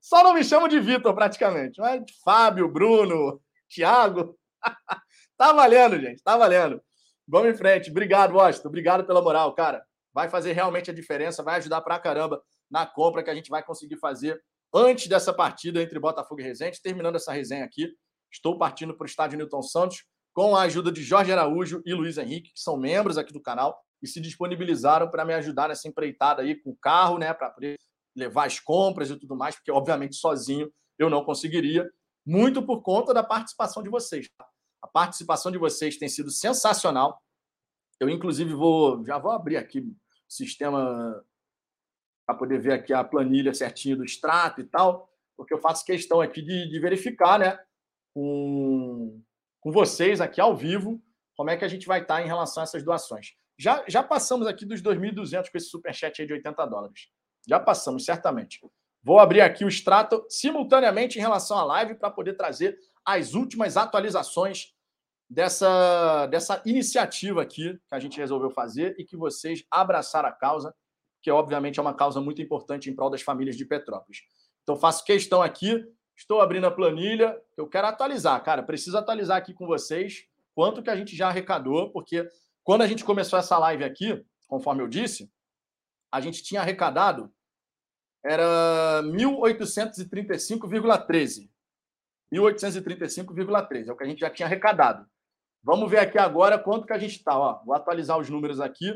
[0.00, 1.80] Só não me chamam de Vitor, praticamente.
[1.80, 4.38] Mas Fábio, Bruno, Thiago.
[5.36, 6.80] tá valendo, gente, tá valendo.
[7.26, 7.90] Vamos em frente.
[7.90, 8.68] Obrigado, Washington.
[8.68, 9.84] Obrigado pela moral, cara.
[10.12, 12.40] Vai fazer realmente a diferença, vai ajudar pra caramba
[12.70, 14.40] na compra que a gente vai conseguir fazer
[14.74, 16.82] antes dessa partida entre Botafogo e Resende.
[16.82, 17.94] Terminando essa resenha aqui,
[18.30, 22.18] estou partindo para o estádio Newton Santos com a ajuda de Jorge Araújo e Luiz
[22.18, 26.42] Henrique, que são membros aqui do canal e se disponibilizaram para me ajudar nessa empreitada
[26.42, 27.76] aí com o carro, né, para poder
[28.16, 31.88] levar as compras e tudo mais, porque obviamente sozinho eu não conseguiria,
[32.26, 34.28] muito por conta da participação de vocês.
[34.36, 34.46] Tá?
[34.82, 37.20] A participação de vocês tem sido sensacional.
[38.00, 39.96] Eu inclusive vou, já vou abrir aqui o
[40.28, 41.24] sistema
[42.26, 46.20] para poder ver aqui a planilha certinho do extrato e tal, porque eu faço questão
[46.20, 47.58] aqui de, de verificar, né,
[48.14, 49.20] com,
[49.60, 51.02] com vocês aqui ao vivo,
[51.36, 53.34] como é que a gente vai estar em relação a essas doações.
[53.58, 57.08] Já, já passamos aqui dos 2.200 com esse superchat aí de 80 dólares.
[57.46, 58.60] Já passamos, certamente.
[59.02, 63.76] Vou abrir aqui o extrato simultaneamente em relação à live para poder trazer as últimas
[63.76, 64.72] atualizações
[65.28, 70.74] dessa, dessa iniciativa aqui que a gente resolveu fazer e que vocês abraçaram a causa,
[71.24, 74.24] que obviamente é uma causa muito importante em prol das famílias de Petrópolis.
[74.62, 75.82] Então, faço questão aqui,
[76.14, 80.90] estou abrindo a planilha, eu quero atualizar, cara, preciso atualizar aqui com vocês quanto que
[80.90, 82.28] a gente já arrecadou, porque
[82.62, 85.32] quando a gente começou essa live aqui, conforme eu disse,
[86.12, 87.32] a gente tinha arrecadado
[88.22, 91.48] era 1835,13.
[92.32, 95.08] 1835,13 é o que a gente já tinha arrecadado.
[95.62, 97.32] Vamos ver aqui agora quanto que a gente está.
[97.64, 98.92] Vou atualizar os números aqui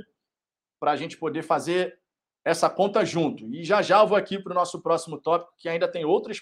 [0.79, 1.99] para a gente poder fazer
[2.45, 3.53] essa conta junto.
[3.55, 6.41] E já já eu vou aqui para o nosso próximo tópico, que ainda tem outras,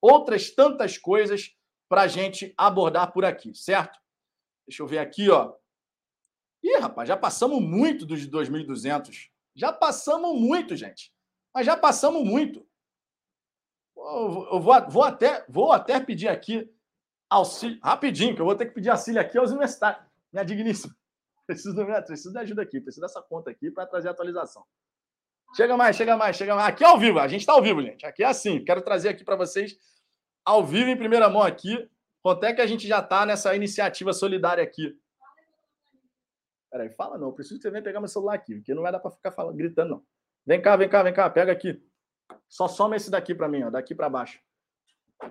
[0.00, 1.54] outras tantas coisas
[1.88, 3.98] para a gente abordar por aqui, certo?
[4.66, 5.54] Deixa eu ver aqui, ó.
[6.62, 9.28] Ih, rapaz, já passamos muito dos 2.200.
[9.54, 11.12] Já passamos muito, gente.
[11.54, 12.66] Mas já passamos muito.
[13.96, 16.68] Eu vou, vou, até, vou até pedir aqui
[17.28, 20.04] auxílio, rapidinho, que eu vou ter que pedir auxílio aqui aos universitários.
[20.32, 20.94] Minha digníssima.
[21.46, 21.74] Preciso,
[22.06, 24.64] preciso de ajuda aqui, preciso dessa conta aqui para trazer a atualização.
[25.56, 26.68] Chega mais, chega mais, chega mais.
[26.68, 28.04] Aqui é ao vivo, a gente está ao vivo, gente.
[28.04, 28.64] Aqui é assim.
[28.64, 29.78] Quero trazer aqui para vocês,
[30.44, 31.88] ao vivo, em primeira mão aqui,
[32.22, 34.98] quanto é que a gente já está nessa iniciativa solidária aqui.
[36.70, 37.32] Peraí, fala não.
[37.32, 39.56] Preciso que você venha pegar meu celular aqui, porque não vai dar para ficar falando,
[39.56, 40.02] gritando, não.
[40.44, 41.30] Vem cá, vem cá, vem cá.
[41.30, 41.80] Pega aqui.
[42.48, 44.40] Só soma esse daqui para mim, ó, daqui para baixo.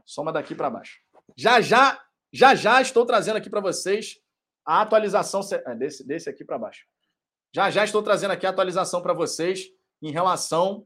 [0.06, 1.02] Soma daqui para baixo.
[1.36, 2.02] Já já,
[2.32, 4.22] já já estou trazendo aqui para vocês
[4.66, 6.86] a atualização é, desse, desse aqui para baixo.
[7.54, 9.68] Já já estou trazendo aqui a atualização para vocês
[10.04, 10.86] em relação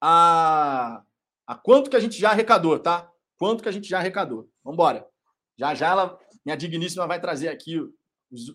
[0.00, 1.02] a,
[1.44, 3.10] a quanto que a gente já arrecadou, tá?
[3.36, 4.48] Quanto que a gente já arrecadou.
[4.62, 5.06] Vamos embora.
[5.58, 7.80] Já já ela, minha digníssima vai trazer aqui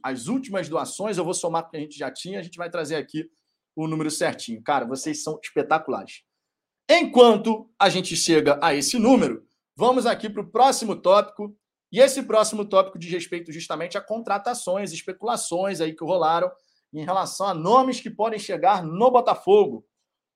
[0.02, 2.96] as últimas doações, eu vou somar porque a gente já tinha, a gente vai trazer
[2.96, 3.30] aqui
[3.76, 4.64] o número certinho.
[4.64, 6.24] Cara, vocês são espetaculares.
[6.90, 9.46] Enquanto a gente chega a esse número,
[9.76, 11.58] vamos aqui para o próximo tópico.
[11.92, 16.52] E esse próximo tópico diz respeito justamente a contratações, especulações aí que rolaram
[16.94, 19.86] em relação a nomes que podem chegar no Botafogo.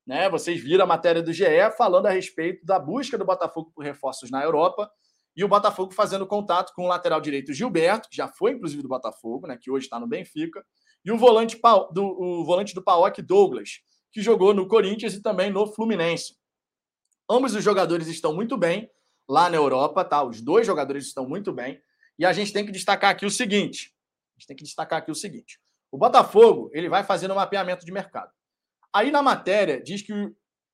[0.06, 0.30] Né?
[0.30, 1.46] Vocês viram a matéria do GE
[1.78, 4.90] falando a respeito da busca do Botafogo por reforços na Europa
[5.36, 8.90] e o Botafogo fazendo contato com o lateral direito Gilberto, que já foi inclusive do
[8.90, 9.58] Botafogo, né?
[9.62, 10.66] que hoje está no Benfica,
[11.06, 11.60] e o volante
[11.92, 13.82] do, o volante do Paok, Douglas,
[14.12, 16.36] que jogou no Corinthians e também no Fluminense.
[17.30, 18.90] Ambos os jogadores estão muito bem
[19.30, 20.24] lá na Europa, tá?
[20.24, 21.80] Os dois jogadores estão muito bem.
[22.18, 23.94] E a gente tem que destacar aqui o seguinte:
[24.36, 25.60] a gente tem que destacar aqui o seguinte.
[25.92, 28.32] O Botafogo ele vai fazendo um mapeamento de mercado.
[28.94, 30.14] Aí na matéria diz que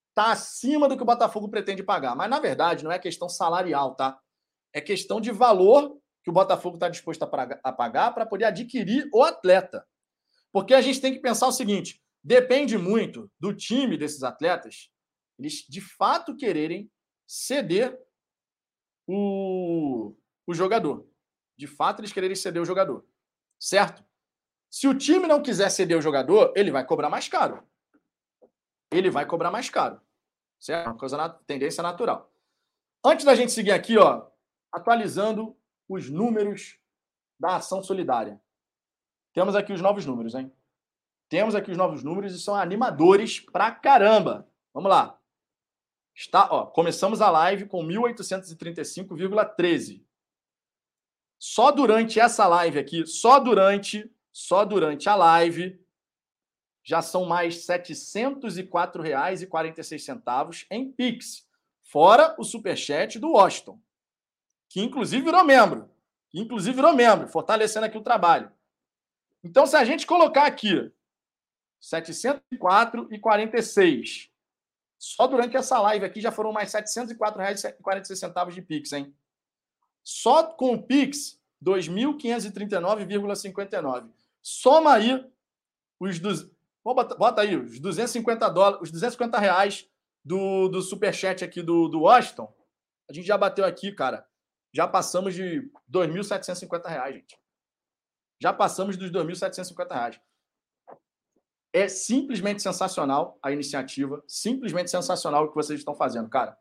[0.09, 3.95] está acima do que o Botafogo pretende pagar, mas na verdade não é questão salarial,
[3.95, 4.19] tá?
[4.71, 9.23] É questão de valor que o Botafogo está disposto a pagar para poder adquirir o
[9.23, 9.85] atleta.
[10.51, 14.89] Porque a gente tem que pensar o seguinte: depende muito do time desses atletas,
[15.37, 16.89] eles de fato quererem
[17.27, 17.99] ceder
[19.07, 20.15] o,
[20.47, 21.07] o jogador.
[21.57, 23.05] De fato, eles quererem ceder o jogador.
[23.59, 24.03] Certo?
[24.73, 27.63] Se o time não quiser ceder o jogador, ele vai cobrar mais caro.
[28.91, 30.01] Ele vai cobrar mais caro.
[30.59, 30.87] Certo?
[30.87, 32.33] Uma coisa, tendência natural.
[33.05, 34.25] Antes da gente seguir aqui, ó,
[34.71, 35.55] atualizando
[35.87, 36.79] os números
[37.39, 38.41] da ação solidária.
[39.31, 40.51] Temos aqui os novos números, hein?
[41.29, 44.49] Temos aqui os novos números e são animadores pra caramba.
[44.73, 45.19] Vamos lá.
[46.15, 50.03] Está, ó, começamos a live com 1835,13.
[51.37, 55.81] Só durante essa live aqui, só durante, só durante a live,
[56.83, 61.47] já são mais R$ 704,46 em Pix,
[61.83, 63.79] fora o superchat do Washington,
[64.67, 65.89] que inclusive virou membro,
[66.29, 68.51] que inclusive virou membro, fortalecendo aqui o trabalho.
[69.43, 70.91] Então, se a gente colocar aqui
[71.81, 74.29] 704,46,
[74.97, 79.15] só durante essa live aqui já foram mais R$ 704,46 de Pix, hein?
[80.01, 84.09] Só com o Pix, 2.539,59.
[84.43, 85.25] Soma aí
[85.99, 86.51] os dos,
[86.83, 89.89] bota, bota aí os 250 dólares, os 250 reais
[90.23, 92.53] do, do superchat aqui do, do Washington.
[93.09, 94.27] A gente já bateu aqui, cara.
[94.73, 97.39] Já passamos de R$ 2.750, gente.
[98.41, 100.19] Já passamos dos R$ 2.750.
[101.71, 106.57] É simplesmente sensacional a iniciativa, simplesmente sensacional o que vocês estão fazendo, cara.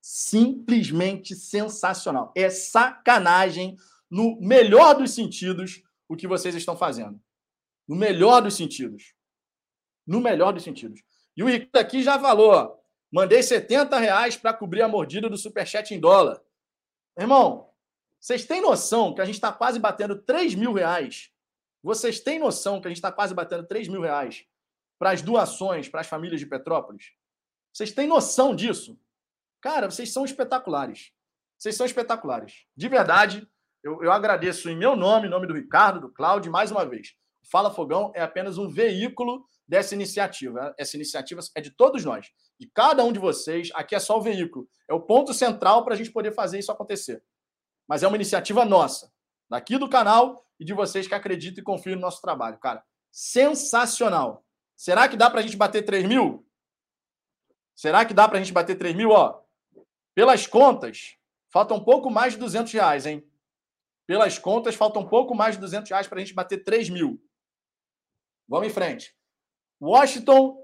[0.00, 2.32] Simplesmente sensacional.
[2.36, 3.76] É sacanagem
[4.10, 7.20] no melhor dos sentidos o que vocês estão fazendo.
[7.86, 9.14] No melhor dos sentidos.
[10.06, 11.02] No melhor dos sentidos.
[11.36, 15.94] E o Ricardo aqui já falou, mandei 70 reais para cobrir a mordida do Superchat
[15.94, 16.42] em dólar.
[17.18, 17.70] Irmão,
[18.20, 21.30] vocês têm noção que a gente está quase batendo 3 mil reais
[21.82, 24.46] Vocês têm noção que a gente está quase batendo 3 mil reais
[24.98, 27.12] para as doações para as famílias de Petrópolis?
[27.72, 28.98] Vocês têm noção disso?
[29.60, 31.12] Cara, vocês são espetaculares.
[31.58, 32.64] Vocês são espetaculares.
[32.76, 33.46] De verdade,
[33.84, 37.14] eu, eu agradeço em meu nome, em nome do Ricardo, do Cláudio, mais uma vez.
[37.50, 40.74] Fala Fogão é apenas um veículo dessa iniciativa.
[40.78, 43.70] Essa iniciativa é de todos nós, de cada um de vocês.
[43.74, 44.66] Aqui é só o veículo.
[44.88, 47.22] É o ponto central para a gente poder fazer isso acontecer.
[47.86, 49.12] Mas é uma iniciativa nossa,
[49.50, 52.58] daqui do canal e de vocês que acreditam e confiam no nosso trabalho.
[52.58, 52.82] Cara,
[53.12, 54.42] sensacional.
[54.74, 56.46] Será que dá para a gente bater 3 mil?
[57.74, 59.10] Será que dá para a gente bater 3 mil?
[59.10, 59.42] Ó,
[60.14, 61.16] pelas contas,
[61.50, 63.22] falta um pouco mais de 200 reais, hein?
[64.06, 67.20] Pelas contas, falta um pouco mais de 200 reais para a gente bater 3 mil.
[68.48, 69.14] Vamos em frente.
[69.80, 70.56] Washington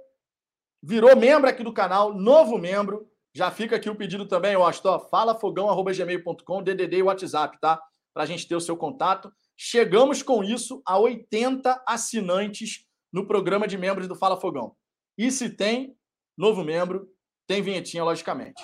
[0.83, 3.09] virou membro aqui do canal, novo membro.
[3.35, 4.99] Já fica aqui o pedido também, Washington.
[5.11, 7.81] Fala fogão.gmail.com, DDD e WhatsApp, tá?
[8.13, 9.33] Para a gente ter o seu contato.
[9.57, 14.75] Chegamos com isso a 80 assinantes no programa de membros do Fala Fogão.
[15.17, 15.97] E se tem
[16.37, 17.09] novo membro,
[17.47, 18.63] tem vinhetinha, logicamente.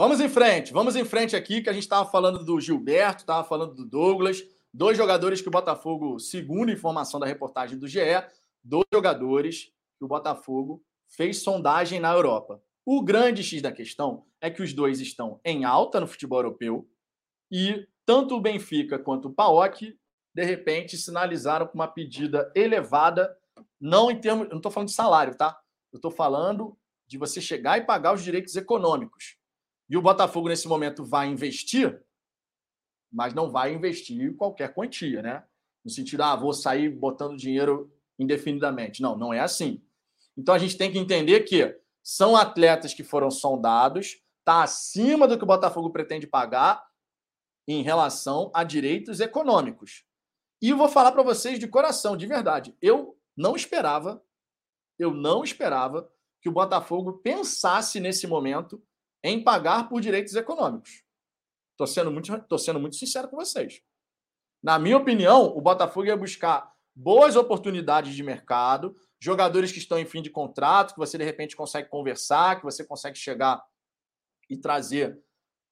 [0.00, 3.46] Vamos em frente, vamos em frente aqui, que a gente estava falando do Gilberto, estava
[3.46, 8.00] falando do Douglas, dois jogadores que o Botafogo, segundo informação da reportagem do GE,
[8.64, 12.62] dois jogadores que o Botafogo fez sondagem na Europa.
[12.82, 16.88] O grande X da questão é que os dois estão em alta no futebol europeu
[17.52, 19.94] e tanto o Benfica quanto o PAOK,
[20.34, 23.36] de repente, sinalizaram com uma pedida elevada,
[23.78, 24.48] não em termos.
[24.48, 25.60] Não estou falando de salário, tá?
[25.92, 26.74] Eu estou falando
[27.06, 29.38] de você chegar e pagar os direitos econômicos.
[29.90, 32.00] E o Botafogo, nesse momento, vai investir,
[33.12, 35.44] mas não vai investir qualquer quantia, né?
[35.84, 39.02] No sentido, ah, vou sair botando dinheiro indefinidamente.
[39.02, 39.82] Não, não é assim.
[40.36, 45.36] Então a gente tem que entender que são atletas que foram sondados, está acima do
[45.36, 46.86] que o Botafogo pretende pagar
[47.66, 50.04] em relação a direitos econômicos.
[50.62, 52.76] E vou falar para vocês de coração, de verdade.
[52.80, 54.22] Eu não esperava,
[54.98, 56.08] eu não esperava
[56.40, 58.82] que o Botafogo pensasse nesse momento
[59.22, 61.02] em pagar por direitos econômicos.
[61.72, 63.82] Estou sendo, muito, tô sendo muito sincero com vocês.
[64.62, 70.04] Na minha opinião, o Botafogo ia buscar boas oportunidades de mercado, jogadores que estão em
[70.04, 73.62] fim de contrato, que você de repente consegue conversar, que você consegue chegar
[74.48, 75.18] e trazer.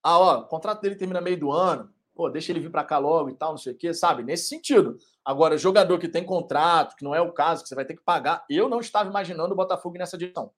[0.02, 2.98] Ah, ó, o contrato dele termina meio do ano, pô, deixa ele vir para cá
[2.98, 4.22] logo e tal, não sei o quê, sabe?
[4.22, 4.96] Nesse sentido.
[5.24, 8.02] Agora, jogador que tem contrato, que não é o caso, que você vai ter que
[8.02, 10.52] pagar, eu não estava imaginando o Botafogo nessa direção.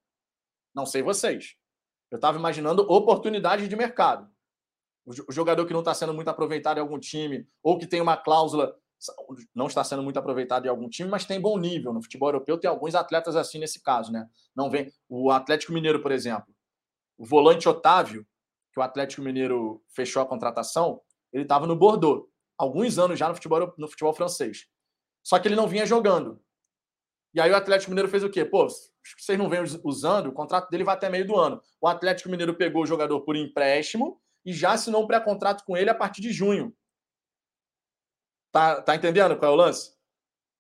[0.75, 1.57] Não sei vocês.
[2.11, 4.29] Eu estava imaginando oportunidades de mercado.
[5.07, 8.17] O jogador que não está sendo muito aproveitado em algum time, ou que tem uma
[8.17, 8.77] cláusula,
[9.55, 11.93] não está sendo muito aproveitado em algum time, mas tem bom nível.
[11.93, 14.29] No futebol europeu tem alguns atletas assim nesse caso, né?
[14.55, 14.93] Não vem.
[15.09, 16.55] O Atlético Mineiro, por exemplo,
[17.17, 18.27] o volante Otávio,
[18.73, 21.01] que o Atlético Mineiro fechou a contratação,
[21.33, 22.27] ele estava no Bordeaux,
[22.59, 24.67] alguns anos já no futebol, no futebol francês.
[25.23, 26.41] Só que ele não vinha jogando.
[27.33, 28.45] E aí o Atlético Mineiro fez o quê?
[28.45, 31.61] Pô, vocês não vêm usando, o contrato dele vai até meio do ano.
[31.81, 35.91] O Atlético Mineiro pegou o jogador por empréstimo e já assinou um pré-contrato com ele
[35.91, 36.75] a partir de junho.
[38.53, 39.95] Tá, tá entendendo qual é o lance?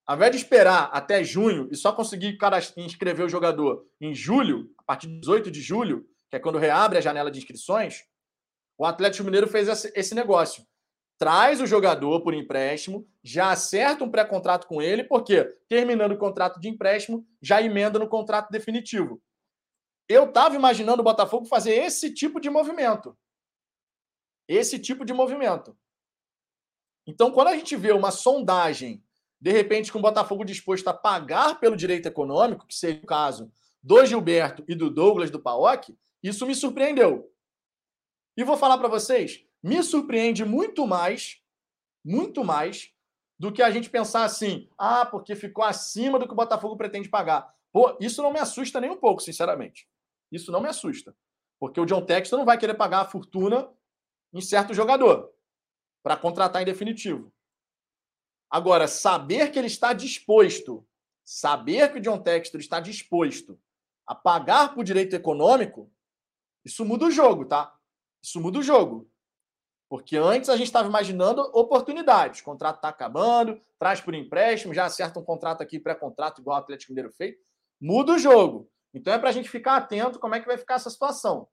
[0.06, 2.38] Ao invés de esperar até junho e só conseguir
[2.76, 6.98] inscrever o jogador em julho, a partir de 18 de julho, que é quando reabre
[6.98, 8.04] a janela de inscrições,
[8.78, 10.64] o Atlético Mineiro fez esse negócio
[11.20, 16.58] traz o jogador por empréstimo, já acerta um pré-contrato com ele, porque terminando o contrato
[16.58, 19.22] de empréstimo, já emenda no contrato definitivo.
[20.08, 23.14] Eu estava imaginando o Botafogo fazer esse tipo de movimento.
[24.48, 25.76] Esse tipo de movimento.
[27.06, 29.04] Então, quando a gente vê uma sondagem,
[29.38, 33.52] de repente, com o Botafogo disposto a pagar pelo direito econômico, que seria o caso
[33.82, 37.30] do Gilberto e do Douglas do Paok, isso me surpreendeu.
[38.38, 41.40] E vou falar para vocês, me surpreende muito mais,
[42.04, 42.92] muito mais,
[43.38, 47.08] do que a gente pensar assim, ah, porque ficou acima do que o Botafogo pretende
[47.08, 47.54] pagar.
[47.72, 49.88] Pô, isso não me assusta nem um pouco, sinceramente.
[50.30, 51.16] Isso não me assusta.
[51.58, 53.70] Porque o John Texton não vai querer pagar a fortuna
[54.32, 55.32] em certo jogador
[56.02, 57.32] para contratar em definitivo.
[58.50, 60.86] Agora, saber que ele está disposto,
[61.24, 63.60] saber que o John Textor está disposto
[64.06, 65.90] a pagar por direito econômico,
[66.64, 67.74] isso muda o jogo, tá?
[68.22, 69.08] Isso muda o jogo.
[69.90, 72.40] Porque antes a gente estava imaginando oportunidades.
[72.40, 76.60] O contrato está acabando, traz por empréstimo, já acerta um contrato aqui, pré-contrato, igual o
[76.60, 77.34] Atlético Mineiro fez.
[77.80, 78.70] Muda o jogo.
[78.94, 81.48] Então é para a gente ficar atento como é que vai ficar essa situação.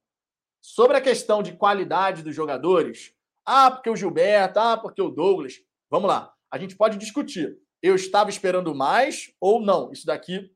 [0.61, 3.11] Sobre a questão de qualidade dos jogadores,
[3.43, 5.55] ah, porque o Gilberto, ah, porque o Douglas.
[5.89, 6.31] Vamos lá.
[6.51, 7.57] A gente pode discutir.
[7.81, 9.91] Eu estava esperando mais ou não.
[9.91, 10.53] Isso daqui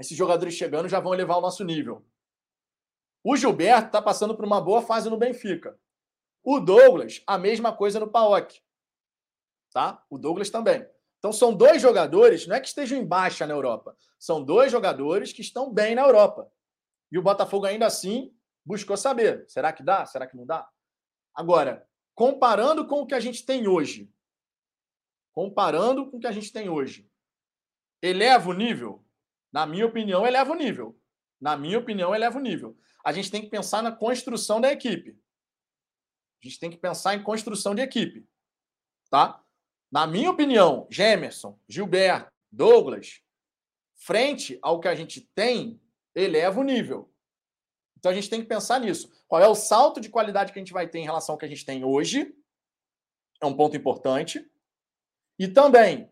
[0.00, 2.04] esses jogadores chegando já vão elevar o nosso nível.
[3.22, 5.78] O Gilberto está passando por uma boa fase no Benfica.
[6.42, 8.60] O Douglas, a mesma coisa no Paok.
[9.72, 10.04] Tá?
[10.10, 10.86] O Douglas também.
[11.18, 15.32] Então são dois jogadores, não é que estejam em baixa na Europa, são dois jogadores
[15.32, 16.50] que estão bem na Europa.
[17.12, 20.04] E o Botafogo ainda assim buscou saber, será que dá?
[20.04, 20.68] Será que não dá?
[21.32, 24.12] Agora, comparando com o que a gente tem hoje,
[25.32, 27.08] comparando com o que a gente tem hoje,
[28.02, 29.04] eleva o nível?
[29.52, 30.98] Na minha opinião, eleva o nível.
[31.40, 32.76] Na minha opinião, eleva o nível.
[33.04, 35.16] A gente tem que pensar na construção da equipe.
[36.42, 38.26] A gente tem que pensar em construção de equipe.
[39.08, 39.42] Tá?
[39.90, 43.22] Na minha opinião, Gemerson, Gilberto, Douglas,
[43.94, 45.80] frente ao que a gente tem,
[46.14, 47.12] eleva o nível.
[47.96, 49.12] Então a gente tem que pensar nisso.
[49.28, 51.44] Qual é o salto de qualidade que a gente vai ter em relação ao que
[51.44, 52.34] a gente tem hoje?
[53.40, 54.50] É um ponto importante.
[55.38, 56.10] E também,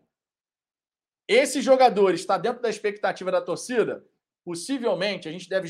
[1.27, 4.07] esse jogador está dentro da expectativa da torcida?
[4.45, 5.69] Possivelmente, a gente deve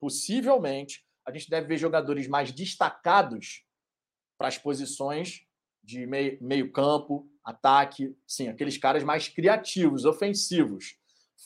[0.00, 3.67] possivelmente a gente deve ver jogadores mais destacados
[4.38, 5.42] para as posições
[5.82, 10.96] de meio, meio campo, ataque, sim, aqueles caras mais criativos, ofensivos.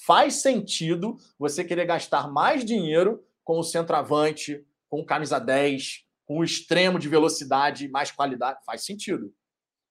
[0.06, 6.38] Faz sentido você querer gastar mais dinheiro com o centroavante, com o camisa 10, com
[6.38, 8.60] o extremo de velocidade, mais qualidade.
[8.64, 9.34] Faz sentido.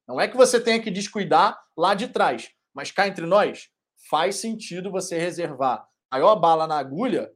[0.07, 3.69] Não é que você tenha que descuidar lá de trás, mas cá entre nós,
[4.09, 7.31] faz sentido você reservar maior bala na agulha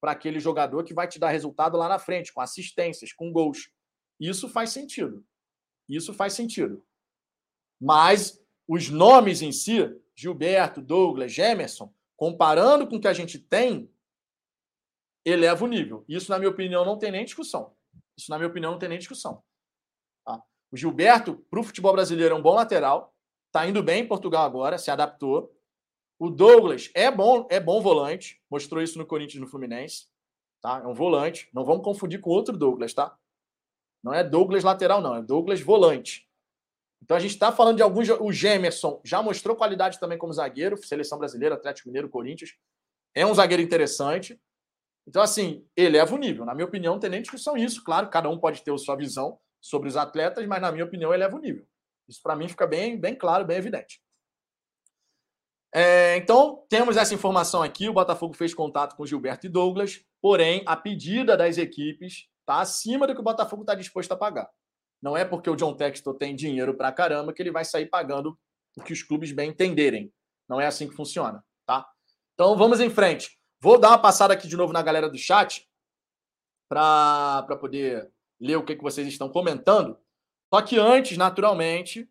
[0.00, 3.70] para aquele jogador que vai te dar resultado lá na frente, com assistências, com gols.
[4.20, 5.24] Isso faz sentido.
[5.88, 6.84] Isso faz sentido.
[7.80, 9.78] Mas os nomes em si,
[10.14, 13.90] Gilberto, Douglas, Gemerson, comparando com o que a gente tem,
[15.24, 16.04] eleva o nível.
[16.06, 17.74] Isso, na minha opinião, não tem nem discussão.
[18.16, 19.42] Isso, na minha opinião, não tem nem discussão.
[20.24, 20.42] Tá?
[20.70, 23.14] O Gilberto, para o futebol brasileiro, é um bom lateral.
[23.46, 25.52] Está indo bem em Portugal agora, se adaptou.
[26.18, 28.40] O Douglas é bom, é bom volante.
[28.50, 30.06] Mostrou isso no Corinthians e no Fluminense.
[30.60, 30.82] Tá?
[30.84, 31.48] É um volante.
[31.52, 33.18] Não vamos confundir com outro Douglas, tá?
[34.02, 35.14] Não é Douglas lateral, não.
[35.14, 36.28] É Douglas volante.
[37.02, 38.08] Então a gente está falando de alguns.
[38.08, 42.54] O Gemerson já mostrou qualidade também como zagueiro, seleção brasileira, Atlético Mineiro, Corinthians.
[43.14, 44.40] É um zagueiro interessante.
[45.06, 46.44] Então, assim, eleva o nível.
[46.44, 47.82] Na minha opinião, não tem nem discussão isso.
[47.82, 51.12] Claro, cada um pode ter a sua visão sobre os atletas, mas na minha opinião,
[51.12, 51.66] eleva o nível.
[52.08, 54.00] Isso para mim fica bem, bem claro, bem evidente.
[55.72, 57.88] É, então, temos essa informação aqui.
[57.88, 63.06] O Botafogo fez contato com Gilberto e Douglas, porém, a pedida das equipes está acima
[63.06, 64.50] do que o Botafogo está disposto a pagar.
[65.00, 68.38] Não é porque o John Textor tem dinheiro para caramba que ele vai sair pagando
[68.76, 70.12] o que os clubes bem entenderem.
[70.48, 71.88] Não é assim que funciona, tá?
[72.34, 73.38] Então vamos em frente.
[73.60, 75.68] Vou dar uma passada aqui de novo na galera do chat
[76.68, 78.10] para poder
[78.40, 79.98] ler o que, que vocês estão comentando.
[80.52, 82.10] Só que antes, naturalmente,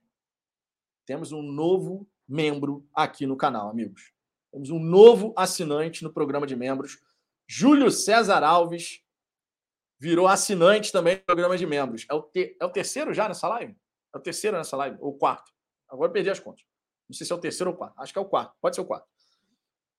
[1.05, 4.13] temos um novo membro aqui no canal, amigos.
[4.51, 6.99] Temos um novo assinante no programa de membros.
[7.47, 9.03] Júlio César Alves
[9.99, 12.05] virou assinante também do programa de membros.
[12.09, 12.55] É o, te...
[12.59, 13.75] é o terceiro já nessa live?
[14.13, 14.97] É o terceiro nessa live?
[14.99, 15.51] Ou o quarto?
[15.89, 16.63] Agora perdi as contas.
[17.09, 17.99] Não sei se é o terceiro ou quarto.
[17.99, 18.55] Acho que é o quarto.
[18.61, 19.07] Pode ser o quarto.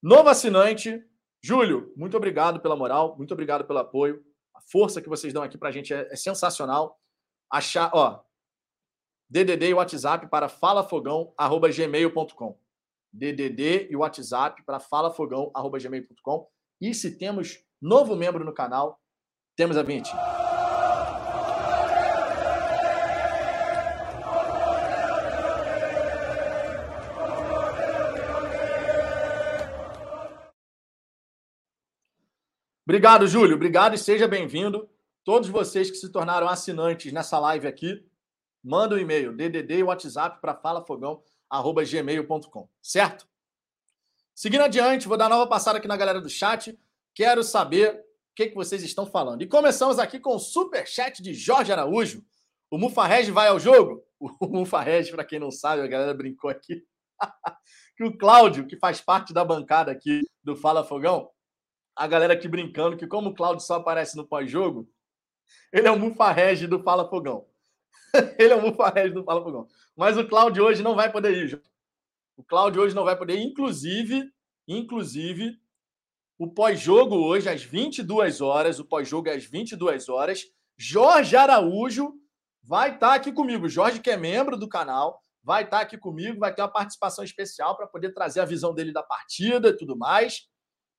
[0.02, 1.04] Novo assinante.
[1.42, 4.22] Júlio, muito obrigado pela moral, muito obrigado pelo apoio.
[4.54, 7.00] A força que vocês dão aqui para a gente é, é, sensacional.
[7.50, 8.22] Achar, ó,
[9.28, 12.60] DDD e WhatsApp para falafogão@gmail.com.
[13.12, 16.48] DDD e WhatsApp para falafogão@gmail.com.
[16.80, 18.99] E se temos novo membro no canal,
[19.60, 20.10] temos a 20.
[32.86, 33.56] Obrigado, Júlio.
[33.56, 34.88] Obrigado e seja bem-vindo.
[35.22, 38.02] Todos vocês que se tornaram assinantes nessa live aqui,
[38.64, 43.28] manda um e-mail, DDD e WhatsApp para falafogão@gmail.com, certo?
[44.34, 46.80] Seguindo adiante, vou dar nova passada aqui na galera do chat.
[47.12, 48.08] Quero saber
[48.40, 49.42] que, que vocês estão falando.
[49.42, 52.24] E começamos aqui com o super chat de Jorge Araújo.
[52.70, 54.02] O Mufarrege vai ao jogo?
[54.38, 56.84] O Mufarrege, para quem não sabe, a galera brincou aqui.
[57.96, 61.30] que o Cláudio, que faz parte da bancada aqui do Fala Fogão,
[61.96, 64.86] a galera aqui brincando que como o Cláudio só aparece no pós-jogo,
[65.72, 67.46] ele é o Mufarrege do Fala Fogão.
[68.38, 69.66] ele é o Mufarrege do Fala Fogão.
[69.96, 71.62] Mas o Cláudio hoje não vai poder ir.
[72.36, 74.30] O Cláudio hoje não vai poder inclusive,
[74.68, 75.58] inclusive,
[76.40, 80.46] o pós-jogo hoje, às 22 horas, o pós-jogo é às 22 horas.
[80.74, 82.14] Jorge Araújo
[82.64, 83.68] vai estar tá aqui comigo.
[83.68, 87.22] Jorge, que é membro do canal, vai estar tá aqui comigo, vai ter uma participação
[87.22, 90.48] especial para poder trazer a visão dele da partida e tudo mais.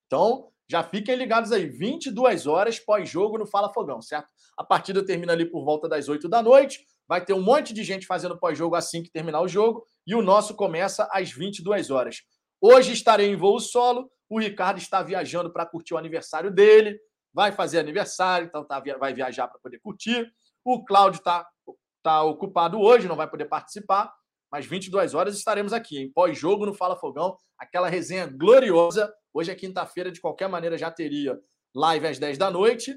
[0.06, 4.30] Então, já fiquem ligados aí, 22 horas pós-jogo no Fala Fogão, certo?
[4.56, 6.86] A partida termina ali por volta das 8 da noite.
[7.08, 9.88] Vai ter um monte de gente fazendo pós-jogo assim que terminar o jogo.
[10.06, 12.18] E o nosso começa às 22 horas.
[12.62, 14.08] Hoje estarei em voo solo.
[14.32, 16.98] O Ricardo está viajando para curtir o aniversário dele.
[17.34, 20.32] Vai fazer aniversário, então tá, vai viajar para poder curtir.
[20.64, 21.46] O Cláudio está
[22.02, 24.10] tá ocupado hoje, não vai poder participar.
[24.50, 27.36] Mas 22 horas estaremos aqui, em pós-jogo no Fala Fogão.
[27.58, 29.14] Aquela resenha gloriosa.
[29.34, 31.38] Hoje é quinta-feira, de qualquer maneira já teria
[31.76, 32.96] live às 10 da noite.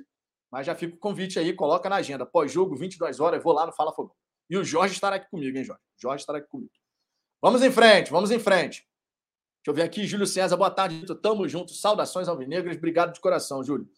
[0.53, 2.25] Mas já fica o convite aí, coloca na agenda.
[2.25, 4.15] Pós-jogo, 22 horas, vou lá no Fala Fogão.
[4.49, 5.83] E o Jorge estará aqui comigo, hein, Jorge?
[6.01, 6.71] Jorge estará aqui comigo.
[7.43, 8.87] Vamos em frente, vamos em frente.
[9.65, 11.17] Deixa eu ver aqui, Júlio César, boa tarde, Vitor.
[11.17, 11.73] Tamo junto.
[11.73, 13.89] Saudações alvinegras, obrigado de coração, Júlio.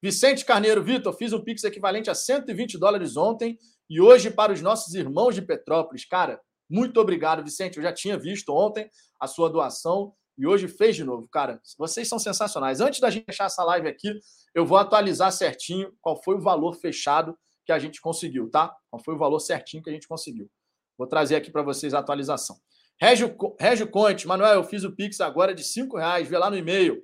[0.00, 3.58] Vicente Carneiro, Vitor, fiz um Pix equivalente a 120 dólares ontem
[3.90, 6.04] e hoje para os nossos irmãos de Petrópolis.
[6.04, 6.40] Cara,
[6.70, 7.76] muito obrigado, Vicente.
[7.76, 8.88] Eu já tinha visto ontem
[9.18, 11.26] a sua doação e hoje fez de novo.
[11.26, 12.80] Cara, vocês são sensacionais.
[12.80, 14.20] Antes da gente fechar essa live aqui,
[14.54, 18.72] eu vou atualizar certinho qual foi o valor fechado que a gente conseguiu, tá?
[18.88, 20.48] Qual foi o valor certinho que a gente conseguiu.
[20.96, 22.56] Vou trazer aqui para vocês a atualização.
[23.00, 26.56] Régio, Régio Conte, Manuel, eu fiz o Pix agora de cinco reais, vê lá no
[26.56, 27.02] e-mail.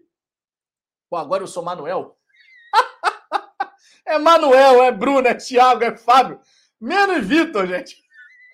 [1.10, 2.16] Pô, agora eu sou Manuel?
[4.06, 6.40] é Manuel, é Bruno, é Thiago, é Fábio.
[6.80, 8.02] Menos Vitor, gente.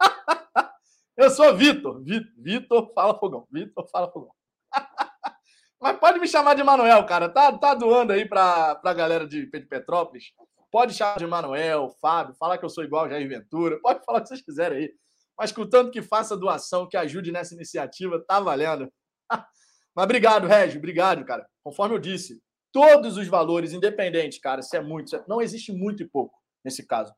[1.16, 2.02] eu sou Vitor.
[2.36, 3.46] Vitor Fala Fogão.
[3.50, 4.32] Vitor Fala Fogão.
[5.80, 7.28] Mas pode me chamar de Manuel, cara.
[7.28, 10.32] Tá, tá doando aí pra, pra galera de, de Petrópolis.
[10.70, 13.78] Pode chamar de Manuel, Fábio, falar que eu sou igual Jair Ventura.
[13.80, 14.94] Pode falar o que vocês quiserem aí.
[15.38, 18.92] Mas contanto que faça doação, que ajude nessa iniciativa, tá valendo.
[19.94, 20.78] Mas obrigado, Régio.
[20.78, 21.48] Obrigado, cara.
[21.62, 22.42] Conforme eu disse,
[22.72, 25.24] todos os valores, independente, cara, se é muito, é...
[25.28, 27.14] não existe muito e pouco nesse caso.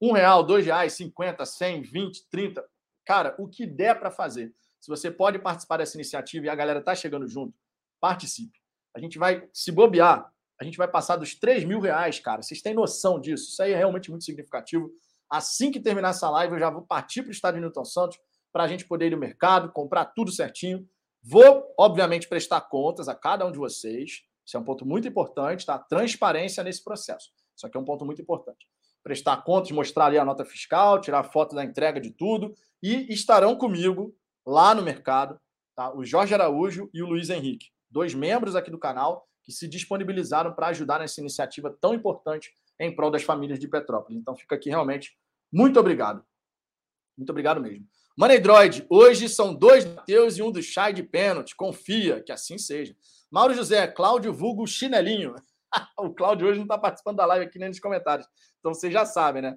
[0.00, 2.64] Um real, dois reais, cinquenta, cem, vinte, trinta.
[3.04, 4.54] Cara, o que der para fazer.
[4.80, 7.54] Se você pode participar dessa iniciativa e a galera tá chegando junto,
[8.00, 8.58] participe.
[8.94, 12.42] A gente vai se bobear, a gente vai passar dos 3 mil reais, cara.
[12.42, 13.50] Vocês têm noção disso?
[13.50, 14.90] Isso aí é realmente muito significativo.
[15.30, 18.18] Assim que terminar essa live, eu já vou partir para o estádio Newton Santos
[18.52, 20.88] para a gente poder ir no mercado, comprar tudo certinho.
[21.22, 24.22] Vou, obviamente, prestar contas a cada um de vocês.
[24.44, 25.78] Isso é um ponto muito importante, tá?
[25.78, 27.30] Transparência nesse processo.
[27.54, 28.66] Isso aqui é um ponto muito importante.
[29.02, 32.54] Prestar contas, mostrar ali a nota fiscal, tirar foto da entrega de tudo.
[32.82, 34.14] E estarão comigo
[34.46, 35.38] lá no mercado,
[35.74, 35.94] tá?
[35.94, 40.54] O Jorge Araújo e o Luiz Henrique, dois membros aqui do canal que se disponibilizaram
[40.54, 44.20] para ajudar nessa iniciativa tão importante em prol das famílias de Petrópolis.
[44.20, 45.16] Então fica aqui realmente
[45.52, 46.24] muito obrigado.
[47.16, 47.86] Muito obrigado mesmo.
[48.16, 51.56] Money Droid, hoje são dois Mateus e um do Chai de pênalti.
[51.56, 52.94] Confia que assim seja.
[53.30, 55.34] Mauro José, Cláudio Vulgo Chinelinho.
[55.98, 58.26] o Cláudio hoje não está participando da live aqui nem nos comentários.
[58.58, 59.56] Então vocês já sabem, né?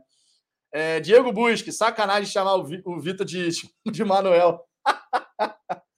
[0.74, 3.50] É, Diego Busque, sacanagem chamar o, Vitor de,
[3.86, 4.66] de Manuel.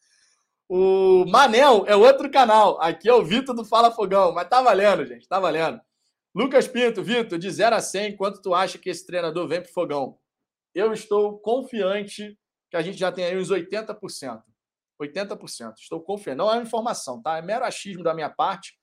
[0.76, 2.82] O Manel é outro canal.
[2.82, 4.34] Aqui é o Vitor do Fala Fogão.
[4.34, 5.28] Mas tá valendo, gente.
[5.28, 5.80] Tá valendo.
[6.36, 9.72] Lucas Pinto, Vitor, de 0 a 100, quanto tu acha que esse treinador vem pro
[9.72, 10.18] Fogão?
[10.74, 12.40] Eu estou confiante
[12.72, 14.42] que a gente já tem aí uns 80%.
[15.00, 15.74] 80%.
[15.78, 16.38] Estou confiante.
[16.38, 17.38] Não é uma informação, tá?
[17.38, 18.74] É mero achismo da minha parte,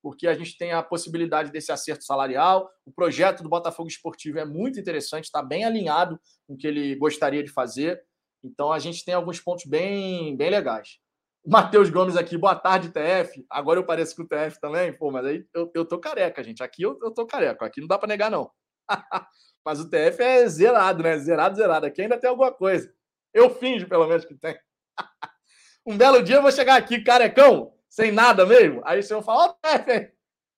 [0.00, 2.70] porque a gente tem a possibilidade desse acerto salarial.
[2.86, 6.94] O projeto do Botafogo Esportivo é muito interessante, está bem alinhado com o que ele
[6.94, 8.00] gostaria de fazer.
[8.44, 11.01] Então a gente tem alguns pontos bem, bem legais.
[11.44, 13.44] Matheus Gomes aqui, boa tarde, TF.
[13.50, 16.62] Agora eu pareço com o TF também, pô, mas aí eu, eu tô careca, gente.
[16.62, 18.48] Aqui eu, eu tô careca, aqui não dá para negar, não.
[19.64, 21.18] mas o TF é zerado, né?
[21.18, 21.86] Zerado, zerado.
[21.86, 22.94] Aqui ainda tem alguma coisa.
[23.34, 24.56] Eu finjo, pelo menos, que tem.
[25.84, 28.80] um belo dia eu vou chegar aqui, carecão, sem nada mesmo.
[28.84, 30.12] Aí você vai falar, ó, oh, TF!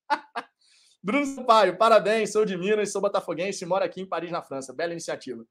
[1.01, 4.73] Bruno Sampaio, parabéns, sou de Minas, sou botafoguense, moro aqui em Paris, na França.
[4.73, 5.43] Bela iniciativa.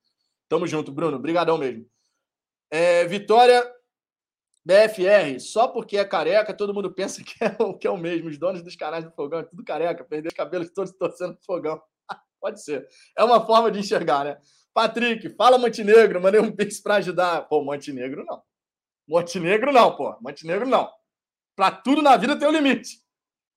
[0.49, 1.17] Tamo junto, Bruno.
[1.17, 1.89] Obrigadão mesmo.
[2.71, 3.65] É, Vitória
[4.65, 8.31] BFR, só porque é careca, todo mundo pensa que é, o, que é o mesmo.
[8.31, 11.45] Os donos dos canais do fogão é tudo careca, perder os cabelos todos torcendo pro
[11.45, 11.83] fogão.
[12.41, 12.89] Pode ser.
[13.17, 14.39] É uma forma de enxergar, né?
[14.73, 17.43] Patrick, fala Montenegro, mandei um pix para ajudar.
[17.43, 18.43] Pô, Montenegro não.
[19.07, 20.17] Montenegro não, pô.
[20.21, 20.91] Montenegro não.
[21.55, 23.01] Para tudo na vida tem um limite.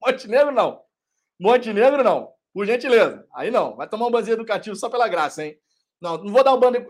[0.03, 0.81] Montenegro não.
[1.39, 2.33] Montenegro não.
[2.53, 3.25] Por gentileza.
[3.33, 3.75] Aí não.
[3.75, 5.57] Vai tomar um banzinho educativo só pela graça, hein?
[5.99, 6.87] Não, não vou dar o banho,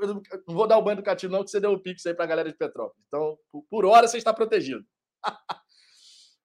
[0.48, 2.28] não vou dar o banho educativo, não, que você deu o pix aí para a
[2.28, 3.04] galera de Petrópolis.
[3.08, 3.38] Então,
[3.70, 4.86] por hora, você está protegido.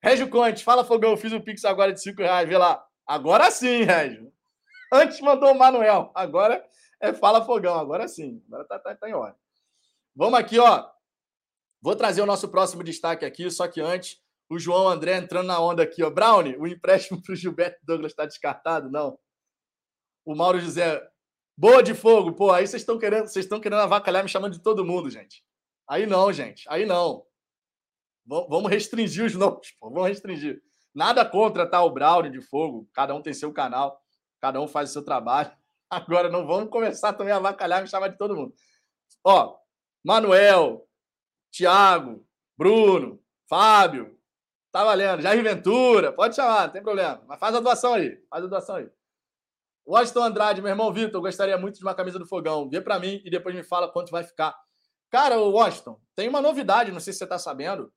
[0.03, 2.85] Régio Conte, fala Fogão, fiz o pix agora de 5 reais, vê lá.
[3.07, 4.33] Agora sim, Régio.
[4.93, 6.65] Antes mandou o Manuel, agora
[7.01, 8.43] é Fala Fogão, agora sim.
[8.47, 9.37] Agora tá, tá, tá em hora.
[10.15, 10.89] Vamos aqui, ó.
[11.81, 15.59] Vou trazer o nosso próximo destaque aqui, só que antes, o João André entrando na
[15.59, 16.11] onda aqui, ó.
[16.11, 18.89] Brownie, o empréstimo para o Gilberto Douglas está descartado?
[18.89, 19.19] Não.
[20.25, 21.03] O Mauro José,
[21.57, 24.63] Boa de fogo, pô, aí vocês estão querendo, vocês estão querendo avacalhar me chamando de
[24.63, 25.45] todo mundo, gente.
[25.87, 27.27] Aí não, gente, aí não.
[28.25, 30.63] V vamos restringir os nomes, pô, vamos restringir.
[30.95, 34.01] Nada contra tá, o Brownie de fogo, cada um tem seu canal,
[34.41, 35.53] cada um faz o seu trabalho.
[35.91, 38.55] Agora não vamos começar também a avacalhar me chamar de todo mundo.
[39.23, 39.59] Ó,
[40.03, 40.89] Manuel,
[41.51, 42.27] Tiago,
[42.57, 44.19] Bruno, Fábio,
[44.71, 45.21] tá valendo.
[45.21, 47.23] Jair Ventura, pode chamar, não tem problema.
[47.27, 48.91] Mas faz a doação aí, faz a doação aí.
[49.87, 52.69] Washington Andrade, meu irmão Vitor, gostaria muito de uma camisa do Fogão.
[52.69, 54.55] Vê para mim e depois me fala quanto vai ficar.
[55.11, 57.93] Cara, Washington, tem uma novidade, não sei se você está sabendo.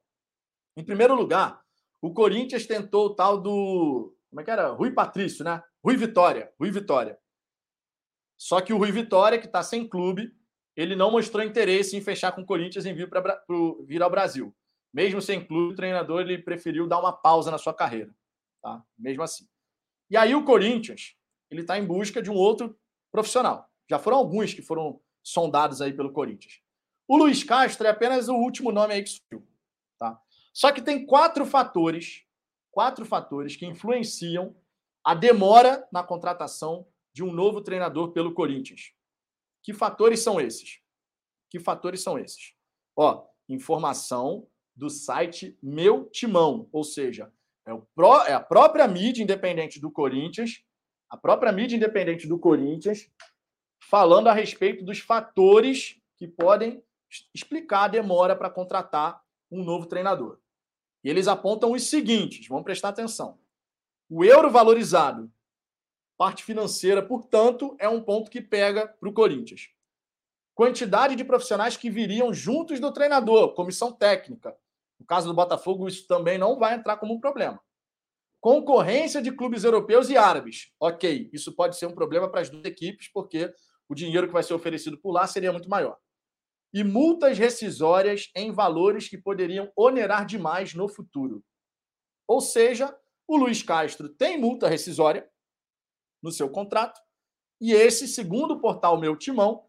[0.78, 1.62] Em primeiro lugar,
[2.02, 4.70] o Corinthians tentou o tal do como é que era?
[4.70, 5.62] Rui Patrício, né?
[5.84, 7.20] Rui Vitória, Rui Vitória.
[8.38, 10.34] Só que o Rui Vitória, que está sem clube,
[10.76, 14.10] ele não mostrou interesse em fechar com o Corinthians em vir, pra, pro, vir ao
[14.10, 14.56] Brasil.
[14.94, 18.14] Mesmo sem clube, o treinador ele preferiu dar uma pausa na sua carreira,
[18.62, 18.84] tá?
[18.98, 19.48] Mesmo assim.
[20.10, 21.16] E aí o Corinthians,
[21.50, 22.78] ele está em busca de um outro
[23.12, 23.70] profissional.
[23.90, 26.62] Já foram alguns que foram sondados aí pelo Corinthians.
[27.08, 29.48] O Luiz Castro é apenas o último nome aí que surgiu,
[29.98, 30.22] tá?
[30.54, 32.26] Só que tem quatro fatores,
[32.70, 34.56] quatro fatores que influenciam
[35.04, 38.94] a demora na contratação de um novo treinador pelo Corinthians.
[39.64, 40.82] Que fatores são esses?
[41.50, 42.54] Que fatores são esses?
[42.96, 47.32] Ó, informação do site Meu Timão, ou seja,
[47.66, 50.64] é, o pró, é a própria mídia independente do Corinthians,
[51.10, 53.10] a própria mídia independente do Corinthians,
[53.90, 56.84] falando a respeito dos fatores que podem
[57.34, 59.22] explicar a demora para contratar
[59.52, 60.40] um novo treinador.
[61.04, 63.40] E eles apontam os seguintes, vamos prestar atenção.
[64.10, 65.32] O euro valorizado,
[66.18, 69.70] parte financeira, portanto, é um ponto que pega para o Corinthians.
[70.54, 74.56] Quantidade de profissionais que viriam juntos do treinador, comissão técnica,
[75.00, 77.60] no caso do Botafogo, isso também não vai entrar como um problema.
[78.40, 80.72] Concorrência de clubes europeus e árabes.
[80.80, 83.54] Ok, isso pode ser um problema para as duas equipes, porque
[83.88, 85.98] o dinheiro que vai ser oferecido por lá seria muito maior.
[86.74, 91.44] E multas rescisórias em valores que poderiam onerar demais no futuro.
[92.28, 92.96] Ou seja,
[93.28, 95.30] o Luiz Castro tem multa rescisória
[96.22, 97.00] no seu contrato,
[97.60, 99.66] e esse, segundo o portal Meu Timão,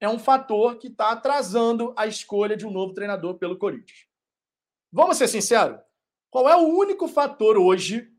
[0.00, 4.06] é um fator que está atrasando a escolha de um novo treinador pelo Corinthians.
[4.92, 5.80] Vamos ser sinceros?
[6.30, 8.12] Qual é o único fator hoje,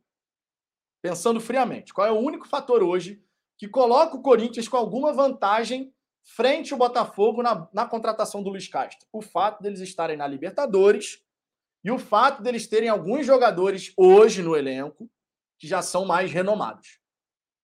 [1.02, 3.24] pensando friamente, qual é o único fator hoje
[3.58, 5.94] que coloca o Corinthians com alguma vantagem
[6.24, 9.08] frente ao Botafogo na, na contratação do Luiz Castro?
[9.12, 11.22] O fato deles estarem na Libertadores
[11.84, 15.10] e o fato deles terem alguns jogadores hoje no elenco
[15.60, 17.00] que já são mais renomados.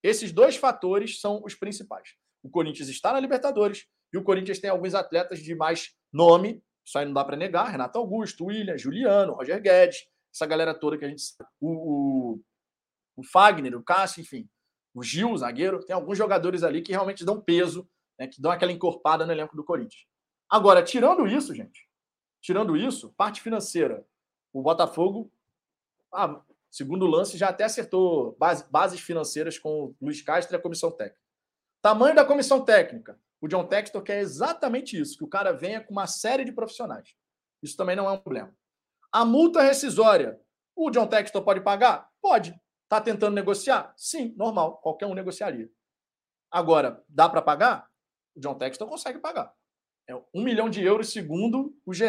[0.04, 2.16] Esses dois fatores são os principais.
[2.44, 6.98] O Corinthians está na Libertadores e o Corinthians tem alguns atletas de mais nome isso
[6.98, 7.70] aí não dá para negar.
[7.70, 11.24] Renato Augusto, William, Juliano, Roger Guedes, essa galera toda que a gente.
[11.60, 12.42] O, o,
[13.18, 14.50] o Fagner, o Cássio, enfim.
[14.94, 15.84] O Gil, o zagueiro.
[15.86, 17.90] Tem alguns jogadores ali que realmente dão peso,
[18.20, 20.06] né, que dão aquela encorpada no elenco do Corinthians.
[20.50, 21.88] Agora, tirando isso, gente,
[22.42, 24.06] tirando isso, parte financeira.
[24.52, 25.32] O Botafogo,
[26.14, 30.62] ah, segundo lance, já até acertou base, bases financeiras com o Luiz Castro e a
[30.62, 31.22] comissão técnica.
[31.82, 33.18] Tamanho da comissão técnica.
[33.41, 37.15] O John Textor quer exatamente isso, que o cara venha com uma série de profissionais.
[37.61, 38.55] Isso também não é um problema.
[39.11, 40.39] A multa rescisória,
[40.76, 42.09] o John Textor pode pagar?
[42.22, 42.55] Pode.
[42.84, 43.93] Está tentando negociar?
[43.97, 44.77] Sim, normal.
[44.77, 45.69] Qualquer um negociaria.
[46.51, 47.89] Agora, dá para pagar?
[48.35, 49.53] O John Textor consegue pagar.
[50.07, 52.03] É um milhão de euros segundo o GE.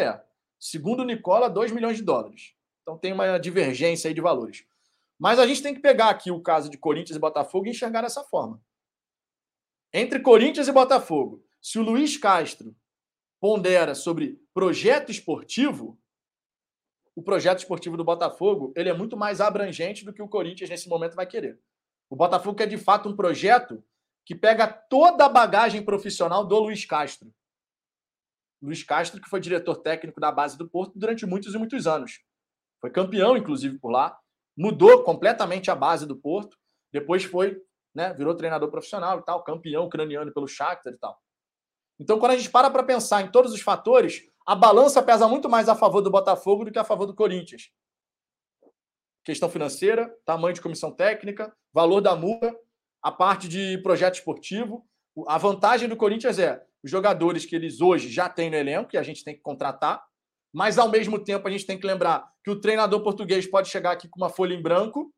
[0.59, 2.53] Segundo o Nicola, 2 milhões de dólares.
[2.81, 4.65] Então tem uma divergência aí de valores.
[5.17, 8.01] Mas a gente tem que pegar aqui o caso de Corinthians e Botafogo e enxergar
[8.01, 8.61] dessa forma.
[9.93, 12.75] Entre Corinthians e Botafogo, se o Luiz Castro
[13.39, 15.99] pondera sobre projeto esportivo,
[17.15, 20.89] o projeto esportivo do Botafogo ele é muito mais abrangente do que o Corinthians nesse
[20.89, 21.61] momento vai querer.
[22.09, 23.83] O Botafogo quer de fato um projeto
[24.25, 27.31] que pega toda a bagagem profissional do Luiz Castro.
[28.59, 32.23] Luiz Castro, que foi diretor técnico da base do Porto durante muitos e muitos anos.
[32.81, 34.17] Foi campeão, inclusive, por lá.
[34.57, 36.57] Mudou completamente a base do Porto.
[36.91, 37.61] Depois foi,
[37.93, 41.19] né, virou treinador profissional e tal, campeão ucraniano pelo Shakhtar e tal.
[41.99, 45.49] Então, quando a gente para para pensar em todos os fatores, a balança pesa muito
[45.49, 47.71] mais a favor do Botafogo do que a favor do Corinthians.
[49.23, 52.53] Questão financeira, tamanho de comissão técnica, valor da multa,
[53.01, 54.85] a parte de projeto esportivo.
[55.27, 58.97] A vantagem do Corinthians é os jogadores que eles hoje já têm no elenco, e
[58.97, 60.03] a gente tem que contratar,
[60.51, 63.91] mas ao mesmo tempo a gente tem que lembrar que o treinador português pode chegar
[63.91, 65.13] aqui com uma folha em branco,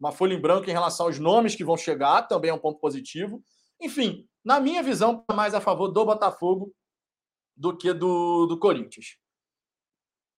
[0.00, 2.80] uma folha em branco em relação aos nomes que vão chegar, também é um ponto
[2.80, 3.42] positivo.
[3.78, 6.74] Enfim, na minha visão, mais a favor do Botafogo
[7.54, 9.18] do que do, do Corinthians.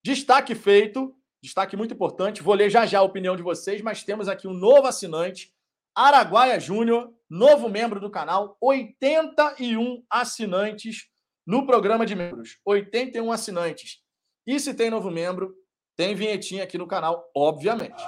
[0.05, 2.43] Destaque feito, destaque muito importante.
[2.43, 5.55] Vou ler já já a opinião de vocês, mas temos aqui um novo assinante,
[5.95, 11.09] Araguaia Júnior, novo membro do canal, 81 assinantes
[11.47, 12.59] no programa de membros.
[12.65, 14.01] 81 assinantes.
[14.45, 15.55] E se tem novo membro,
[15.97, 18.03] tem vinhetinha aqui no canal, obviamente.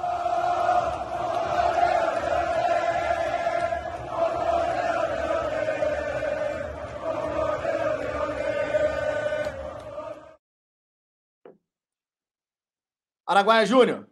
[13.26, 14.06] Araguaia Júnior,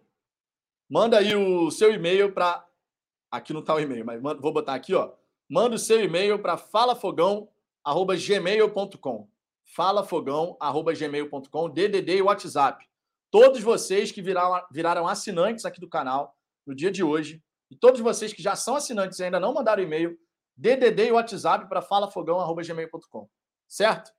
[0.89, 2.67] manda aí o seu e-mail para.
[3.31, 4.41] Aqui não está o e-mail, mas manda...
[4.41, 5.13] vou botar aqui, ó.
[5.49, 9.31] Manda o seu e-mail para falafogão.gmail.com.
[9.65, 12.85] Falafogão.gmail.com, DDD e WhatsApp.
[13.31, 16.37] Todos vocês que viraram, viraram assinantes aqui do canal
[16.67, 19.83] no dia de hoje, e todos vocês que já são assinantes e ainda não mandaram
[19.83, 20.19] e-mail,
[20.57, 23.29] DDD e WhatsApp para falafogão.gmail.com.
[23.67, 24.13] Certo?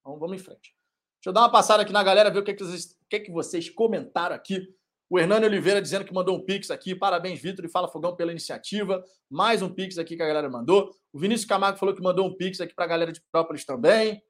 [0.00, 0.77] Então vamos em frente.
[1.18, 3.20] Deixa eu dar uma passada aqui na galera, ver o que, que, vocês, o que,
[3.20, 4.72] que vocês comentaram aqui.
[5.10, 6.94] O Hernani Oliveira dizendo que mandou um pix aqui.
[6.94, 9.02] Parabéns, Vitor e Fala Fogão pela iniciativa.
[9.28, 10.94] Mais um pix aqui que a galera mandou.
[11.12, 14.22] O Vinícius Camargo falou que mandou um pix aqui para a galera de Própolis também.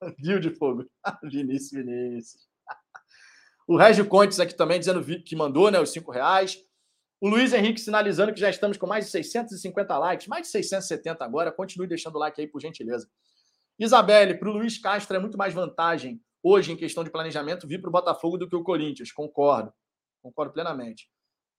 [0.22, 0.84] Rio de Fogo.
[1.24, 2.48] Vinícius, Vinícius.
[3.66, 6.58] O Régio Contes aqui também dizendo que mandou né, os cinco reais.
[7.20, 11.24] O Luiz Henrique sinalizando que já estamos com mais de 650 likes, mais de 670
[11.24, 11.50] agora.
[11.50, 13.08] Continue deixando o like aí, por gentileza.
[13.80, 17.80] Isabelle, para o Luiz Castro é muito mais vantagem hoje em questão de planejamento vir
[17.80, 19.10] para o Botafogo do que o Corinthians.
[19.10, 19.72] Concordo.
[20.22, 21.10] Concordo plenamente.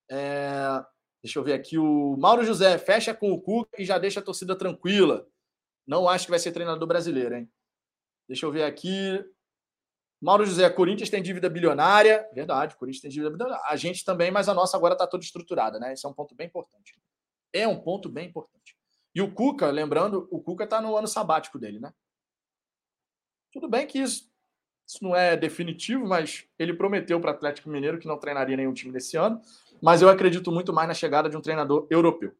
[0.10, 0.84] É...
[1.24, 1.78] Deixa eu ver aqui.
[1.78, 5.28] O Mauro José fecha com o Cuca e já deixa a torcida tranquila.
[5.86, 7.52] Não acho que vai ser treinador brasileiro, hein?
[8.28, 9.24] Deixa eu ver aqui.
[10.22, 12.28] Mauro José, Corinthians tem dívida bilionária.
[12.34, 13.64] Verdade, Corinthians tem dívida bilionária.
[13.68, 15.94] A gente também, mas a nossa agora está toda estruturada, né?
[15.94, 17.00] Esse é um ponto bem importante.
[17.52, 18.78] É um ponto bem importante.
[19.14, 21.92] E o Cuca, lembrando, o Cuca está no ano sabático dele, né?
[23.52, 24.30] Tudo bem que isso,
[24.88, 28.74] isso não é definitivo, mas ele prometeu para o Atlético Mineiro que não treinaria nenhum
[28.74, 29.42] time desse ano.
[29.82, 32.34] Mas eu acredito muito mais na chegada de um treinador europeu.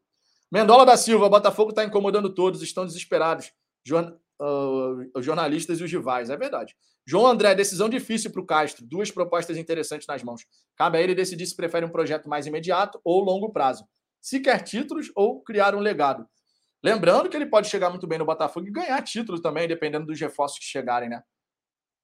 [0.52, 3.52] Mendola da Silva, Botafogo está incomodando todos, estão desesperados.
[3.84, 4.14] Jorn...
[4.40, 6.76] Uh, os jornalistas e os rivais, é verdade.
[7.06, 8.84] João André, decisão difícil para o Castro.
[8.84, 10.46] Duas propostas interessantes nas mãos.
[10.76, 13.86] Cabe a ele decidir se prefere um projeto mais imediato ou longo prazo.
[14.20, 16.28] Se quer títulos ou criar um legado.
[16.84, 20.20] Lembrando que ele pode chegar muito bem no Botafogo e ganhar títulos também, dependendo dos
[20.20, 21.24] reforços que chegarem, né?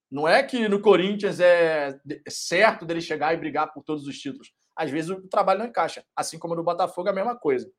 [0.09, 1.99] Não é que no Corinthians é
[2.29, 4.53] certo dele chegar e brigar por todos os títulos.
[4.75, 6.05] Às vezes o trabalho não encaixa.
[6.15, 7.69] Assim como no Botafogo, a mesma coisa.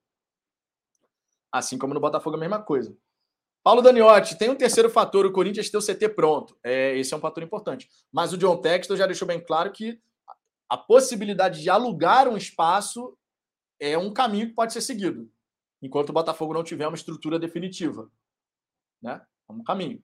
[1.52, 2.94] Assim como no Botafogo, a mesma coisa.
[3.62, 6.58] Paulo Daniotti, tem um terceiro fator, o Corinthians ter o CT pronto.
[6.64, 7.88] É, esse é um fator importante.
[8.12, 10.00] Mas o John Textor já deixou bem claro que
[10.68, 13.16] a possibilidade de alugar um espaço
[13.80, 15.30] é um caminho que pode ser seguido
[15.82, 18.10] enquanto o Botafogo não tiver uma estrutura definitiva.
[19.02, 19.20] Né?
[19.48, 20.02] Um caminho.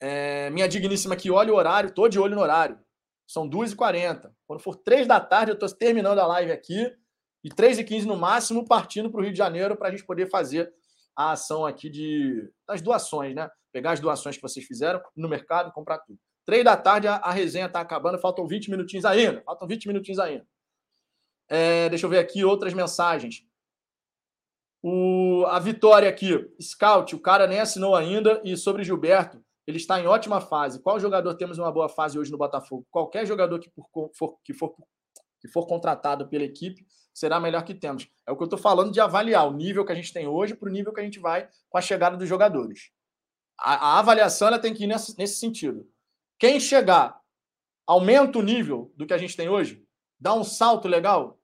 [0.00, 2.78] É, minha digníssima aqui, olha o horário, estou de olho no horário.
[3.26, 4.30] São 2h40.
[4.46, 6.92] Quando for 3 da tarde, eu estou terminando a live aqui.
[7.42, 10.72] E 3h15 no máximo, partindo para o Rio de Janeiro para a gente poder fazer
[11.16, 13.50] a ação aqui de das doações, né?
[13.72, 16.18] Pegar as doações que vocês fizeram no mercado e comprar tudo.
[16.46, 19.42] 3 da tarde, a, a resenha está acabando, faltam 20 minutinhos ainda.
[19.42, 20.46] Faltam 20 minutinhos ainda.
[21.48, 23.42] É, deixa eu ver aqui outras mensagens.
[24.86, 28.42] O, a vitória aqui, Scout, o cara nem assinou ainda.
[28.44, 30.82] E sobre Gilberto, ele está em ótima fase.
[30.82, 32.86] Qual jogador temos uma boa fase hoje no Botafogo?
[32.90, 34.74] Qualquer jogador que, por, for, que, for,
[35.40, 36.84] que for contratado pela equipe
[37.14, 38.06] será melhor que temos.
[38.28, 40.54] É o que eu estou falando de avaliar o nível que a gente tem hoje
[40.54, 42.90] para o nível que a gente vai com a chegada dos jogadores.
[43.58, 45.88] A, a avaliação ela tem que ir nesse, nesse sentido.
[46.38, 47.18] Quem chegar
[47.86, 49.82] aumenta o nível do que a gente tem hoje,
[50.20, 51.38] dá um salto legal,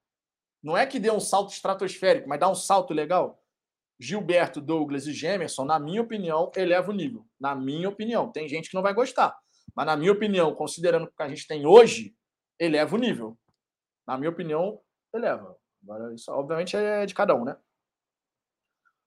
[0.62, 3.42] não é que dê um salto estratosférico, mas dá um salto legal.
[3.98, 7.26] Gilberto, Douglas e Gemerson, na minha opinião, eleva o nível.
[7.38, 8.30] Na minha opinião.
[8.32, 9.36] Tem gente que não vai gostar.
[9.74, 12.14] Mas, na minha opinião, considerando o que a gente tem hoje,
[12.58, 13.38] eleva o nível.
[14.06, 14.80] Na minha opinião,
[15.14, 15.56] eleva.
[15.82, 17.56] Agora, isso obviamente é de cada um, né?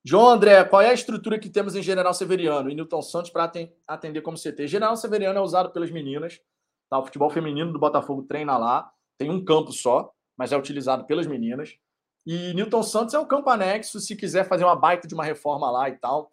[0.05, 3.51] João André, qual é a estrutura que temos em General Severiano e Newton Santos para
[3.87, 4.67] atender como CT?
[4.67, 6.41] General Severiano é usado pelas meninas.
[6.89, 6.99] Tá?
[6.99, 8.91] O futebol feminino do Botafogo treina lá.
[9.17, 10.11] Tem um campo só,
[10.43, 11.77] mas é utilizado pelas meninas.
[12.25, 15.71] E Newton Santos é um campo anexo, se quiser fazer uma baita de uma reforma
[15.71, 16.29] lá e tal.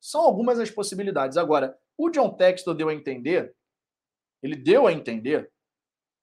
[0.00, 1.36] São algumas as possibilidades.
[1.36, 3.54] Agora, o John Textor deu a entender,
[4.42, 5.48] ele deu a entender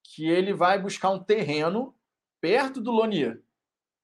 [0.04, 1.96] que ele vai buscar um terreno
[2.42, 3.42] perto do Lonier.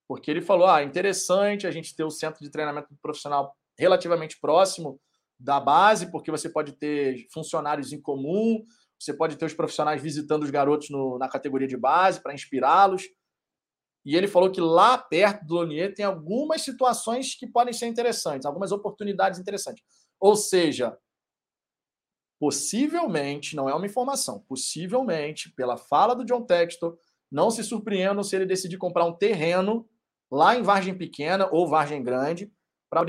[0.09, 4.99] Porque ele falou: ah, interessante a gente ter o centro de treinamento profissional relativamente próximo
[5.39, 8.65] da base, porque você pode ter funcionários em comum,
[8.99, 13.07] você pode ter os profissionais visitando os garotos no, na categoria de base para inspirá-los.
[14.07, 18.47] E ele falou que lá perto do Lonier tem algumas situações que podem ser interessantes,
[18.47, 19.83] algumas oportunidades interessantes.
[20.21, 20.97] Ou seja,
[22.39, 26.97] possivelmente, não é uma informação, possivelmente, pela fala do John Textor,
[27.29, 29.89] não se surpreendam se ele decidir comprar um terreno
[30.31, 32.53] lá em Vargem Pequena ou Vargem Grande
[32.89, 33.05] para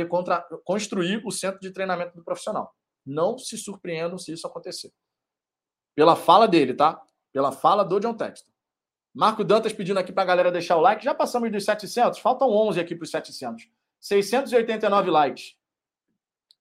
[0.65, 2.73] construir o centro de treinamento do profissional.
[3.05, 4.91] Não se surpreendam se isso acontecer.
[5.95, 6.99] Pela fala dele, tá?
[7.31, 8.56] Pela fala do John Texton.
[9.17, 11.03] Marco Dantas pedindo aqui para a galera deixar o like.
[11.03, 13.67] Já passamos dos 700, faltam 11 aqui para os 700.
[13.99, 15.55] 689 likes.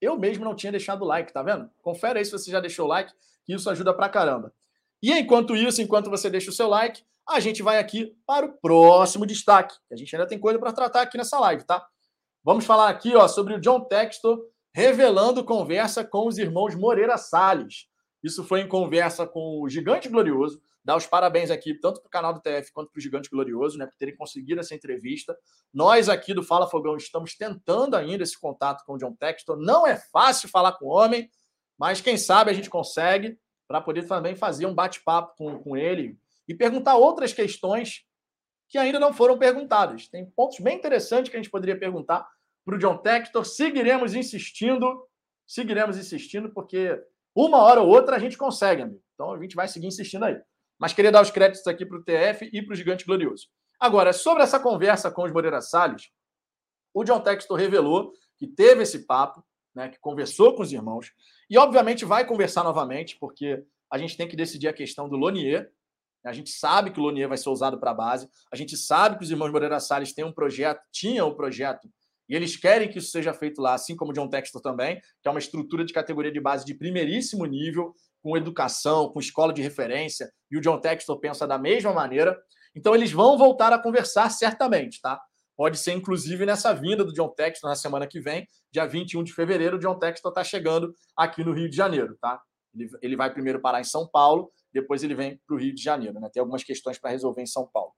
[0.00, 1.70] Eu mesmo não tinha deixado o like, tá vendo?
[1.82, 3.12] Confere aí se você já deixou o like,
[3.44, 4.54] que isso ajuda pra caramba.
[5.02, 8.52] E enquanto isso, enquanto você deixa o seu like, a gente vai aqui para o
[8.54, 9.76] próximo destaque.
[9.92, 11.86] A gente ainda tem coisa para tratar aqui nessa live, tá?
[12.42, 14.42] Vamos falar aqui ó, sobre o John Textor
[14.72, 17.86] revelando conversa com os irmãos Moreira Salles.
[18.22, 20.58] Isso foi em conversa com o Gigante Glorioso.
[20.86, 23.76] Dar os parabéns aqui, tanto para o canal do TF quanto para o Gigante Glorioso,
[23.76, 25.36] né, por terem conseguido essa entrevista.
[25.74, 29.56] Nós aqui do Fala Fogão estamos tentando ainda esse contato com o John Textor.
[29.56, 31.28] Não é fácil falar com o homem,
[31.76, 33.36] mas quem sabe a gente consegue
[33.66, 38.04] para poder também fazer um bate-papo com, com ele, e perguntar outras questões
[38.68, 40.06] que ainda não foram perguntadas.
[40.06, 42.24] Tem pontos bem interessantes que a gente poderia perguntar
[42.64, 43.44] para o John Textor.
[43.44, 45.04] Seguiremos insistindo,
[45.44, 46.96] seguiremos insistindo, porque
[47.34, 49.02] uma hora ou outra a gente consegue, amigo.
[49.14, 50.40] Então a gente vai seguir insistindo aí.
[50.78, 53.48] Mas queria dar os créditos aqui para o TF e para o Gigante Glorioso.
[53.78, 56.10] Agora, sobre essa conversa com os Moreira Salles,
[56.94, 59.44] o John Textor revelou que teve esse papo,
[59.74, 61.12] né, que conversou com os irmãos,
[61.48, 65.70] e obviamente vai conversar novamente, porque a gente tem que decidir a questão do Lonier,
[66.24, 68.28] a gente sabe que o Lonier vai ser usado para a base.
[68.52, 71.88] A gente sabe que os irmãos Moreira Salles têm um projeto, tinham um projeto,
[72.28, 75.28] e eles querem que isso seja feito lá, assim como o John Textor também, que
[75.28, 77.94] é uma estrutura de categoria de base de primeiríssimo nível,
[78.26, 82.36] com educação, com escola de referência, e o John Textor pensa da mesma maneira.
[82.74, 85.20] Então eles vão voltar a conversar certamente, tá?
[85.56, 89.32] Pode ser, inclusive, nessa vinda do John Textor na semana que vem, dia 21 de
[89.32, 92.42] fevereiro, o John Textor está chegando aqui no Rio de Janeiro, tá?
[93.00, 96.18] Ele, vai primeiro parar em São Paulo depois ele vem para o Rio de Janeiro.
[96.20, 96.28] Né?
[96.30, 97.92] Tem algumas questões para resolver em São Paulo.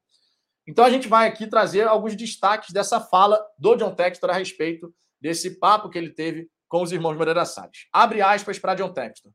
[0.67, 4.95] Então a gente vai aqui trazer alguns destaques dessa fala do John Textor a respeito
[5.21, 7.89] desse papo que ele teve com os irmãos Moreira Salles.
[7.93, 9.33] Abre aspas para John Textor.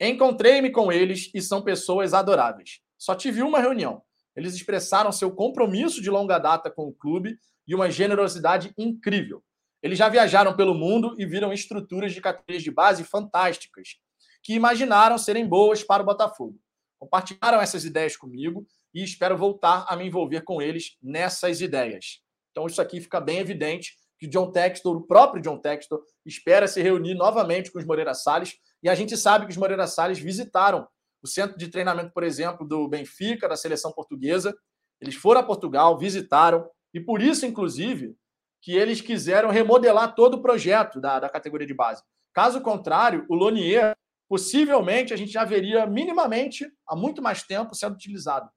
[0.00, 2.80] Encontrei-me com eles e são pessoas adoráveis.
[2.98, 4.02] Só tive uma reunião.
[4.34, 9.42] Eles expressaram seu compromisso de longa data com o clube e uma generosidade incrível.
[9.82, 13.96] Eles já viajaram pelo mundo e viram estruturas de categorias de base fantásticas,
[14.42, 16.58] que imaginaram serem boas para o Botafogo
[16.98, 22.20] compartilharam essas ideias comigo e espero voltar a me envolver com eles nessas ideias.
[22.50, 26.80] Então, isso aqui fica bem evidente que John Textor, o próprio John Textor, espera se
[26.80, 28.54] reunir novamente com os Moreira Salles.
[28.86, 30.86] E a gente sabe que os Moreira Salles visitaram
[31.20, 34.56] o centro de treinamento, por exemplo, do Benfica, da seleção portuguesa.
[35.00, 38.14] Eles foram a Portugal, visitaram, e por isso, inclusive,
[38.62, 42.00] que eles quiseram remodelar todo o projeto da, da categoria de base.
[42.32, 43.92] Caso contrário, o Lonier
[44.28, 48.48] possivelmente a gente já veria minimamente há muito mais tempo sendo utilizado.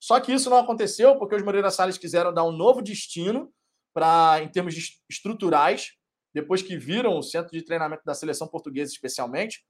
[0.00, 3.52] Só que isso não aconteceu porque os Moreira Salles quiseram dar um novo destino
[3.92, 4.74] para em termos
[5.10, 5.90] estruturais,
[6.32, 9.62] depois que viram o centro de treinamento da seleção portuguesa especialmente,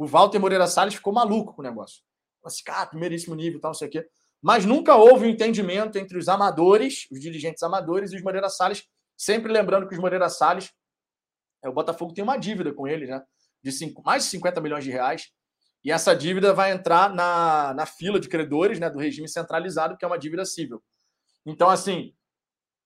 [0.00, 2.02] o Walter Moreira Salles ficou maluco com o negócio.
[2.42, 4.08] Assim, cara, primeiríssimo nível, tal, não sei o quê.
[4.40, 8.82] Mas nunca houve um entendimento entre os amadores, os dirigentes amadores e os Moreira Salles,
[9.14, 10.72] sempre lembrando que os Moreira Salles,
[11.62, 13.22] é, o Botafogo tem uma dívida com eles, né?
[13.62, 15.28] de cinco, mais de 50 milhões de reais.
[15.84, 20.04] E essa dívida vai entrar na, na fila de credores né, do regime centralizado, que
[20.06, 20.82] é uma dívida civil.
[21.44, 22.14] Então, assim,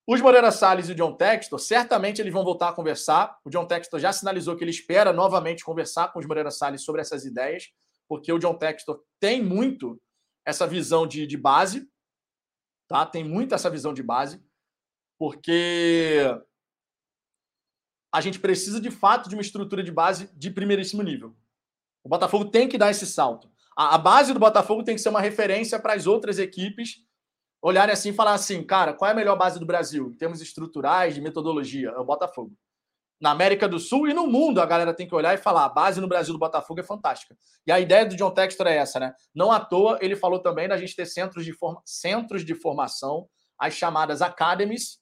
[0.06, 3.38] os Moreira Salles e o John Textor, certamente eles vão voltar a conversar.
[3.42, 7.00] O John Textor já sinalizou que ele espera novamente conversar com os Moreira Salles sobre
[7.00, 7.72] essas ideias,
[8.06, 10.00] porque o John Textor tem muito
[10.44, 11.88] essa visão de, de base,
[12.86, 13.06] tá?
[13.06, 14.44] Tem muito essa visão de base,
[15.18, 16.20] porque
[18.12, 21.34] a gente precisa de fato de uma estrutura de base de primeiríssimo nível.
[22.04, 23.50] O Botafogo tem que dar esse salto.
[23.74, 27.03] A, a base do Botafogo tem que ser uma referência para as outras equipes
[27.64, 30.42] olharem assim e falar assim, cara, qual é a melhor base do Brasil em termos
[30.42, 31.88] estruturais, de metodologia?
[31.88, 32.52] É o Botafogo.
[33.18, 35.68] Na América do Sul e no mundo, a galera tem que olhar e falar: a
[35.70, 37.34] base no Brasil do Botafogo é fantástica.
[37.66, 39.14] E a ideia do John Textor é essa, né?
[39.34, 41.80] Não à toa, ele falou também da gente ter centros de, forma...
[41.86, 43.26] centros de formação,
[43.58, 44.98] as chamadas academies,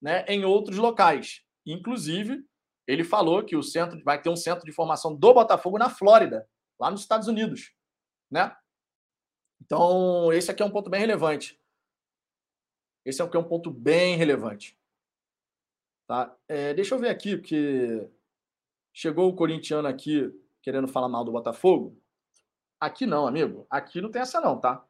[0.00, 1.42] né, em outros locais.
[1.66, 2.42] Inclusive,
[2.86, 6.48] ele falou que o centro vai ter um centro de formação do Botafogo na Flórida,
[6.80, 7.72] lá nos Estados Unidos,
[8.30, 8.56] né?
[9.60, 11.58] Então, esse aqui é um ponto bem relevante.
[13.06, 14.76] Esse aqui é um ponto bem relevante.
[16.08, 16.36] Tá?
[16.48, 18.10] É, deixa eu ver aqui, porque
[18.92, 20.28] chegou o corintiano aqui
[20.60, 21.96] querendo falar mal do Botafogo.
[22.80, 23.64] Aqui não, amigo.
[23.70, 24.84] Aqui não tem essa não, tá?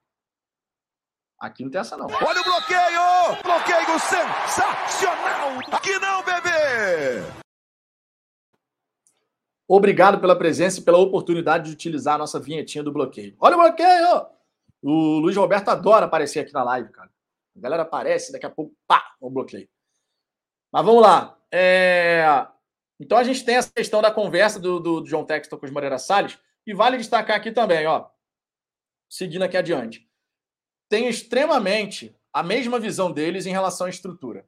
[1.39, 2.07] Aqui não tem essa não.
[2.07, 3.43] Olha o bloqueio!
[3.43, 5.59] Bloqueio sensacional!
[5.71, 7.23] Aqui não, bebê!
[9.69, 13.37] Obrigado pela presença e pela oportunidade de utilizar a nossa vinhetinha do bloqueio.
[13.39, 14.27] Olha o bloqueio!
[14.81, 17.15] O Luiz Roberto adora aparecer aqui na live, cara.
[17.57, 19.69] A galera aparece, daqui a pouco, pá, o bloqueio.
[20.73, 21.39] Mas vamos lá.
[21.53, 22.47] É...
[23.01, 25.73] Então a gente tem essa questão da conversa do, do, do John Texton com os
[25.73, 26.39] Moreira Salles.
[26.67, 28.09] E vale destacar aqui também, ó.
[29.09, 30.09] Seguindo aqui adiante.
[30.89, 34.47] Tem extremamente a mesma visão deles em relação à estrutura.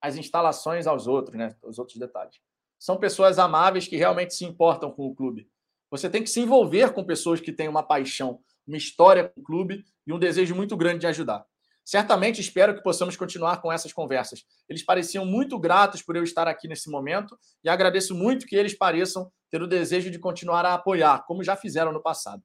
[0.00, 1.56] As instalações aos outros, né?
[1.62, 2.40] Os outros detalhes
[2.78, 5.50] são pessoas amáveis que realmente se importam com o clube.
[5.90, 9.44] Você tem que se envolver com pessoas que têm uma paixão, uma história com o
[9.44, 11.46] clube e um desejo muito grande de ajudar.
[11.86, 14.44] Certamente espero que possamos continuar com essas conversas.
[14.68, 18.76] Eles pareciam muito gratos por eu estar aqui nesse momento e agradeço muito que eles
[18.76, 22.42] pareçam ter o desejo de continuar a apoiar, como já fizeram no passado.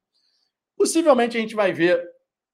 [0.77, 2.07] Possivelmente a gente vai ver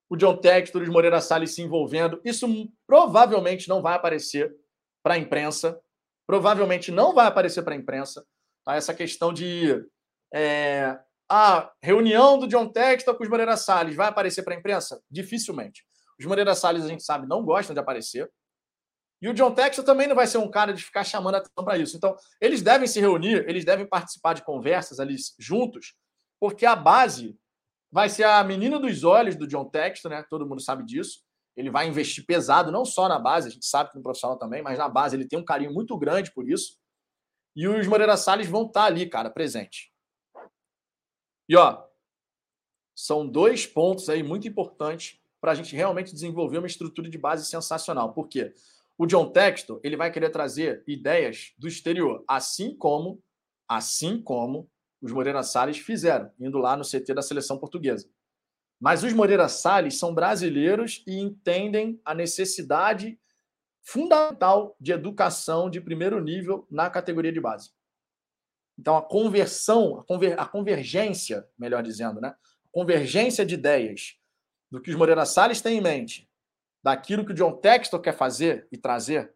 [0.10, 2.22] o John Textor os Moreira Salles se envolvendo.
[2.24, 2.48] Isso
[2.88, 4.56] provavelmente não vai aparecer
[5.04, 5.78] para a imprensa,
[6.26, 8.26] provavelmente não vai aparecer para a imprensa.
[8.64, 8.76] Tá?
[8.76, 9.86] Essa questão de
[10.34, 10.98] é,
[11.30, 15.02] a reunião do John Textor com os Moreira Salles vai aparecer para a imprensa?
[15.12, 15.87] Dificilmente.
[16.20, 18.32] Os Moreira Salles, a gente sabe, não gostam de aparecer.
[19.22, 21.78] E o John Textor também não vai ser um cara de ficar chamando atenção para
[21.78, 21.98] isso.
[21.98, 25.96] Então, eles devem se reunir, eles devem participar de conversas ali juntos,
[26.40, 27.36] porque a base
[27.92, 30.24] vai ser a menina dos olhos do John Textor, né?
[30.30, 31.26] Todo mundo sabe disso
[31.58, 34.62] ele vai investir pesado, não só na base, a gente sabe que no profissional também,
[34.62, 36.78] mas na base ele tem um carinho muito grande por isso.
[37.56, 39.92] E os Moreira Salles vão estar tá ali, cara, presente.
[41.50, 41.84] E ó,
[42.96, 47.46] são dois pontos aí muito importantes para a gente realmente desenvolver uma estrutura de base
[47.46, 48.14] sensacional.
[48.14, 48.54] Por quê?
[48.98, 53.22] O John Texto ele vai querer trazer ideias do exterior, assim como,
[53.68, 54.70] assim como
[55.02, 58.10] os Moreira Salles fizeram, indo lá no CT da seleção portuguesa.
[58.80, 63.20] Mas os Moreira Salles são brasileiros e entendem a necessidade
[63.82, 67.72] fundamental de educação de primeiro nível na categoria de base.
[68.78, 72.30] Então, a conversão, a, a convergência, melhor dizendo, né?
[72.30, 74.17] A convergência de ideias
[74.72, 76.30] do que os Moreira Salles têm em mente,
[76.84, 79.34] daquilo que o John Textor quer fazer e trazer,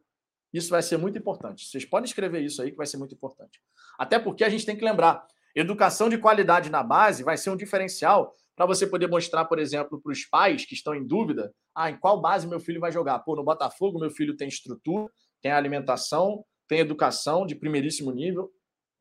[0.54, 1.66] isso vai ser muito importante.
[1.66, 3.62] Vocês podem escrever isso aí, que vai ser muito importante.
[3.98, 5.26] Até porque a gente tem que lembrar:
[5.56, 10.02] educação de qualidade na base vai ser um diferencial para você poder mostrar, por exemplo,
[10.02, 13.20] para os pais que estão em dúvida, ah, em qual base meu filho vai jogar?
[13.20, 18.52] Pô, no Botafogo meu filho tem estrutura, tem alimentação, tem educação de primeiríssimo nível.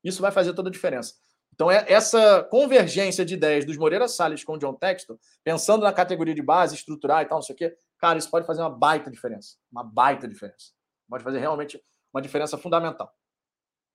[0.02, 1.15] Isso vai fazer toda a diferença.
[1.52, 5.93] Então, é essa convergência de ideias dos Moreira Salles com o John Texton, pensando na
[5.93, 8.70] categoria de base, estrutural e tal, não sei o quê, cara, isso pode fazer uma
[8.70, 9.56] baita diferença.
[9.70, 10.72] Uma baita diferença.
[11.09, 11.82] Pode fazer realmente
[12.12, 13.12] uma diferença fundamental.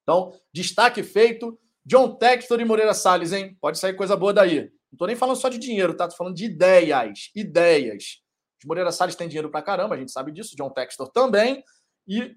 [0.04, 1.60] Então, destaque feito.
[1.86, 3.58] John Textor e Moreira Salles, hein?
[3.62, 4.62] Pode sair coisa boa daí.
[4.62, 6.08] Não estou nem falando só de dinheiro, tá?
[6.08, 7.32] Tô falando de ideias.
[7.36, 8.22] Ideias.
[8.60, 10.56] Os Moreira Salles têm dinheiro pra caramba, a gente sabe disso.
[10.56, 11.64] John Textor também.
[12.08, 12.36] E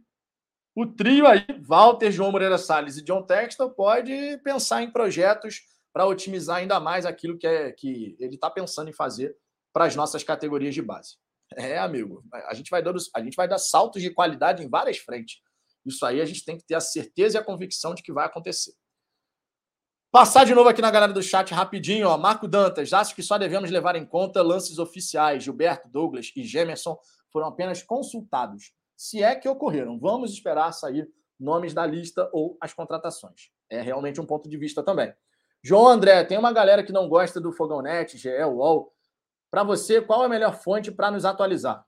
[0.80, 6.06] o trio aí, Walter, João Moreira Salles e John Textor, pode pensar em projetos para
[6.06, 9.36] otimizar ainda mais aquilo que, é, que ele está pensando em fazer
[9.72, 11.16] para as nossas categorias de base.
[11.56, 14.98] É, amigo, a gente, vai dando, a gente vai dar saltos de qualidade em várias
[14.98, 15.40] frentes.
[15.84, 18.26] Isso aí a gente tem que ter a certeza e a convicção de que vai
[18.26, 18.72] acontecer.
[20.12, 22.16] Passar de novo aqui na galera do chat rapidinho, ó.
[22.16, 25.42] Marco Dantas, acho que só devemos levar em conta lances oficiais.
[25.42, 26.96] Gilberto, Douglas e Gemerson
[27.32, 29.96] foram apenas consultados, se é que ocorreram.
[29.96, 31.08] Vamos esperar sair
[31.38, 33.52] nomes da lista ou as contratações.
[33.70, 35.14] É realmente um ponto de vista também.
[35.62, 38.92] João André, tem uma galera que não gosta do Fogão Net, GE, UOL.
[39.50, 41.86] Para você, qual é a melhor fonte para nos atualizar?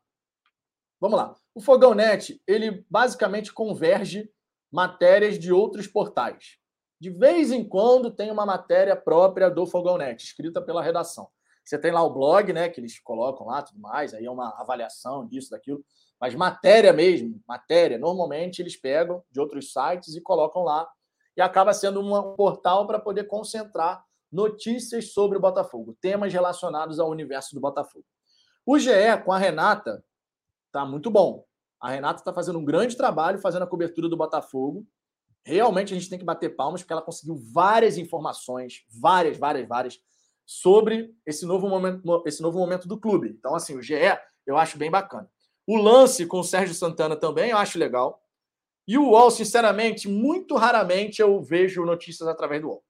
[1.01, 1.35] Vamos lá.
[1.53, 4.31] O Fogão Net, ele basicamente converge
[4.71, 6.59] matérias de outros portais.
[7.01, 11.29] De vez em quando tem uma matéria própria do Fogão Net, escrita pela redação.
[11.65, 14.51] Você tem lá o blog, né, que eles colocam lá, tudo mais, aí é uma
[14.61, 15.85] avaliação disso, daquilo.
[16.21, 20.87] Mas matéria mesmo, matéria, normalmente eles pegam de outros sites e colocam lá.
[21.37, 27.09] E acaba sendo um portal para poder concentrar notícias sobre o Botafogo, temas relacionados ao
[27.09, 28.05] universo do Botafogo.
[28.67, 28.91] O GE
[29.25, 30.05] com a Renata
[30.71, 31.45] tá muito bom.
[31.81, 34.87] A Renata está fazendo um grande trabalho fazendo a cobertura do Botafogo.
[35.43, 39.99] Realmente a gente tem que bater palmas porque ela conseguiu várias informações, várias, várias, várias,
[40.45, 43.35] sobre esse novo momento, esse novo momento do clube.
[43.39, 43.95] Então, assim, o GE
[44.47, 45.29] eu acho bem bacana.
[45.71, 48.21] O lance com o Sérgio Santana também eu acho legal.
[48.89, 52.85] E o UOL, sinceramente, muito raramente eu vejo notícias através do UOL.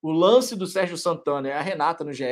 [0.00, 2.24] O lance do Sérgio Santana e a Renata no GE,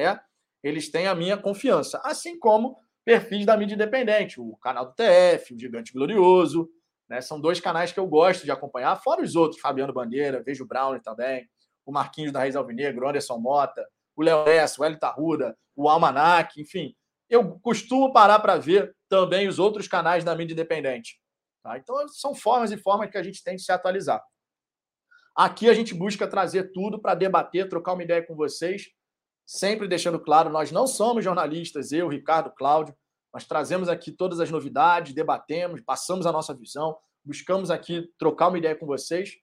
[0.63, 2.01] eles têm a minha confiança.
[2.03, 6.71] Assim como perfis da mídia independente, o canal do TF, o Gigante Glorioso.
[7.07, 7.21] Né?
[7.21, 10.67] São dois canais que eu gosto de acompanhar, fora os outros, Fabiano Bandeira, vejo o
[10.67, 11.47] Brown também,
[11.85, 13.87] o Marquinhos da Raiz Alvinegro, Anderson Mota,
[14.17, 16.97] o Léo S, o Hélio Tarruda, o Almanac, enfim.
[17.29, 21.21] Eu costumo parar para ver também os outros canais da mídia independente.
[21.63, 21.77] Tá?
[21.77, 24.23] Então, são formas e formas que a gente tem de se atualizar.
[25.37, 28.89] Aqui a gente busca trazer tudo para debater, trocar uma ideia com vocês,
[29.47, 32.95] sempre deixando claro, nós não somos jornalistas, eu, Ricardo, Cláudio,
[33.33, 38.59] nós trazemos aqui todas as novidades, debatemos, passamos a nossa visão, buscamos aqui trocar uma
[38.59, 39.37] ideia com vocês,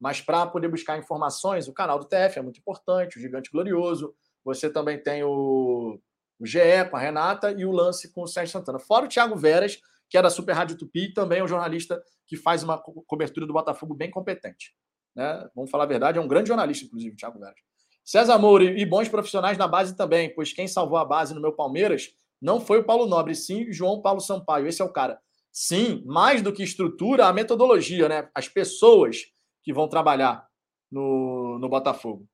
[0.00, 4.14] mas para poder buscar informações, o canal do TF é muito importante, o Gigante Glorioso,
[4.44, 6.00] você também tem o,
[6.38, 6.58] o GE
[6.90, 8.78] com a Renata e o lance com o Sérgio Santana.
[8.78, 9.78] Fora o Thiago Veras,
[10.08, 13.52] que é da Super Rádio Tupi, também é um jornalista que faz uma cobertura do
[13.52, 14.74] Botafogo bem competente.
[15.14, 15.48] Né?
[15.54, 17.58] Vamos falar a verdade, é um grande jornalista, inclusive, o Thiago Veras.
[18.04, 21.52] César Moura e bons profissionais na base também, pois quem salvou a base no meu
[21.52, 24.66] Palmeiras não foi o Paulo Nobre, sim João Paulo Sampaio.
[24.66, 25.18] Esse é o cara.
[25.50, 28.28] Sim, mais do que estrutura, a metodologia, né?
[28.34, 29.22] As pessoas
[29.62, 30.46] que vão trabalhar
[30.90, 32.28] no, no Botafogo.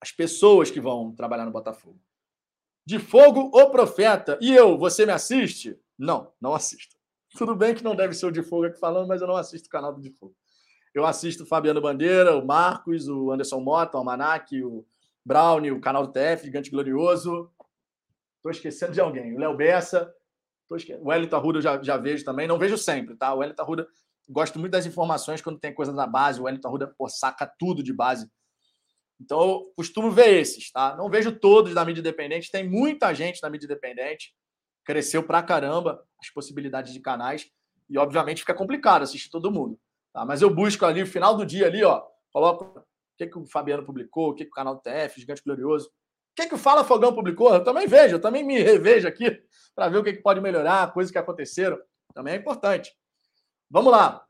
[0.00, 2.00] As pessoas que vão trabalhar no Botafogo.
[2.86, 4.38] De fogo, o profeta.
[4.40, 5.78] E eu, você me assiste?
[5.98, 6.96] Não, não assisto.
[7.36, 9.66] Tudo bem que não deve ser o de fogo aqui falando, mas eu não assisto
[9.66, 10.34] o canal do de fogo.
[10.94, 14.86] Eu assisto o Fabiano Bandeira, o Marcos, o Anderson Mota, o Almanac, o
[15.24, 17.50] Brownie, o canal do TF, Gigante Glorioso.
[18.36, 19.34] Estou esquecendo de alguém.
[19.34, 20.14] O Léo Bessa.
[20.76, 20.94] Esque...
[20.94, 22.46] O Wellington Arruda eu já, já vejo também.
[22.46, 23.34] Não vejo sempre, tá?
[23.34, 23.88] O Wellington Arruda,
[24.28, 26.40] gosto muito das informações quando tem coisa na base.
[26.40, 28.30] O Wellington Arruda pô, saca tudo de base.
[29.20, 30.96] Então, eu costumo ver esses, tá?
[30.96, 32.50] Não vejo todos da mídia independente.
[32.50, 34.34] Tem muita gente na mídia independente
[34.84, 37.50] cresceu pra caramba as possibilidades de canais
[37.88, 39.78] e obviamente fica complicado assistir todo mundo,
[40.12, 40.24] tá?
[40.24, 42.84] Mas eu busco ali o final do dia ali, ó, coloco o
[43.16, 45.90] que, que o Fabiano publicou, o que, que o canal TF, Gigante Glorioso, o
[46.36, 49.42] que, que o Fala Fogão publicou, eu também vejo, eu também me revejo aqui
[49.74, 51.78] para ver o que, que pode melhorar, coisas que aconteceram,
[52.12, 52.94] também é importante.
[53.70, 54.24] Vamos lá.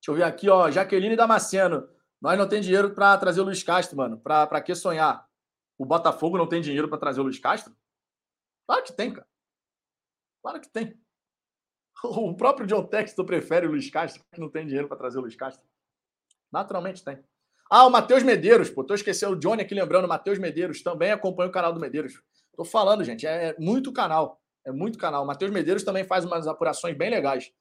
[0.00, 1.88] Deixa eu ver aqui, ó, Jaqueline Damasceno.
[2.20, 4.18] Nós não tem dinheiro para trazer o Luiz Castro, mano.
[4.18, 5.26] Para que sonhar?
[5.78, 7.74] O Botafogo não tem dinheiro para trazer o Luiz Castro?
[8.66, 9.26] Claro que tem, cara.
[10.42, 10.98] Claro que tem.
[12.02, 15.20] O próprio John Textor prefere o Luiz Castro, que não tem dinheiro para trazer o
[15.20, 15.62] Luiz Castro.
[16.50, 17.22] Naturalmente tem.
[17.70, 21.12] Ah, o Matheus Medeiros, pô, tô esquecendo o Johnny aqui lembrando, o Matheus Medeiros também
[21.12, 22.20] acompanha o canal do Medeiros.
[22.56, 25.22] Tô falando, gente, é muito canal, é muito canal.
[25.22, 27.52] O Matheus Medeiros também faz umas apurações bem legais.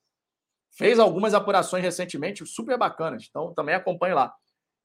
[0.71, 4.33] Fez algumas apurações recentemente super bacanas, então também acompanhe lá.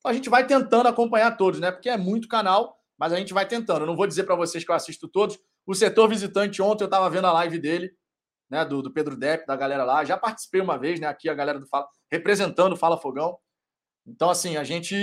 [0.04, 1.72] A gente vai tentando acompanhar todos, né?
[1.72, 3.82] Porque é muito canal, mas a gente vai tentando.
[3.82, 6.86] Eu não vou dizer para vocês que eu assisto todos, o setor visitante, ontem eu
[6.86, 7.90] estava vendo a live dele,
[8.50, 10.04] né, do, do Pedro Depp, da galera lá.
[10.04, 13.38] Já participei uma vez, né, aqui a galera do Fala, representando o Fala Fogão.
[14.06, 14.94] Então, assim, a gente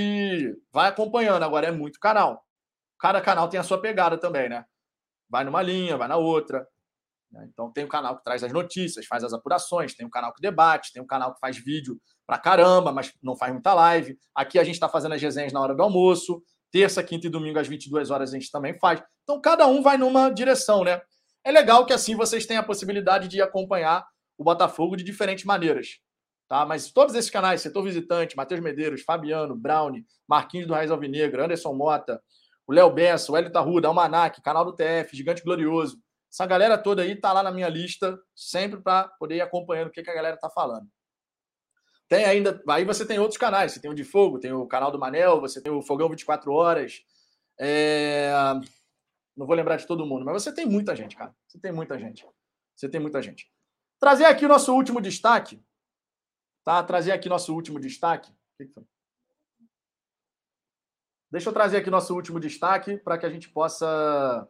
[0.72, 1.44] vai acompanhando.
[1.44, 2.46] Agora é muito canal.
[3.00, 4.64] Cada canal tem a sua pegada também, né?
[5.28, 6.68] Vai numa linha, vai na outra.
[7.32, 7.48] Né?
[7.52, 10.42] Então, tem o canal que traz as notícias, faz as apurações, tem o canal que
[10.42, 14.18] debate, tem o canal que faz vídeo pra caramba, mas não faz muita live.
[14.36, 16.42] Aqui a gente está fazendo as resenhas na hora do almoço.
[16.72, 19.02] Terça, quinta e domingo, às 22 horas, a gente também faz.
[19.24, 21.02] Então, cada um vai numa direção, né?
[21.44, 24.06] É legal que assim vocês tenham a possibilidade de acompanhar
[24.38, 26.00] o Botafogo de diferentes maneiras.
[26.48, 26.66] Tá?
[26.66, 31.74] Mas todos esses canais, Setor Visitante, Matheus Medeiros, Fabiano, Brownie, Marquinhos do Raiz Alvinegra, Anderson
[31.74, 32.22] Mota,
[32.68, 35.98] o Léo Bessa, o Hélio Tarruda, Almanac, canal do TF, Gigante Glorioso.
[36.32, 39.92] Essa galera toda aí tá lá na minha lista, sempre para poder ir acompanhando o
[39.92, 40.88] que, que a galera tá falando.
[42.08, 42.62] Tem ainda.
[42.70, 43.72] Aí você tem outros canais.
[43.72, 46.52] Você tem o de Fogo, tem o canal do Manel, você tem o Fogão 24
[46.52, 47.02] Horas.
[47.60, 48.32] É...
[49.36, 51.34] Não vou lembrar de todo mundo, mas você tem muita gente, cara.
[51.48, 52.26] Você tem muita gente.
[52.76, 53.50] Você tem muita gente.
[54.00, 55.64] Trazer aqui o nosso último destaque.
[56.64, 56.84] Tá?
[56.84, 58.32] Trazer aqui nosso último destaque.
[61.32, 64.50] Deixa eu trazer aqui nosso último destaque para que a gente possa.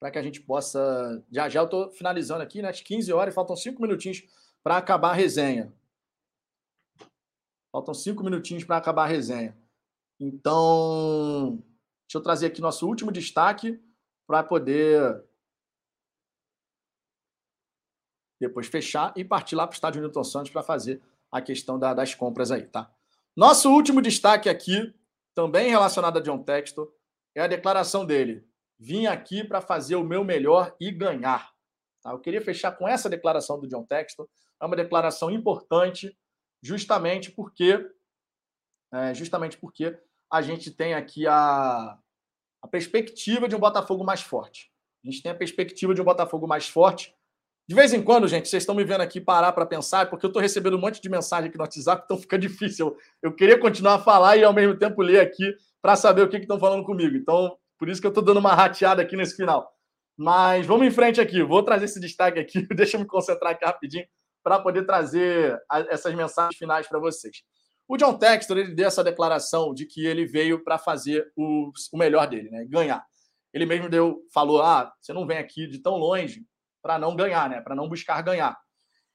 [0.00, 1.22] Para que a gente possa.
[1.30, 2.68] Já já eu estou finalizando aqui, né?
[2.68, 4.22] Às 15 horas, faltam 5 minutinhos
[4.62, 5.72] para acabar a resenha.
[7.72, 9.56] Faltam cinco minutinhos para acabar a resenha.
[10.18, 11.62] Então,
[12.06, 13.80] deixa eu trazer aqui nosso último destaque
[14.26, 15.24] para poder
[18.40, 21.92] depois fechar e partir lá para o estádio Newton Santos para fazer a questão da,
[21.92, 22.90] das compras aí, tá?
[23.36, 24.94] Nosso último destaque aqui
[25.34, 26.92] também relacionada a John Textor,
[27.34, 28.47] é a declaração dele.
[28.78, 31.50] Vim aqui para fazer o meu melhor e ganhar.
[32.02, 32.12] Tá?
[32.12, 34.28] Eu queria fechar com essa declaração do John Textor.
[34.60, 36.16] É uma declaração importante,
[36.62, 37.84] justamente porque,
[38.92, 39.98] é, justamente porque
[40.30, 41.98] a gente tem aqui a,
[42.62, 44.70] a perspectiva de um Botafogo mais forte.
[45.04, 47.14] A gente tem a perspectiva de um Botafogo mais forte.
[47.68, 50.28] De vez em quando, gente, vocês estão me vendo aqui parar para pensar, porque eu
[50.28, 52.86] estou recebendo um monte de mensagem aqui no WhatsApp, então fica difícil.
[52.86, 56.28] Eu, eu queria continuar a falar e ao mesmo tempo ler aqui para saber o
[56.28, 57.16] que estão falando comigo.
[57.16, 59.72] Então, por isso que eu estou dando uma rateada aqui nesse final.
[60.16, 61.42] Mas vamos em frente aqui.
[61.42, 62.66] Vou trazer esse destaque aqui.
[62.74, 64.04] Deixa eu me concentrar aqui rapidinho
[64.42, 65.56] para poder trazer
[65.88, 67.42] essas mensagens finais para vocês.
[67.86, 71.96] O John Textor ele deu essa declaração de que ele veio para fazer o, o,
[71.96, 72.64] melhor dele, né?
[72.68, 73.04] Ganhar.
[73.52, 76.44] Ele mesmo deu, falou: ah, você não vem aqui de tão longe
[76.82, 77.60] para não ganhar, né?
[77.60, 78.58] Para não buscar ganhar.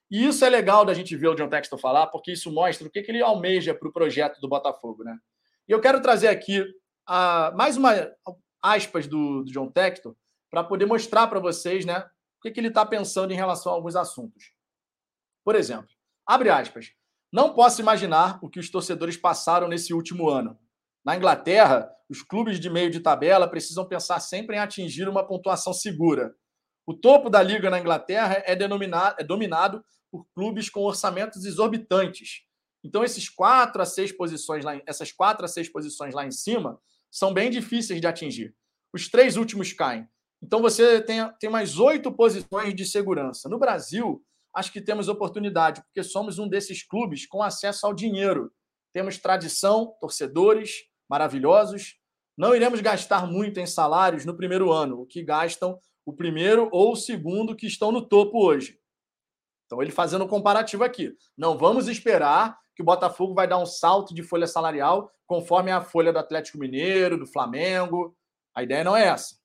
[0.09, 2.91] E isso é legal da gente ver o John Textor falar, porque isso mostra o
[2.91, 5.17] que, que ele almeja para o projeto do Botafogo, né?
[5.67, 6.63] E eu quero trazer aqui
[7.05, 7.93] a, mais uma
[8.63, 10.15] aspas do, do John Textor
[10.49, 11.99] para poder mostrar para vocês, né?
[12.37, 14.53] O que, que ele está pensando em relação a alguns assuntos.
[15.43, 15.89] Por exemplo,
[16.25, 16.93] abre aspas.
[17.31, 20.57] Não posso imaginar o que os torcedores passaram nesse último ano.
[21.03, 25.73] Na Inglaterra, os clubes de meio de tabela precisam pensar sempre em atingir uma pontuação
[25.73, 26.35] segura.
[26.85, 32.43] O topo da liga na Inglaterra é, é dominado por clubes com orçamentos exorbitantes.
[32.83, 36.79] Então, esses quatro a seis posições lá, essas quatro a seis posições lá em cima
[37.13, 38.55] são bem difíceis de atingir.
[38.91, 40.07] Os três últimos caem.
[40.41, 43.47] Então, você tem, tem mais oito posições de segurança.
[43.47, 48.51] No Brasil, acho que temos oportunidade, porque somos um desses clubes com acesso ao dinheiro.
[48.91, 51.99] Temos tradição, torcedores maravilhosos.
[52.35, 56.93] Não iremos gastar muito em salários no primeiro ano, o que gastam o primeiro ou
[56.93, 58.79] o segundo que estão no topo hoje.
[59.67, 61.15] Então, ele fazendo um comparativo aqui.
[61.37, 65.81] Não vamos esperar que o Botafogo vai dar um salto de folha salarial conforme a
[65.81, 68.15] folha do Atlético Mineiro, do Flamengo.
[68.55, 69.37] A ideia não é essa.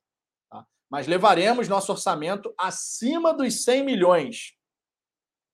[0.50, 0.66] Tá?
[0.90, 4.59] Mas levaremos nosso orçamento acima dos 100 milhões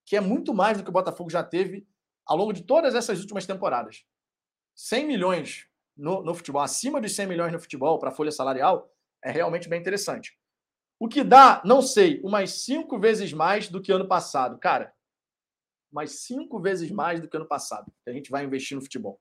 [0.06, 1.86] que é muito mais do que o Botafogo já teve
[2.26, 4.04] ao longo de todas essas últimas temporadas.
[4.74, 8.90] 100 milhões no, no futebol, acima dos 100 milhões no futebol para a folha salarial,
[9.22, 10.36] é realmente bem interessante.
[10.98, 14.58] O que dá, não sei, umas cinco vezes mais do que ano passado.
[14.58, 14.92] Cara,
[15.94, 19.20] umas cinco vezes mais do que ano passado que a gente vai investir no futebol.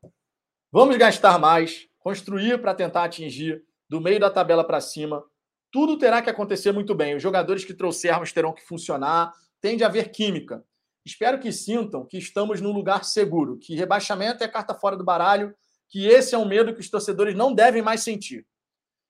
[0.71, 5.23] Vamos gastar mais, construir para tentar atingir do meio da tabela para cima.
[5.71, 7.15] Tudo terá que acontecer muito bem.
[7.15, 9.31] Os jogadores que trouxermos terão que funcionar.
[9.61, 10.65] Tende a haver química.
[11.05, 15.53] Espero que sintam que estamos num lugar seguro, que rebaixamento é carta fora do baralho,
[15.89, 18.47] que esse é um medo que os torcedores não devem mais sentir.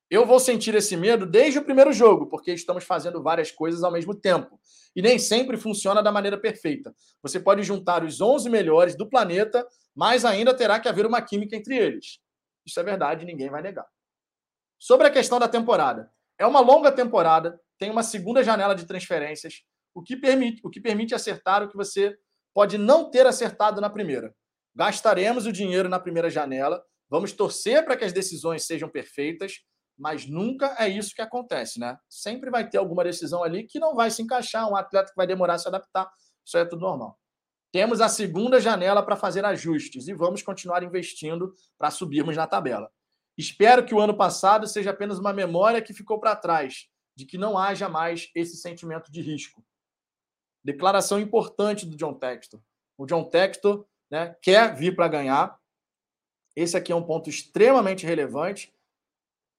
[0.09, 3.91] Eu vou sentir esse medo desde o primeiro jogo, porque estamos fazendo várias coisas ao
[3.91, 4.59] mesmo tempo.
[4.95, 6.93] E nem sempre funciona da maneira perfeita.
[7.21, 9.65] Você pode juntar os 11 melhores do planeta,
[9.95, 12.19] mas ainda terá que haver uma química entre eles.
[12.65, 13.87] Isso é verdade, ninguém vai negar.
[14.77, 16.11] Sobre a questão da temporada.
[16.37, 19.63] É uma longa temporada, tem uma segunda janela de transferências
[19.93, 22.17] o que permite, o que permite acertar o que você
[22.53, 24.35] pode não ter acertado na primeira.
[24.75, 29.61] Gastaremos o dinheiro na primeira janela, vamos torcer para que as decisões sejam perfeitas,
[29.97, 31.97] mas nunca é isso que acontece, né?
[32.09, 35.27] Sempre vai ter alguma decisão ali que não vai se encaixar, um atleta que vai
[35.27, 36.11] demorar a se adaptar,
[36.45, 37.17] isso é tudo normal.
[37.71, 42.89] Temos a segunda janela para fazer ajustes e vamos continuar investindo para subirmos na tabela.
[43.35, 47.37] Espero que o ano passado seja apenas uma memória que ficou para trás, de que
[47.37, 49.63] não haja mais esse sentimento de risco.
[50.63, 52.61] Declaração importante do John Textor.
[52.97, 55.59] O John Textor né, quer vir para ganhar.
[56.55, 58.71] Esse aqui é um ponto extremamente relevante.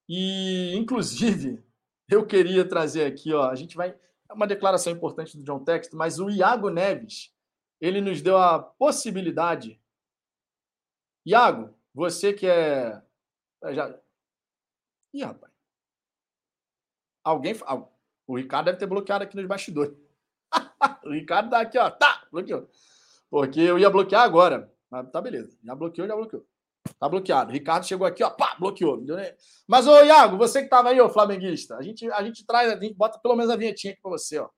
[0.08, 1.64] E, inclusive,
[2.10, 3.90] eu queria trazer aqui, ó, a gente vai.
[4.28, 7.32] É uma declaração importante do John Textor, mas o Iago Neves,
[7.80, 9.80] ele nos deu a possibilidade.
[11.26, 13.02] Iago, você que é.
[13.72, 13.98] Já...
[15.12, 15.52] Ih, rapaz.
[17.22, 17.54] Alguém.
[18.26, 19.96] O Ricardo deve ter bloqueado aqui nos bastidores.
[21.04, 21.90] o Ricardo tá aqui, ó.
[21.90, 22.68] Tá, bloqueou.
[23.30, 24.72] Porque eu ia bloquear agora.
[24.90, 25.58] Mas tá beleza.
[25.62, 26.46] Já bloqueou, já bloqueou.
[26.98, 27.52] Tá bloqueado.
[27.52, 29.02] Ricardo chegou aqui, ó, pá, bloqueou.
[29.66, 32.80] Mas, ô Iago, você que tava aí, ô flamenguista, a gente, a gente traz, a
[32.80, 34.48] gente bota pelo menos a vinhetinha aqui pra você, ó.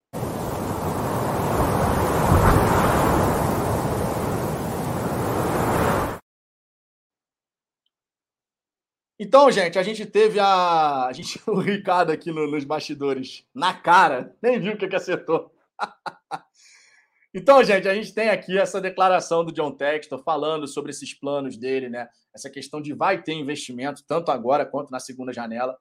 [9.19, 13.73] Então, gente, a gente teve a, a gente, o Ricardo aqui no, nos bastidores na
[13.73, 15.53] cara, nem viu o que, que acertou.
[17.37, 21.59] então, gente, a gente tem aqui essa declaração do John Textor falando sobre esses planos
[21.59, 22.09] dele, né?
[22.35, 25.77] Essa questão de vai ter investimento, tanto agora quanto na segunda janela,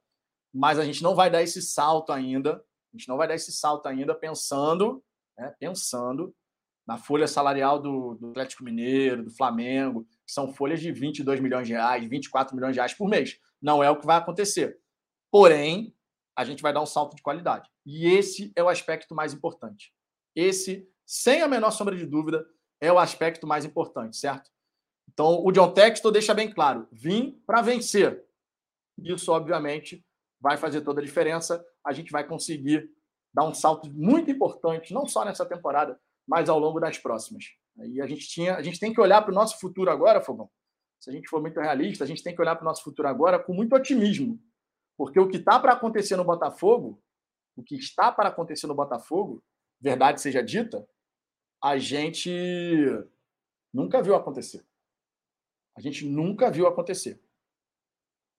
[0.53, 2.61] mas a gente não vai dar esse salto ainda.
[2.94, 5.02] A gente não vai dar esse salto ainda pensando,
[5.38, 5.56] né?
[5.57, 6.36] Pensando
[6.86, 11.68] na folha salarial do, do Atlético Mineiro, do Flamengo, que são folhas de 22 milhões
[11.68, 13.40] de reais, 24 milhões de reais por mês.
[13.61, 14.77] Não é o que vai acontecer.
[15.32, 15.95] Porém,
[16.36, 17.69] a gente vai dar um salto de qualidade.
[17.86, 19.94] E esse é o aspecto mais importante.
[20.36, 22.45] Esse, sem a menor sombra de dúvida,
[22.82, 24.49] é o aspecto mais importante, certo?
[25.07, 28.23] Então, o John Textor deixa bem claro: vim para vencer.
[28.98, 30.06] Isso, obviamente,
[30.40, 31.64] vai fazer toda a diferença.
[31.86, 32.90] A gente vai conseguir
[33.34, 37.45] dar um salto muito importante, não só nessa temporada, mas ao longo das próximas.
[37.77, 40.49] E a gente tinha, a gente tem que olhar para o nosso futuro agora, Fogão.
[40.99, 43.07] Se a gente for muito realista, a gente tem que olhar para o nosso futuro
[43.07, 44.40] agora com muito otimismo,
[44.98, 47.02] porque o que está para acontecer no Botafogo,
[47.56, 49.44] o que está para acontecer no Botafogo,
[49.80, 50.88] verdade seja dita,
[51.65, 52.29] a gente
[53.73, 54.63] nunca viu acontecer.
[55.75, 57.19] A gente nunca viu acontecer.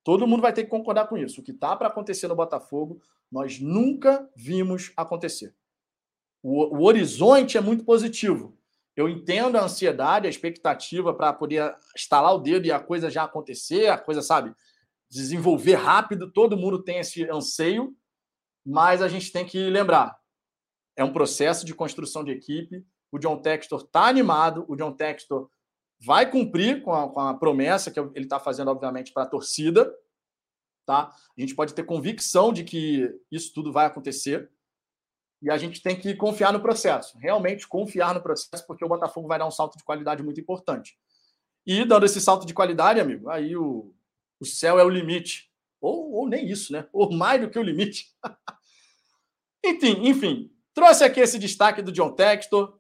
[0.05, 1.41] Todo mundo vai ter que concordar com isso.
[1.41, 5.53] O que está para acontecer no Botafogo, nós nunca vimos acontecer.
[6.41, 8.57] O, o, horizonte é muito positivo.
[8.95, 13.25] Eu entendo a ansiedade, a expectativa para poder estalar o dedo e a coisa já
[13.25, 14.55] acontecer, a coisa, sabe,
[15.11, 16.31] desenvolver rápido.
[16.31, 17.93] Todo mundo tem esse anseio,
[18.65, 20.17] mas a gente tem que lembrar:
[20.95, 22.87] é um processo de construção de equipe.
[23.17, 25.49] O John Textor está animado, o John Textor
[25.99, 29.91] vai cumprir com a, com a promessa que ele está fazendo, obviamente, para a torcida.
[30.85, 31.11] Tá?
[31.37, 34.51] A gente pode ter convicção de que isso tudo vai acontecer.
[35.41, 39.29] E a gente tem que confiar no processo, realmente confiar no processo, porque o Botafogo
[39.29, 40.99] vai dar um salto de qualidade muito importante.
[41.67, 43.95] E dando esse salto de qualidade, amigo, aí o,
[44.39, 45.51] o céu é o limite.
[45.81, 46.87] Ou, ou nem isso, né?
[46.93, 48.15] Ou mais do que o limite.
[49.65, 52.76] enfim, enfim, trouxe aqui esse destaque do John Textor,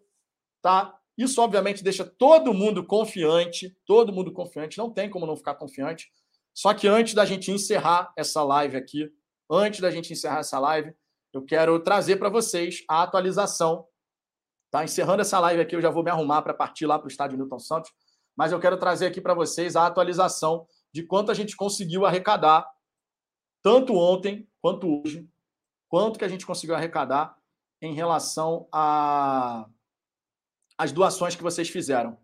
[0.66, 0.98] tá?
[1.16, 6.10] Isso, obviamente, deixa todo mundo confiante, todo mundo confiante, não tem como não ficar confiante.
[6.52, 9.08] Só que antes da gente encerrar essa live aqui,
[9.48, 10.92] antes da gente encerrar essa live,
[11.32, 13.86] eu quero trazer para vocês a atualização.
[14.72, 17.10] Tá encerrando essa live aqui, eu já vou me arrumar para partir lá para o
[17.10, 17.92] estádio Newton Santos,
[18.36, 22.68] mas eu quero trazer aqui para vocês a atualização de quanto a gente conseguiu arrecadar,
[23.62, 25.30] tanto ontem quanto hoje,
[25.88, 27.38] quanto que a gente conseguiu arrecadar
[27.80, 29.68] em relação a
[30.78, 32.18] as doações que vocês fizeram.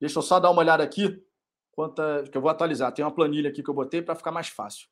[0.00, 1.24] Deixa eu só dar uma olhada aqui,
[1.72, 2.92] quanta, que eu vou atualizar.
[2.92, 4.88] Tem uma planilha aqui que eu botei para ficar mais fácil.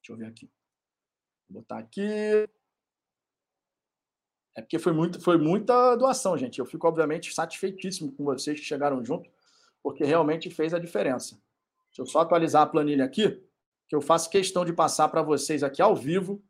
[0.00, 0.50] Deixa eu ver aqui.
[1.48, 2.48] Vou botar aqui.
[4.54, 6.58] É porque foi, muito, foi muita doação, gente.
[6.58, 9.30] Eu fico, obviamente, satisfeitíssimo com vocês que chegaram junto,
[9.82, 11.40] porque realmente fez a diferença.
[11.88, 13.40] Deixa eu só atualizar a planilha aqui,
[13.86, 16.42] que eu faço questão de passar para vocês aqui ao vivo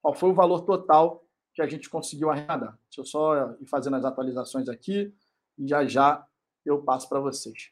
[0.00, 1.24] qual foi o valor total
[1.54, 2.78] que a gente conseguiu arrecadar.
[2.88, 5.14] Deixa eu só ir fazendo as atualizações aqui
[5.58, 6.26] e já já
[6.64, 7.70] eu passo para vocês.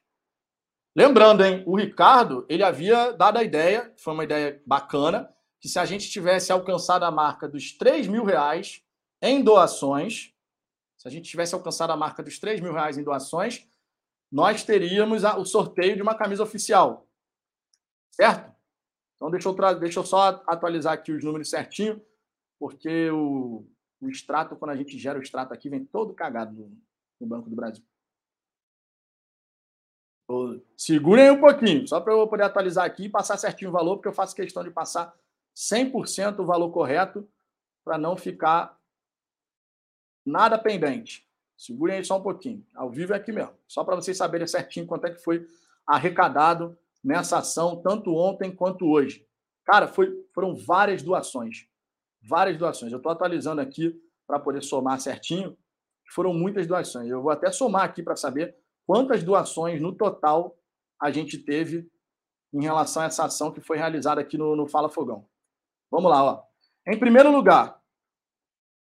[0.96, 5.78] Lembrando, hein, o Ricardo, ele havia dado a ideia, foi uma ideia bacana, que se
[5.78, 8.82] a gente tivesse alcançado a marca dos 3 mil reais
[9.22, 10.34] em doações,
[10.96, 13.68] se a gente tivesse alcançado a marca dos 3 mil reais em doações,
[14.30, 17.08] nós teríamos o sorteio de uma camisa oficial.
[18.10, 18.52] Certo?
[19.14, 22.00] Então, deixa eu, deixa eu só atualizar aqui os números certinho,
[22.58, 23.64] porque o,
[24.00, 26.70] o extrato, quando a gente gera o extrato aqui, vem todo cagado
[27.20, 27.84] no, Banco do Brasil.
[30.76, 34.08] Segurem um pouquinho, só para eu poder atualizar aqui e passar certinho o valor, porque
[34.08, 35.16] eu faço questão de passar
[35.56, 37.26] 100% o valor correto
[37.82, 38.78] para não ficar
[40.24, 41.26] nada pendente.
[41.56, 42.64] Segurem aí só um pouquinho.
[42.74, 43.54] Ao vivo é aqui mesmo.
[43.66, 45.48] Só para vocês saberem certinho quanto é que foi
[45.86, 49.26] arrecadado nessa ação, tanto ontem quanto hoje.
[49.64, 51.66] Cara, foi, foram várias doações
[52.22, 52.92] várias doações.
[52.92, 55.56] Eu estou atualizando aqui para poder somar certinho.
[56.12, 57.10] Foram muitas doações.
[57.10, 60.58] Eu vou até somar aqui para saber quantas doações no total
[61.00, 61.90] a gente teve
[62.52, 65.28] em relação a essa ação que foi realizada aqui no, no Fala Fogão.
[65.90, 66.42] Vamos lá, ó.
[66.86, 67.80] Em primeiro lugar,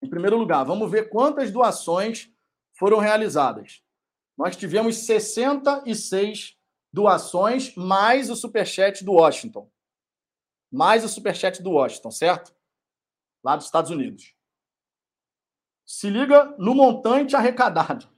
[0.01, 2.31] em primeiro lugar, vamos ver quantas doações
[2.77, 3.83] foram realizadas.
[4.37, 6.55] Nós tivemos 66
[6.93, 9.69] doações mais o superchat do Washington.
[10.71, 12.55] Mais o superchat do Washington, certo?
[13.43, 14.33] Lá dos Estados Unidos.
[15.85, 18.09] Se liga no montante arrecadado.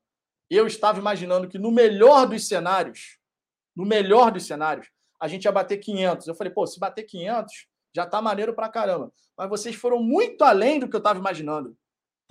[0.48, 3.18] Eu estava imaginando que no melhor dos cenários,
[3.76, 4.88] no melhor dos cenários,
[5.20, 6.28] a gente ia bater 500.
[6.28, 9.12] Eu falei, pô, se bater 500, já tá maneiro pra caramba.
[9.36, 11.76] Mas vocês foram muito além do que eu estava imaginando.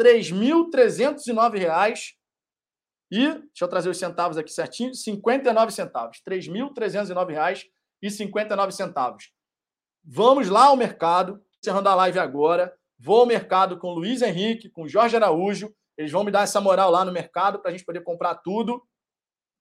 [0.00, 2.14] R$ 3.309
[3.10, 6.22] e, deixa eu trazer os centavos aqui certinho, 59 centavos.
[6.24, 9.16] R$ 3.309,59.
[10.04, 12.72] Vamos lá ao mercado, encerrando a live agora.
[12.98, 15.74] Vou ao mercado com Luiz Henrique, com Jorge Araújo.
[15.96, 18.82] Eles vão me dar essa moral lá no mercado para a gente poder comprar tudo,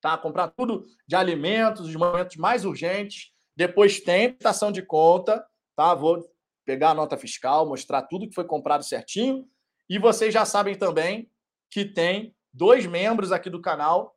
[0.02, 0.18] tá?
[0.18, 3.32] Comprar tudo de alimentos, os momentos mais urgentes.
[3.56, 5.46] Depois tem prestação de conta,
[5.76, 5.94] tá?
[5.94, 6.28] Vou
[6.66, 9.48] pegar a nota fiscal, mostrar tudo que foi comprado certinho.
[9.90, 11.30] E vocês já sabem também
[11.70, 14.16] que tem dois membros aqui do canal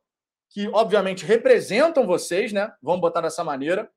[0.49, 2.73] que, obviamente, representam vocês, né?
[2.81, 3.91] Vamos botar dessa maneira.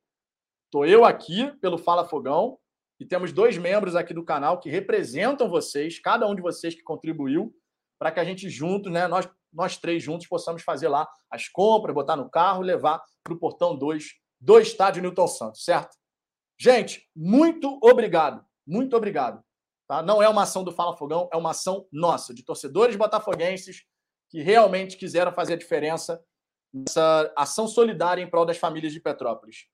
[0.66, 2.58] Estou eu aqui pelo Fala Fogão
[2.98, 6.82] e temos dois membros aqui do canal que representam vocês, cada um de vocês que
[6.82, 7.54] contribuiu,
[8.00, 9.06] para que a gente juntos, né?
[9.06, 13.38] Nós, nós três juntos possamos fazer lá as compras, botar no carro, levar para o
[13.38, 14.06] portão 2
[14.40, 15.94] do estádio Newton Santos, certo?
[16.58, 18.42] Gente, muito obrigado.
[18.66, 19.44] Muito obrigado.
[19.86, 20.02] Tá?
[20.02, 23.84] Não é uma ação do Fala Fogão, é uma ação nossa, de torcedores botafoguenses
[24.30, 26.24] que realmente quiseram fazer a diferença
[26.72, 29.66] nessa ação solidária em prol das famílias de Petrópolis.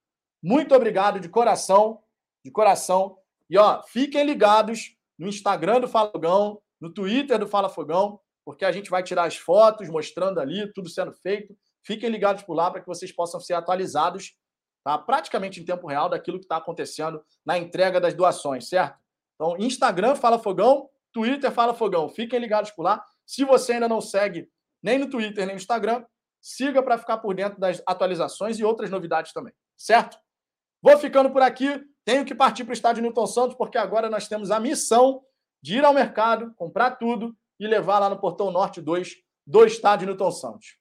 [0.42, 2.02] Muito obrigado de coração,
[2.44, 3.18] de coração.
[3.48, 8.64] E ó, fiquem ligados no Instagram do Fala Fogão, no Twitter do Fala Fogão, porque
[8.64, 11.56] a gente vai tirar as fotos mostrando ali tudo sendo feito.
[11.84, 14.36] Fiquem ligados por lá para que vocês possam ser atualizados,
[14.84, 14.96] tá?
[14.98, 18.98] Praticamente em tempo real daquilo que está acontecendo na entrega das doações, certo?
[19.34, 22.08] Então, Instagram Fala Fogão, Twitter Fala Fogão.
[22.08, 23.04] Fiquem ligados por lá.
[23.26, 24.48] Se você ainda não segue
[24.82, 26.04] nem no Twitter, nem no Instagram,
[26.40, 30.16] siga para ficar por dentro das atualizações e outras novidades também, certo?
[30.80, 31.82] Vou ficando por aqui.
[32.04, 35.20] Tenho que partir para o estádio Newton Santos, porque agora nós temos a missão
[35.66, 40.06] de ir ao mercado, comprar tudo e levar lá no Portão Norte 2 do estádio
[40.06, 40.76] Newton Santos.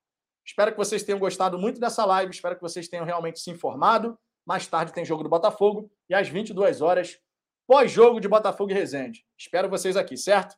[0.45, 4.15] Espero que vocês tenham gostado muito dessa live, espero que vocês tenham realmente se informado.
[4.45, 7.17] Mais tarde tem jogo do Botafogo e às 22 horas,
[7.65, 9.25] pós-jogo de Botafogo e Resende.
[9.35, 10.55] Espero vocês aqui, certo?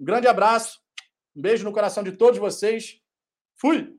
[0.00, 0.80] Um grande abraço
[1.36, 2.98] um beijo no coração de todos vocês.
[3.60, 3.94] Fui!